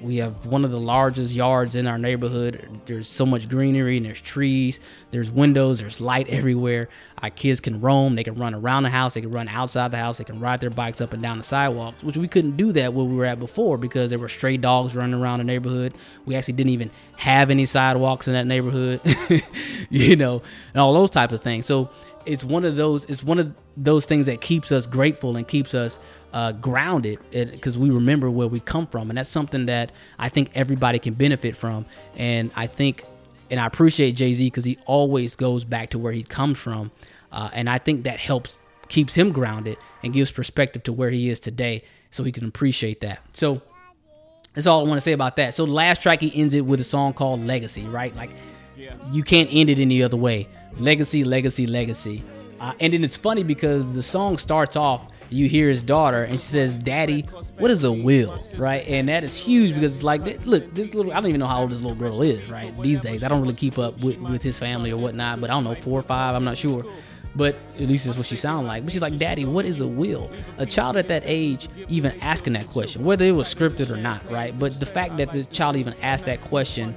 we 0.00 0.16
have 0.16 0.46
one 0.46 0.64
of 0.64 0.70
the 0.70 0.80
largest 0.80 1.32
yards 1.32 1.74
in 1.74 1.86
our 1.86 1.98
neighborhood. 1.98 2.80
There's 2.86 3.08
so 3.08 3.26
much 3.26 3.48
greenery 3.48 3.96
and 3.96 4.06
there's 4.06 4.20
trees, 4.20 4.80
there's 5.10 5.32
windows, 5.32 5.80
there's 5.80 6.00
light 6.00 6.28
everywhere. 6.28 6.88
Our 7.22 7.30
kids 7.30 7.60
can 7.60 7.80
roam, 7.80 8.14
they 8.14 8.24
can 8.24 8.34
run 8.34 8.54
around 8.54 8.84
the 8.84 8.90
house, 8.90 9.14
they 9.14 9.20
can 9.20 9.30
run 9.30 9.48
outside 9.48 9.90
the 9.90 9.96
house, 9.96 10.18
they 10.18 10.24
can 10.24 10.40
ride 10.40 10.60
their 10.60 10.70
bikes 10.70 11.00
up 11.00 11.12
and 11.12 11.22
down 11.22 11.38
the 11.38 11.44
sidewalks, 11.44 12.02
which 12.04 12.16
we 12.16 12.28
couldn't 12.28 12.56
do 12.56 12.72
that 12.72 12.94
where 12.94 13.04
we 13.04 13.16
were 13.16 13.24
at 13.24 13.38
before 13.38 13.78
because 13.78 14.10
there 14.10 14.18
were 14.18 14.28
stray 14.28 14.56
dogs 14.56 14.94
running 14.94 15.20
around 15.20 15.38
the 15.38 15.44
neighborhood. 15.44 15.94
We 16.24 16.34
actually 16.34 16.54
didn't 16.54 16.72
even 16.72 16.90
have 17.16 17.50
any 17.50 17.66
sidewalks 17.66 18.28
in 18.28 18.34
that 18.34 18.46
neighborhood, 18.46 19.00
you 19.90 20.16
know, 20.16 20.42
and 20.74 20.80
all 20.80 20.92
those 20.92 21.10
types 21.10 21.32
of 21.32 21.42
things. 21.42 21.66
So 21.66 21.90
it's 22.26 22.44
one 22.44 22.64
of 22.64 22.76
those 22.76 23.04
it's 23.06 23.22
one 23.22 23.38
of 23.38 23.54
those 23.76 24.04
things 24.06 24.26
that 24.26 24.40
keeps 24.40 24.72
us 24.72 24.86
grateful 24.86 25.36
and 25.36 25.46
keeps 25.46 25.74
us 25.74 26.00
uh, 26.36 26.52
grounded 26.52 27.18
because 27.30 27.78
we 27.78 27.88
remember 27.90 28.30
where 28.30 28.46
we 28.48 28.60
come 28.60 28.86
from 28.86 29.08
and 29.10 29.16
that's 29.16 29.30
something 29.30 29.64
that 29.66 29.90
i 30.18 30.28
think 30.28 30.50
everybody 30.54 30.98
can 30.98 31.14
benefit 31.14 31.56
from 31.56 31.86
and 32.16 32.50
i 32.54 32.66
think 32.66 33.04
and 33.50 33.58
i 33.58 33.64
appreciate 33.64 34.12
jay-z 34.12 34.44
because 34.46 34.64
he 34.64 34.76
always 34.84 35.34
goes 35.34 35.64
back 35.64 35.88
to 35.90 35.98
where 35.98 36.12
he 36.12 36.22
comes 36.22 36.58
from 36.58 36.90
uh, 37.32 37.48
and 37.54 37.70
i 37.70 37.78
think 37.78 38.04
that 38.04 38.18
helps 38.20 38.58
keeps 38.88 39.14
him 39.14 39.32
grounded 39.32 39.78
and 40.02 40.12
gives 40.12 40.30
perspective 40.30 40.82
to 40.82 40.92
where 40.92 41.10
he 41.10 41.30
is 41.30 41.40
today 41.40 41.82
so 42.10 42.22
he 42.22 42.30
can 42.30 42.44
appreciate 42.44 43.00
that 43.00 43.18
so 43.32 43.62
That's 44.54 44.66
all 44.66 44.80
I 44.80 44.88
want 44.88 44.96
to 44.98 45.02
say 45.02 45.12
about 45.12 45.36
that. 45.36 45.52
So 45.54 45.66
the 45.66 45.72
last 45.72 46.00
track 46.02 46.20
he 46.22 46.30
ends 46.34 46.54
it 46.54 46.64
with 46.64 46.80
a 46.80 46.84
song 46.84 47.12
called 47.12 47.40
Legacy, 47.44 47.84
right? 47.84 48.14
Like 48.16 48.30
you 49.12 49.22
can't 49.22 49.50
end 49.52 49.68
it 49.70 49.78
any 49.78 50.02
other 50.02 50.16
way. 50.16 50.48
Legacy, 50.78 51.24
legacy, 51.24 51.66
legacy. 51.66 52.22
Uh, 52.58 52.72
and 52.80 52.92
then 52.92 53.04
it's 53.04 53.16
funny 53.16 53.42
because 53.42 53.94
the 53.94 54.02
song 54.02 54.38
starts 54.38 54.76
off 54.76 55.02
you 55.30 55.48
hear 55.48 55.68
his 55.68 55.82
daughter 55.82 56.22
and 56.22 56.34
she 56.34 56.46
says 56.46 56.76
daddy 56.76 57.22
what 57.58 57.70
is 57.70 57.84
a 57.84 57.92
will 57.92 58.38
right 58.56 58.86
and 58.86 59.08
that 59.08 59.24
is 59.24 59.36
huge 59.36 59.74
because 59.74 59.96
it's 59.96 60.02
like 60.02 60.44
look 60.46 60.72
this 60.74 60.94
little 60.94 61.12
i 61.12 61.16
don't 61.16 61.26
even 61.26 61.40
know 61.40 61.46
how 61.46 61.60
old 61.60 61.70
this 61.70 61.82
little 61.82 61.96
girl 61.96 62.22
is 62.22 62.46
right 62.48 62.80
these 62.82 63.00
days 63.00 63.22
i 63.22 63.28
don't 63.28 63.42
really 63.42 63.54
keep 63.54 63.78
up 63.78 64.00
with, 64.02 64.18
with 64.18 64.42
his 64.42 64.58
family 64.58 64.90
or 64.90 64.96
whatnot 64.96 65.40
but 65.40 65.50
i 65.50 65.52
don't 65.54 65.64
know 65.64 65.74
four 65.74 65.98
or 65.98 66.02
five 66.02 66.34
i'm 66.34 66.44
not 66.44 66.56
sure 66.56 66.84
but 67.36 67.54
at 67.78 67.82
least 67.82 68.06
that's 68.06 68.16
what 68.16 68.26
she 68.26 68.36
sounded 68.36 68.66
like. 68.66 68.82
But 68.82 68.92
she's 68.92 69.02
like, 69.02 69.18
Daddy, 69.18 69.44
what 69.44 69.66
is 69.66 69.80
a 69.80 69.86
will? 69.86 70.30
A 70.56 70.64
child 70.64 70.96
at 70.96 71.08
that 71.08 71.22
age 71.26 71.68
even 71.88 72.18
asking 72.20 72.54
that 72.54 72.66
question, 72.66 73.04
whether 73.04 73.26
it 73.26 73.32
was 73.32 73.54
scripted 73.54 73.90
or 73.90 73.96
not, 73.96 74.28
right? 74.30 74.58
But 74.58 74.80
the 74.80 74.86
fact 74.86 75.18
that 75.18 75.32
the 75.32 75.44
child 75.44 75.76
even 75.76 75.94
asked 76.02 76.24
that 76.24 76.40
question, 76.40 76.96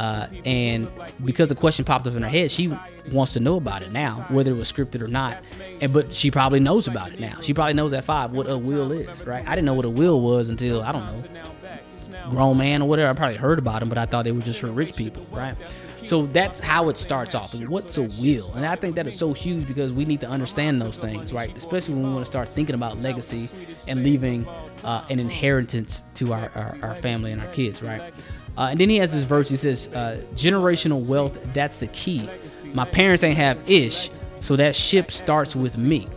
uh, 0.00 0.26
and 0.46 0.88
because 1.22 1.50
the 1.50 1.54
question 1.54 1.84
popped 1.84 2.06
up 2.06 2.14
in 2.14 2.22
her 2.22 2.28
head, 2.28 2.50
she 2.50 2.72
wants 3.12 3.34
to 3.34 3.40
know 3.40 3.56
about 3.56 3.82
it 3.82 3.92
now, 3.92 4.24
whether 4.30 4.50
it 4.50 4.56
was 4.56 4.72
scripted 4.72 5.02
or 5.02 5.08
not. 5.08 5.44
And 5.82 5.92
but 5.92 6.14
she 6.14 6.30
probably 6.30 6.58
knows 6.58 6.88
about 6.88 7.12
it 7.12 7.20
now. 7.20 7.38
She 7.42 7.52
probably 7.52 7.74
knows 7.74 7.92
at 7.92 8.06
five 8.06 8.30
what 8.32 8.48
a 8.48 8.56
will 8.56 8.92
is, 8.92 9.22
right? 9.26 9.46
I 9.46 9.50
didn't 9.54 9.66
know 9.66 9.74
what 9.74 9.84
a 9.84 9.90
will 9.90 10.22
was 10.22 10.48
until 10.48 10.82
I 10.82 10.92
don't 10.92 11.04
know, 11.04 12.30
grown 12.30 12.56
man 12.56 12.80
or 12.80 12.88
whatever. 12.88 13.10
I 13.10 13.14
probably 13.14 13.36
heard 13.36 13.58
about 13.58 13.80
them, 13.80 13.90
but 13.90 13.98
I 13.98 14.06
thought 14.06 14.24
they 14.24 14.32
were 14.32 14.40
just 14.40 14.60
for 14.60 14.68
rich 14.68 14.96
people, 14.96 15.26
right? 15.32 15.54
So 16.02 16.24
that's 16.24 16.60
how 16.60 16.88
it 16.88 16.96
starts 16.96 17.34
off. 17.34 17.54
What's 17.54 17.98
a 17.98 18.04
will? 18.04 18.50
And 18.54 18.64
I 18.64 18.76
think 18.76 18.96
that 18.96 19.06
is 19.06 19.18
so 19.18 19.34
huge 19.34 19.68
because 19.68 19.92
we 19.92 20.06
need 20.06 20.22
to 20.22 20.28
understand 20.28 20.80
those 20.80 20.96
things, 20.96 21.30
right? 21.30 21.54
Especially 21.54 21.92
when 21.92 22.04
we 22.04 22.10
want 22.14 22.22
to 22.22 22.30
start 22.30 22.48
thinking 22.48 22.74
about 22.74 22.96
legacy 23.02 23.50
and 23.86 24.02
leaving 24.02 24.48
uh, 24.82 25.04
an 25.10 25.20
inheritance 25.20 26.02
to 26.14 26.32
our, 26.32 26.50
our, 26.54 26.78
our, 26.82 26.94
family 26.96 27.32
and 27.32 27.40
our 27.42 27.48
kids, 27.48 27.82
right? 27.82 28.14
Uh, 28.56 28.68
and 28.70 28.80
then 28.80 28.88
he 28.88 28.96
has 28.96 29.12
this 29.12 29.24
verse. 29.24 29.48
He 29.48 29.56
says, 29.56 29.88
uh, 29.94 30.20
"Generational 30.34 31.04
wealth. 31.04 31.38
That's 31.54 31.78
the 31.78 31.86
key. 31.88 32.28
My 32.74 32.84
parents 32.84 33.24
ain't 33.24 33.36
have 33.36 33.68
ish, 33.70 34.10
so 34.40 34.56
that 34.56 34.76
ship 34.76 35.10
starts 35.10 35.56
with 35.56 35.78
me. 35.78 36.08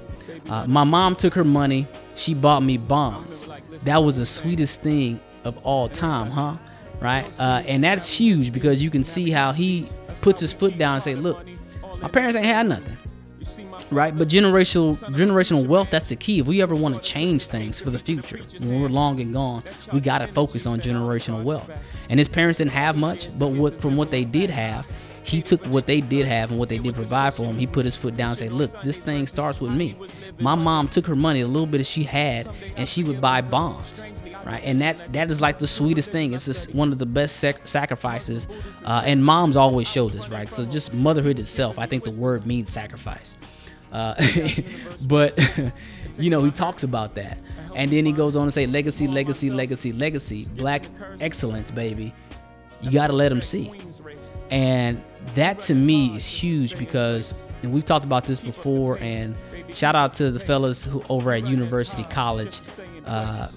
Uh, 0.50 0.66
my 0.68 0.84
mom 0.84 1.16
took 1.16 1.34
her 1.36 1.44
money. 1.44 1.88
She 2.16 2.34
bought 2.34 2.62
me 2.62 2.78
bonds. 2.78 3.48
That 3.84 4.04
was 4.04 4.18
the 4.18 4.26
sweetest 4.26 4.82
thing 4.82 5.20
of 5.44 5.58
all 5.66 5.90
time, 5.90 6.32
huh?" 6.32 6.58
right? 7.00 7.26
Uh, 7.40 7.64
and 7.68 7.84
that's 7.84 8.12
huge 8.18 8.54
because 8.54 8.82
you 8.82 8.90
can 8.90 9.04
see 9.04 9.30
how 9.30 9.52
he 9.52 9.88
puts 10.22 10.40
his 10.42 10.54
foot 10.54 10.78
down 10.78 10.96
and 10.96 11.04
say, 11.04 11.16
"Look, 11.16 11.46
my 12.02 12.08
parents 12.08 12.36
ain't 12.36 12.46
had 12.46 12.68
nothing." 12.68 12.98
Right, 13.94 14.18
but 14.18 14.28
generational 14.28 14.98
generational 15.16 15.68
wealth 15.68 15.90
that's 15.92 16.10
the 16.10 16.16
key. 16.16 16.40
If 16.40 16.48
we 16.48 16.62
ever 16.62 16.76
want 16.76 16.96
to 16.96 17.02
change 17.02 17.46
things 17.46 17.80
for 17.80 17.92
the 17.92 18.00
future, 18.00 18.40
when 18.60 18.82
we're 18.82 18.90
long 18.90 19.20
and 19.20 19.32
gone, 19.32 19.64
we 19.92 20.00
got 20.00 20.20
to 20.20 20.28
focus 20.28 20.66
on 20.66 20.80
generational 20.80 21.44
wealth. 21.44 21.70
And 22.10 22.20
his 22.20 22.28
parents 22.28 22.58
didn't 22.58 22.72
have 22.72 22.98
much, 22.98 23.30
but 23.38 23.48
what 23.48 23.80
from 23.80 23.96
what 23.96 24.10
they 24.10 24.24
did 24.24 24.50
have, 24.50 24.90
he 25.24 25.42
took 25.42 25.64
what 25.68 25.86
they 25.86 26.02
did 26.02 26.26
have 26.26 26.50
and 26.50 26.60
what 26.60 26.70
they 26.70 26.80
did 26.80 26.96
provide 26.96 27.36
for 27.36 27.44
him. 27.44 27.58
He 27.58 27.68
put 27.68 27.86
his 27.86 27.96
foot 27.96 28.18
down 28.18 28.30
and 28.30 28.38
said, 28.40 28.52
Look, 28.52 28.72
this 28.84 28.98
thing 28.98 29.28
starts 29.28 29.62
with 29.62 29.72
me. 29.72 29.96
My 30.40 30.56
mom 30.56 30.88
took 30.88 31.06
her 31.08 31.16
money, 31.16 31.42
a 31.42 31.48
little 31.48 31.68
bit 31.68 31.78
that 31.78 31.86
she 31.86 32.04
had, 32.04 32.50
and 32.76 32.90
she 32.90 33.04
would 33.04 33.22
buy 33.22 33.42
bonds 33.42 34.06
right? 34.46 34.62
And 34.64 34.82
that 34.82 35.14
that 35.14 35.32
is 35.32 35.42
like 35.42 35.60
the 35.60 35.68
sweetest 35.68 36.12
thing. 36.12 36.34
It's 36.34 36.46
just 36.46 36.74
one 36.74 36.92
of 36.92 37.00
the 37.00 37.06
best 37.06 37.38
sac- 37.38 37.68
sacrifices, 37.68 38.48
uh, 38.84 39.04
and 39.06 39.24
moms 39.24 39.56
always 39.56 39.88
show 39.88 40.10
this, 40.10 40.30
right? 40.30 40.52
So 40.52 40.66
just 40.66 40.94
motherhood 40.94 41.40
itself, 41.40 41.80
I 41.80 41.86
think 41.86 42.04
the 42.04 42.12
word 42.12 42.46
means 42.46 42.72
sacrifice. 42.72 43.38
Uh, 43.94 44.16
but 45.08 45.38
you 46.18 46.30
know 46.30 46.44
he 46.44 46.52
talks 46.52 46.84
about 46.84 47.16
that, 47.16 47.38
and 47.76 47.92
then 47.92 48.06
he 48.06 48.12
goes 48.12 48.36
on 48.36 48.46
to 48.46 48.52
say 48.52 48.68
legacy, 48.68 49.08
legacy, 49.08 49.50
legacy, 49.50 49.94
legacy, 49.94 50.46
black 50.56 50.84
excellence, 51.22 51.72
baby. 51.72 52.14
You 52.82 52.92
got 52.92 53.08
to 53.08 53.14
let 53.14 53.30
them 53.30 53.42
see, 53.42 53.72
and 54.52 55.02
that 55.36 55.60
to 55.60 55.74
me 55.74 56.18
is 56.18 56.28
huge 56.28 56.78
because 56.78 57.46
and 57.64 57.74
we've 57.74 57.86
talked 57.86 58.06
about 58.06 58.26
this 58.26 58.40
before. 58.40 58.98
And 58.98 59.36
shout 59.70 59.96
out 59.96 60.14
to 60.16 60.32
the 60.32 60.40
fellas 60.40 60.84
who 60.84 61.04
over 61.10 61.32
at 61.32 61.46
University 61.48 62.04
College. 62.04 62.60
Uh, 63.06 63.48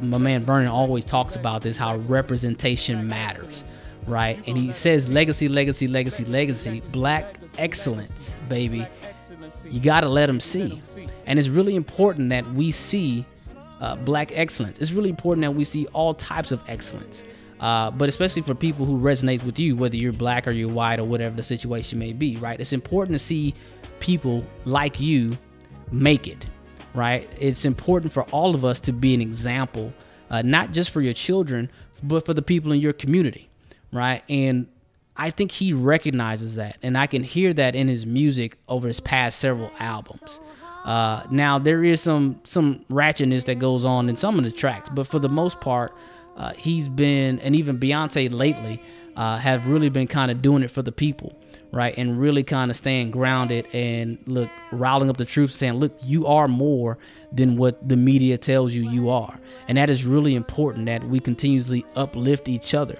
my 0.00 0.18
man 0.18 0.44
Vernon 0.44 0.68
always 0.68 1.04
talks 1.04 1.36
about 1.36 1.62
this 1.62 1.76
how 1.76 1.96
representation 1.96 3.06
matters, 3.06 3.82
right? 4.06 4.42
And 4.48 4.56
he 4.56 4.72
says 4.72 5.08
legacy, 5.10 5.48
legacy, 5.48 5.86
legacy, 5.86 6.24
legacy, 6.24 6.82
black 6.90 7.36
excellence, 7.58 8.34
baby. 8.48 8.86
You 9.68 9.80
got 9.80 10.00
to 10.00 10.08
let 10.08 10.26
them 10.26 10.40
see. 10.40 10.80
And 11.26 11.38
it's 11.38 11.48
really 11.48 11.76
important 11.76 12.30
that 12.30 12.46
we 12.52 12.70
see 12.70 13.24
uh, 13.80 13.96
black 13.96 14.32
excellence. 14.32 14.78
It's 14.78 14.92
really 14.92 15.10
important 15.10 15.42
that 15.42 15.52
we 15.52 15.64
see 15.64 15.86
all 15.88 16.14
types 16.14 16.52
of 16.52 16.62
excellence. 16.68 17.24
Uh, 17.60 17.90
but 17.90 18.08
especially 18.08 18.42
for 18.42 18.54
people 18.54 18.86
who 18.86 18.98
resonate 18.98 19.42
with 19.44 19.58
you, 19.58 19.76
whether 19.76 19.96
you're 19.96 20.12
black 20.12 20.48
or 20.48 20.50
you're 20.50 20.70
white 20.70 20.98
or 20.98 21.04
whatever 21.04 21.36
the 21.36 21.42
situation 21.42 21.98
may 21.98 22.12
be, 22.12 22.36
right? 22.36 22.58
It's 22.58 22.72
important 22.72 23.14
to 23.14 23.18
see 23.18 23.54
people 24.00 24.44
like 24.64 24.98
you 24.98 25.36
make 25.92 26.26
it 26.26 26.46
right? 26.94 27.28
It's 27.38 27.64
important 27.64 28.12
for 28.12 28.24
all 28.24 28.54
of 28.54 28.64
us 28.64 28.80
to 28.80 28.92
be 28.92 29.14
an 29.14 29.20
example, 29.20 29.92
uh, 30.30 30.42
not 30.42 30.72
just 30.72 30.90
for 30.90 31.00
your 31.00 31.14
children, 31.14 31.70
but 32.02 32.24
for 32.24 32.34
the 32.34 32.42
people 32.42 32.72
in 32.72 32.80
your 32.80 32.92
community, 32.92 33.48
right? 33.92 34.22
And 34.28 34.66
I 35.20 35.30
think 35.30 35.52
he 35.52 35.74
recognizes 35.74 36.54
that, 36.54 36.78
and 36.82 36.96
I 36.96 37.06
can 37.06 37.22
hear 37.22 37.52
that 37.52 37.74
in 37.74 37.88
his 37.88 38.06
music 38.06 38.56
over 38.68 38.88
his 38.88 39.00
past 39.00 39.38
several 39.38 39.70
albums. 39.78 40.40
Uh, 40.84 41.24
now 41.30 41.58
there 41.58 41.84
is 41.84 42.00
some 42.00 42.40
some 42.44 42.86
ratchetness 42.90 43.44
that 43.44 43.58
goes 43.58 43.84
on 43.84 44.08
in 44.08 44.16
some 44.16 44.38
of 44.38 44.44
the 44.44 44.50
tracks, 44.50 44.88
but 44.88 45.06
for 45.06 45.18
the 45.18 45.28
most 45.28 45.60
part, 45.60 45.92
uh, 46.38 46.54
he's 46.54 46.88
been 46.88 47.38
and 47.40 47.54
even 47.54 47.78
Beyonce 47.78 48.32
lately 48.32 48.82
uh, 49.14 49.36
have 49.36 49.66
really 49.66 49.90
been 49.90 50.06
kind 50.06 50.30
of 50.30 50.40
doing 50.40 50.62
it 50.62 50.70
for 50.70 50.80
the 50.80 50.92
people 50.92 51.36
right? 51.72 51.94
And 51.96 52.20
really 52.20 52.42
kind 52.42 52.70
of 52.70 52.76
staying 52.76 53.12
grounded 53.12 53.66
and 53.72 54.18
look, 54.26 54.50
riling 54.72 55.08
up 55.08 55.18
the 55.18 55.24
troops, 55.24 55.54
saying, 55.54 55.74
look, 55.74 55.96
you 56.02 56.26
are 56.26 56.48
more 56.48 56.98
than 57.32 57.56
what 57.56 57.88
the 57.88 57.96
media 57.96 58.38
tells 58.38 58.74
you 58.74 58.90
you 58.90 59.08
are. 59.08 59.38
And 59.68 59.78
that 59.78 59.88
is 59.88 60.04
really 60.04 60.34
important 60.34 60.86
that 60.86 61.04
we 61.04 61.20
continuously 61.20 61.84
uplift 61.94 62.48
each 62.48 62.74
other. 62.74 62.98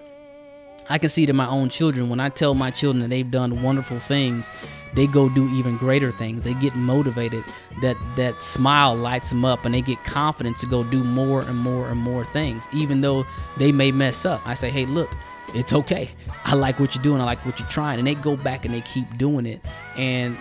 I 0.90 0.98
can 0.98 1.08
see 1.08 1.22
it 1.22 1.30
in 1.30 1.36
my 1.36 1.46
own 1.48 1.68
children. 1.68 2.08
When 2.08 2.20
I 2.20 2.28
tell 2.28 2.54
my 2.54 2.70
children 2.70 3.02
that 3.02 3.08
they've 3.08 3.30
done 3.30 3.62
wonderful 3.62 4.00
things, 4.00 4.50
they 4.94 5.06
go 5.06 5.28
do 5.28 5.48
even 5.54 5.76
greater 5.76 6.10
things. 6.10 6.42
They 6.42 6.54
get 6.54 6.74
motivated. 6.74 7.44
That 7.80 7.96
that 8.16 8.42
smile 8.42 8.96
lights 8.96 9.30
them 9.30 9.44
up, 9.44 9.64
and 9.64 9.74
they 9.74 9.82
get 9.82 10.02
confidence 10.04 10.60
to 10.60 10.66
go 10.66 10.82
do 10.82 11.04
more 11.04 11.42
and 11.42 11.56
more 11.56 11.88
and 11.88 11.98
more 11.98 12.24
things, 12.24 12.66
even 12.72 13.00
though 13.00 13.24
they 13.56 13.70
may 13.70 13.92
mess 13.92 14.24
up. 14.24 14.42
I 14.44 14.54
say, 14.54 14.68
hey, 14.68 14.86
look, 14.86 15.10
it's 15.54 15.72
okay. 15.72 16.10
I 16.44 16.54
like 16.54 16.80
what 16.80 16.94
you're 16.94 17.02
doing. 17.02 17.20
I 17.20 17.24
like 17.24 17.44
what 17.46 17.60
you're 17.60 17.68
trying. 17.68 17.98
And 17.98 18.06
they 18.06 18.16
go 18.16 18.36
back 18.36 18.64
and 18.64 18.74
they 18.74 18.80
keep 18.80 19.16
doing 19.16 19.46
it. 19.46 19.64
And 19.96 20.36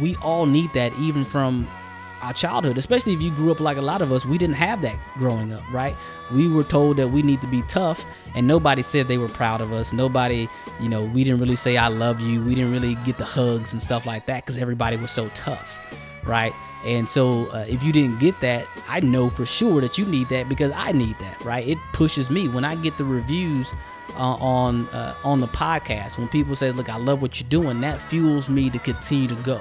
we 0.00 0.14
all 0.16 0.46
need 0.46 0.72
that, 0.74 0.92
even 0.98 1.24
from 1.24 1.68
our 2.22 2.32
childhood, 2.32 2.76
especially 2.76 3.12
if 3.12 3.22
you 3.22 3.30
grew 3.30 3.50
up 3.50 3.60
like 3.60 3.76
a 3.76 3.82
lot 3.82 4.02
of 4.02 4.12
us, 4.12 4.26
we 4.26 4.38
didn't 4.38 4.56
have 4.56 4.82
that 4.82 4.96
growing 5.14 5.52
up, 5.52 5.62
right? 5.72 5.94
We 6.32 6.48
were 6.48 6.64
told 6.64 6.96
that 6.96 7.08
we 7.08 7.22
need 7.22 7.40
to 7.40 7.46
be 7.46 7.62
tough, 7.62 8.04
and 8.34 8.46
nobody 8.46 8.82
said 8.82 9.08
they 9.08 9.18
were 9.18 9.28
proud 9.28 9.60
of 9.60 9.72
us. 9.72 9.92
Nobody, 9.92 10.48
you 10.80 10.88
know, 10.88 11.04
we 11.04 11.24
didn't 11.24 11.40
really 11.40 11.56
say, 11.56 11.76
I 11.76 11.88
love 11.88 12.20
you. 12.20 12.42
We 12.42 12.54
didn't 12.54 12.72
really 12.72 12.96
get 12.96 13.18
the 13.18 13.24
hugs 13.24 13.72
and 13.72 13.82
stuff 13.82 14.06
like 14.06 14.26
that 14.26 14.44
because 14.44 14.58
everybody 14.58 14.96
was 14.96 15.10
so 15.10 15.28
tough, 15.34 15.78
right? 16.24 16.52
And 16.84 17.08
so, 17.08 17.46
uh, 17.46 17.64
if 17.68 17.82
you 17.82 17.92
didn't 17.92 18.20
get 18.20 18.40
that, 18.40 18.66
I 18.88 19.00
know 19.00 19.30
for 19.30 19.44
sure 19.44 19.80
that 19.80 19.98
you 19.98 20.06
need 20.06 20.28
that 20.28 20.48
because 20.48 20.70
I 20.72 20.92
need 20.92 21.18
that, 21.18 21.42
right? 21.44 21.66
It 21.66 21.78
pushes 21.92 22.30
me 22.30 22.48
when 22.48 22.64
I 22.64 22.76
get 22.76 22.96
the 22.98 23.04
reviews 23.04 23.72
uh, 24.16 24.34
on 24.36 24.86
uh, 24.88 25.14
on 25.22 25.40
the 25.40 25.46
podcast 25.48 26.18
when 26.18 26.28
people 26.28 26.56
say 26.56 26.70
look 26.72 26.88
i 26.88 26.96
love 26.96 27.22
what 27.22 27.40
you're 27.40 27.48
doing 27.50 27.80
that 27.80 28.00
fuels 28.00 28.48
me 28.48 28.70
to 28.70 28.78
continue 28.78 29.28
to 29.28 29.34
go 29.36 29.60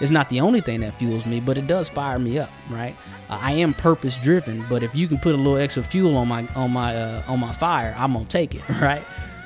it's 0.00 0.10
not 0.10 0.28
the 0.28 0.40
only 0.40 0.60
thing 0.60 0.80
that 0.80 0.94
fuels 0.94 1.26
me 1.26 1.40
but 1.40 1.56
it 1.58 1.66
does 1.66 1.88
fire 1.88 2.18
me 2.18 2.38
up 2.38 2.50
right 2.70 2.94
uh, 3.30 3.38
i 3.40 3.52
am 3.52 3.74
purpose 3.74 4.16
driven 4.18 4.64
but 4.68 4.82
if 4.82 4.94
you 4.94 5.06
can 5.08 5.18
put 5.18 5.34
a 5.34 5.38
little 5.38 5.56
extra 5.56 5.82
fuel 5.82 6.16
on 6.16 6.28
my 6.28 6.46
on 6.54 6.70
my 6.70 6.96
uh, 6.96 7.22
on 7.28 7.40
my 7.40 7.52
fire 7.52 7.94
i'm 7.98 8.12
gonna 8.12 8.24
take 8.26 8.54
it 8.54 8.62
right 8.80 9.02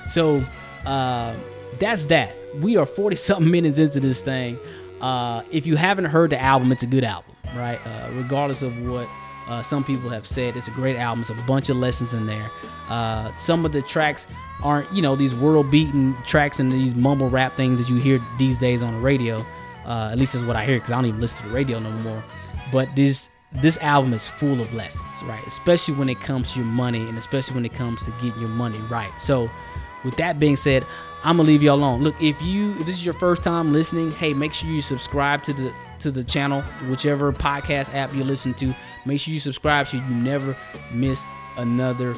so 0.08 0.42
uh, 0.86 1.34
that's 1.78 2.06
that 2.06 2.34
we 2.56 2.76
are 2.76 2.86
40 2.86 3.16
something 3.16 3.50
minutes 3.50 3.78
into 3.78 4.00
this 4.00 4.20
thing 4.20 4.58
uh, 5.00 5.42
if 5.50 5.66
you 5.66 5.76
haven't 5.76 6.06
heard 6.06 6.30
the 6.30 6.40
album 6.40 6.72
it's 6.72 6.82
a 6.82 6.86
good 6.86 7.04
album 7.04 7.34
right 7.56 7.80
regardless 8.14 8.62
of 8.62 8.78
what 8.88 9.08
uh, 9.48 9.62
some 9.62 9.82
people 9.82 10.10
have 10.10 10.26
said 10.26 10.56
it's 10.56 10.68
a 10.68 10.72
great 10.72 10.96
album. 10.96 11.22
It's 11.22 11.30
a 11.30 11.46
bunch 11.46 11.70
of 11.70 11.76
lessons 11.76 12.14
in 12.14 12.26
there. 12.26 12.50
Uh, 12.88 13.32
some 13.32 13.64
of 13.64 13.72
the 13.72 13.82
tracks 13.82 14.26
aren't, 14.62 14.90
you 14.92 15.02
know, 15.02 15.16
these 15.16 15.34
world 15.34 15.70
beating 15.70 16.14
tracks 16.26 16.60
and 16.60 16.70
these 16.70 16.94
mumble 16.94 17.30
rap 17.30 17.54
things 17.54 17.78
that 17.78 17.88
you 17.88 17.96
hear 17.96 18.20
these 18.38 18.58
days 18.58 18.82
on 18.82 18.94
the 18.94 19.00
radio. 19.00 19.44
Uh, 19.88 20.10
at 20.12 20.18
least 20.18 20.34
is 20.34 20.42
what 20.42 20.54
I 20.54 20.64
hear 20.64 20.76
because 20.76 20.90
I 20.90 20.96
don't 20.96 21.06
even 21.06 21.20
listen 21.20 21.42
to 21.42 21.48
the 21.48 21.54
radio 21.54 21.78
no 21.78 21.90
more. 21.90 22.22
But 22.70 22.94
this 22.94 23.28
this 23.52 23.78
album 23.78 24.12
is 24.12 24.28
full 24.28 24.60
of 24.60 24.72
lessons, 24.74 25.22
right? 25.22 25.44
Especially 25.46 25.94
when 25.94 26.10
it 26.10 26.20
comes 26.20 26.52
to 26.52 26.58
your 26.58 26.68
money 26.68 27.08
and 27.08 27.16
especially 27.16 27.54
when 27.54 27.64
it 27.64 27.72
comes 27.72 28.04
to 28.04 28.10
getting 28.22 28.38
your 28.38 28.50
money 28.50 28.78
right. 28.90 29.10
So, 29.18 29.50
with 30.04 30.16
that 30.16 30.38
being 30.38 30.56
said, 30.56 30.84
I'm 31.24 31.38
gonna 31.38 31.48
leave 31.48 31.62
you 31.62 31.72
alone. 31.72 32.02
Look, 32.02 32.14
if 32.20 32.40
you 32.42 32.72
if 32.72 32.86
this 32.86 32.96
is 32.96 33.04
your 33.04 33.14
first 33.14 33.42
time 33.42 33.72
listening, 33.72 34.10
hey, 34.10 34.34
make 34.34 34.52
sure 34.52 34.68
you 34.68 34.82
subscribe 34.82 35.42
to 35.44 35.52
the 35.54 35.72
to 36.00 36.10
the 36.10 36.22
channel, 36.22 36.60
whichever 36.88 37.32
podcast 37.32 37.92
app 37.94 38.14
you 38.14 38.22
listen 38.24 38.54
to. 38.54 38.74
Make 39.06 39.20
sure 39.20 39.32
you 39.32 39.40
subscribe 39.40 39.88
so 39.88 39.96
you 39.96 40.14
never 40.14 40.54
miss 40.92 41.24
another 41.56 42.14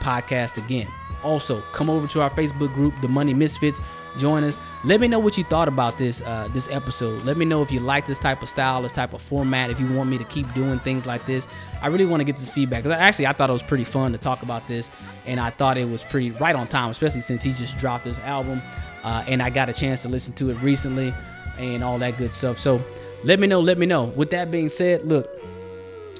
podcast 0.00 0.56
again. 0.64 0.86
Also, 1.24 1.60
come 1.72 1.90
over 1.90 2.06
to 2.06 2.20
our 2.20 2.30
Facebook 2.30 2.72
group, 2.74 2.94
The 3.02 3.08
Money 3.08 3.34
Misfits. 3.34 3.80
Join 4.18 4.44
us. 4.44 4.58
Let 4.84 5.00
me 5.00 5.08
know 5.08 5.18
what 5.18 5.36
you 5.36 5.44
thought 5.44 5.68
about 5.68 5.98
this 5.98 6.20
uh, 6.22 6.48
this 6.52 6.68
episode. 6.70 7.22
Let 7.24 7.36
me 7.36 7.44
know 7.44 7.62
if 7.62 7.70
you 7.70 7.80
like 7.80 8.06
this 8.06 8.18
type 8.18 8.42
of 8.42 8.48
style, 8.48 8.82
this 8.82 8.92
type 8.92 9.12
of 9.12 9.22
format. 9.22 9.70
If 9.70 9.80
you 9.80 9.92
want 9.92 10.08
me 10.08 10.16
to 10.18 10.24
keep 10.24 10.52
doing 10.54 10.78
things 10.78 11.06
like 11.06 11.26
this, 11.26 11.48
I 11.82 11.88
really 11.88 12.06
want 12.06 12.20
to 12.20 12.24
get 12.24 12.36
this 12.36 12.50
feedback. 12.50 12.86
Actually, 12.86 13.26
I 13.26 13.32
thought 13.32 13.50
it 13.50 13.52
was 13.52 13.62
pretty 13.62 13.84
fun 13.84 14.12
to 14.12 14.18
talk 14.18 14.42
about 14.42 14.66
this, 14.68 14.90
and 15.26 15.40
I 15.40 15.50
thought 15.50 15.76
it 15.76 15.88
was 15.88 16.02
pretty 16.02 16.30
right 16.32 16.54
on 16.54 16.68
time, 16.68 16.90
especially 16.90 17.20
since 17.20 17.42
he 17.42 17.52
just 17.52 17.76
dropped 17.78 18.04
this 18.04 18.18
album, 18.20 18.62
uh, 19.02 19.24
and 19.26 19.42
I 19.42 19.50
got 19.50 19.68
a 19.68 19.72
chance 19.72 20.02
to 20.02 20.08
listen 20.08 20.32
to 20.34 20.50
it 20.50 20.54
recently, 20.62 21.12
and 21.58 21.82
all 21.82 21.98
that 21.98 22.16
good 22.16 22.32
stuff. 22.32 22.58
So 22.58 22.80
let 23.24 23.40
me 23.40 23.46
know. 23.46 23.60
Let 23.60 23.78
me 23.78 23.86
know. 23.86 24.04
With 24.04 24.30
that 24.30 24.50
being 24.50 24.68
said, 24.68 25.06
look, 25.06 25.28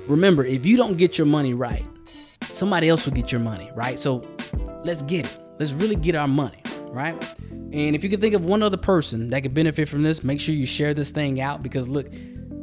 remember 0.07 0.45
if 0.45 0.67
you 0.67 0.77
don't 0.77 0.97
get 0.97 1.19
your 1.19 1.27
money 1.27 1.55
right, 1.55 1.87
somebody 2.43 2.89
else 2.89 3.07
will 3.07 3.13
get 3.13 3.31
your 3.31 3.41
money 3.41 3.71
right. 3.75 3.99
So 3.99 4.27
let's 4.85 5.03
get 5.03 5.27
it. 5.27 5.39
Let's 5.59 5.73
really 5.73 5.97
get 5.97 6.15
our 6.17 6.29
money 6.29 6.63
right. 6.89 7.36
And 7.77 7.95
if 7.95 8.03
you 8.03 8.09
can 8.09 8.23
think 8.23 8.35
of 8.35 8.43
one 8.43 8.63
other 8.63 8.79
person 8.79 9.29
that 9.29 9.43
could 9.43 9.53
benefit 9.53 9.87
from 9.87 10.03
this, 10.03 10.25
make 10.25 10.41
sure 10.41 10.55
you 10.55 10.65
share 10.65 10.95
this 10.95 11.11
thing 11.11 11.43
out 11.43 11.63
because 11.63 11.87
look, 11.87 12.07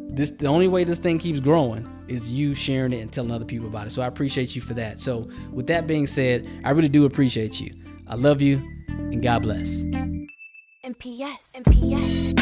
this 0.09 0.31
the 0.31 0.47
only 0.47 0.67
way 0.67 0.85
this 0.85 0.97
thing 0.97 1.19
keeps 1.19 1.39
growing 1.39 1.87
is 2.07 2.31
you 2.31 2.55
sharing 2.55 2.93
it 2.93 2.99
and 2.99 3.13
telling 3.13 3.29
other 3.29 3.45
people 3.45 3.67
about 3.67 3.85
it. 3.85 3.91
So 3.91 4.01
I 4.01 4.07
appreciate 4.07 4.55
you 4.55 4.61
for 4.63 4.73
that. 4.73 4.97
So 4.97 5.29
with 5.51 5.67
that 5.67 5.85
being 5.85 6.07
said, 6.07 6.49
I 6.65 6.71
really 6.71 6.89
do 6.89 7.05
appreciate 7.05 7.61
you. 7.61 7.75
I 8.07 8.15
love 8.15 8.41
you 8.41 8.57
and 8.87 9.21
God 9.21 9.43
bless. 9.43 9.81
And 9.81 10.97
P.S. 10.97 11.51
And 11.53 11.63
P.S. 11.63 12.33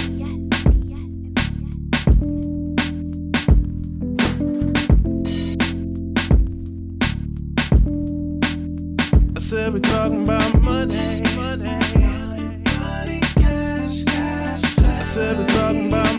I 9.35 9.39
said 9.41 9.73
we 9.73 9.81
talking 9.81 10.21
about 10.21 10.61
money, 10.61 11.21
said 15.13 15.37
we 15.37 15.45
talking 15.47 15.87
about 15.87 16.10